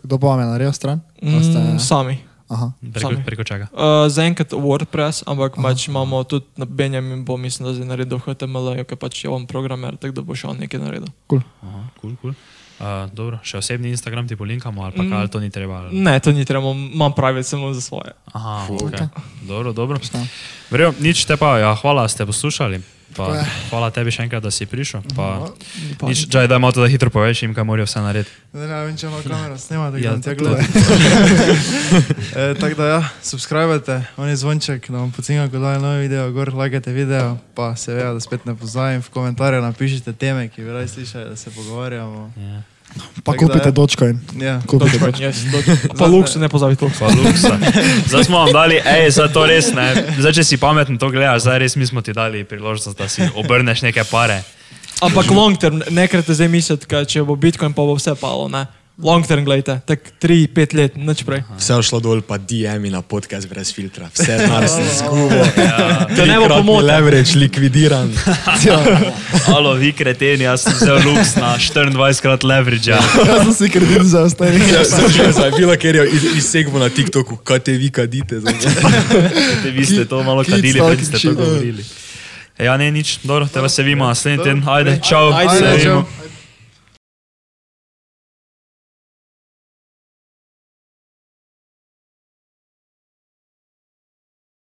[0.00, 1.00] Kdo pa vam je naredil stran?
[1.16, 2.27] A ste- mm, Sami.
[2.48, 2.72] Aha.
[2.82, 3.20] Preko, Sami.
[3.22, 3.68] preko čega?
[3.70, 8.84] Uh, Zaenkrat WordPress, ampak pač imamo tudi na Benjamin, bo mislim, da zdaj naredil HTML,
[8.84, 11.12] ker pač je on programer, tako da bo še on nekaj naredil.
[11.26, 11.44] Cool.
[11.60, 12.32] Aha, cool, cool.
[12.78, 15.10] Uh, dobro, še osebni Instagram ti polinkamo, ali pa Mm.
[15.10, 15.74] kaj, ali to ni treba.
[15.82, 18.14] ali- Ne, to ni treba, imam private samo za svoje.
[18.28, 18.80] Aha, Ok.
[18.82, 19.08] okay.
[19.42, 19.98] dobro, dobro.
[20.70, 22.97] Verjel, nič te pa, ja, hvala, ste poslušali.
[23.16, 25.02] Pa, hvala tebi še enkrat, da si prišel.
[25.16, 25.48] Pa,
[25.80, 28.30] Ni pa- nič, daj, daj malo to, da hitro poveš jim, kaj morajo vse narediti.
[28.52, 30.62] Ne, ne vem, če ima kamera snema, da Ja, ga tja to- gleda.
[32.42, 36.30] e, tako da ja, subskrbite, on je zvonček, da vam pocinga, ko daje nove video,
[36.30, 40.70] gor lajkajte video, pa seveda, da spet ne pozdravim, v komentarje napišite teme, ki bi
[40.70, 42.32] radi slišali, da se pogovarjamo.
[42.38, 42.62] Ja.
[43.24, 43.72] Pa Tako da kupite ja.
[43.72, 44.20] Dogecoin.
[44.40, 44.60] Ja.
[44.66, 45.32] Kupite Dogecoin, Dogecoin.
[45.32, 46.90] yes, Doge- Pa Lux, ne pozabi to.
[46.98, 47.58] Pa luksa.
[48.10, 49.88] Zdaj smo vam dali, hej, zdaj to res ne.
[50.18, 53.22] Zdaj, če si pameten to gledaš, zdaj res mi smo ti dali priložnost, da si
[53.36, 54.42] obrneš neke pare.
[55.04, 58.48] Ampak long term, nekrat zdaj misliti, če bo Bitcoin, pa bo vse palo.
[58.48, 58.66] Ne?
[58.98, 61.46] Long term, gledajte, tak 3-5 let, nič prej.
[61.54, 64.10] Vse je šlo dol, pa DM-i na podcast brez filtra.
[64.10, 65.38] Vse denar sem zgubil.
[66.18, 66.82] Da ne bo pomote.
[66.82, 68.10] Leverage likvidiran.
[69.54, 72.90] Alo, vi kreteni, jaz sem vzel luks na 24 krat leverage.
[72.90, 72.98] Ja.
[73.28, 74.58] Jaz sem si kredit za ostali.
[74.66, 78.42] Ja, sem že zabila, ker je iz- izsekval na TikToku, kaj te vi kadite.
[79.62, 81.86] Te vi ste to malo kadili, prej ste to govorili.
[82.58, 84.66] Ja, ne, nič, dobro, tebe se vidimo naslednji teden.
[84.66, 85.76] Ajde, čau, Ajde, se čau.
[86.02, 86.27] vidimo.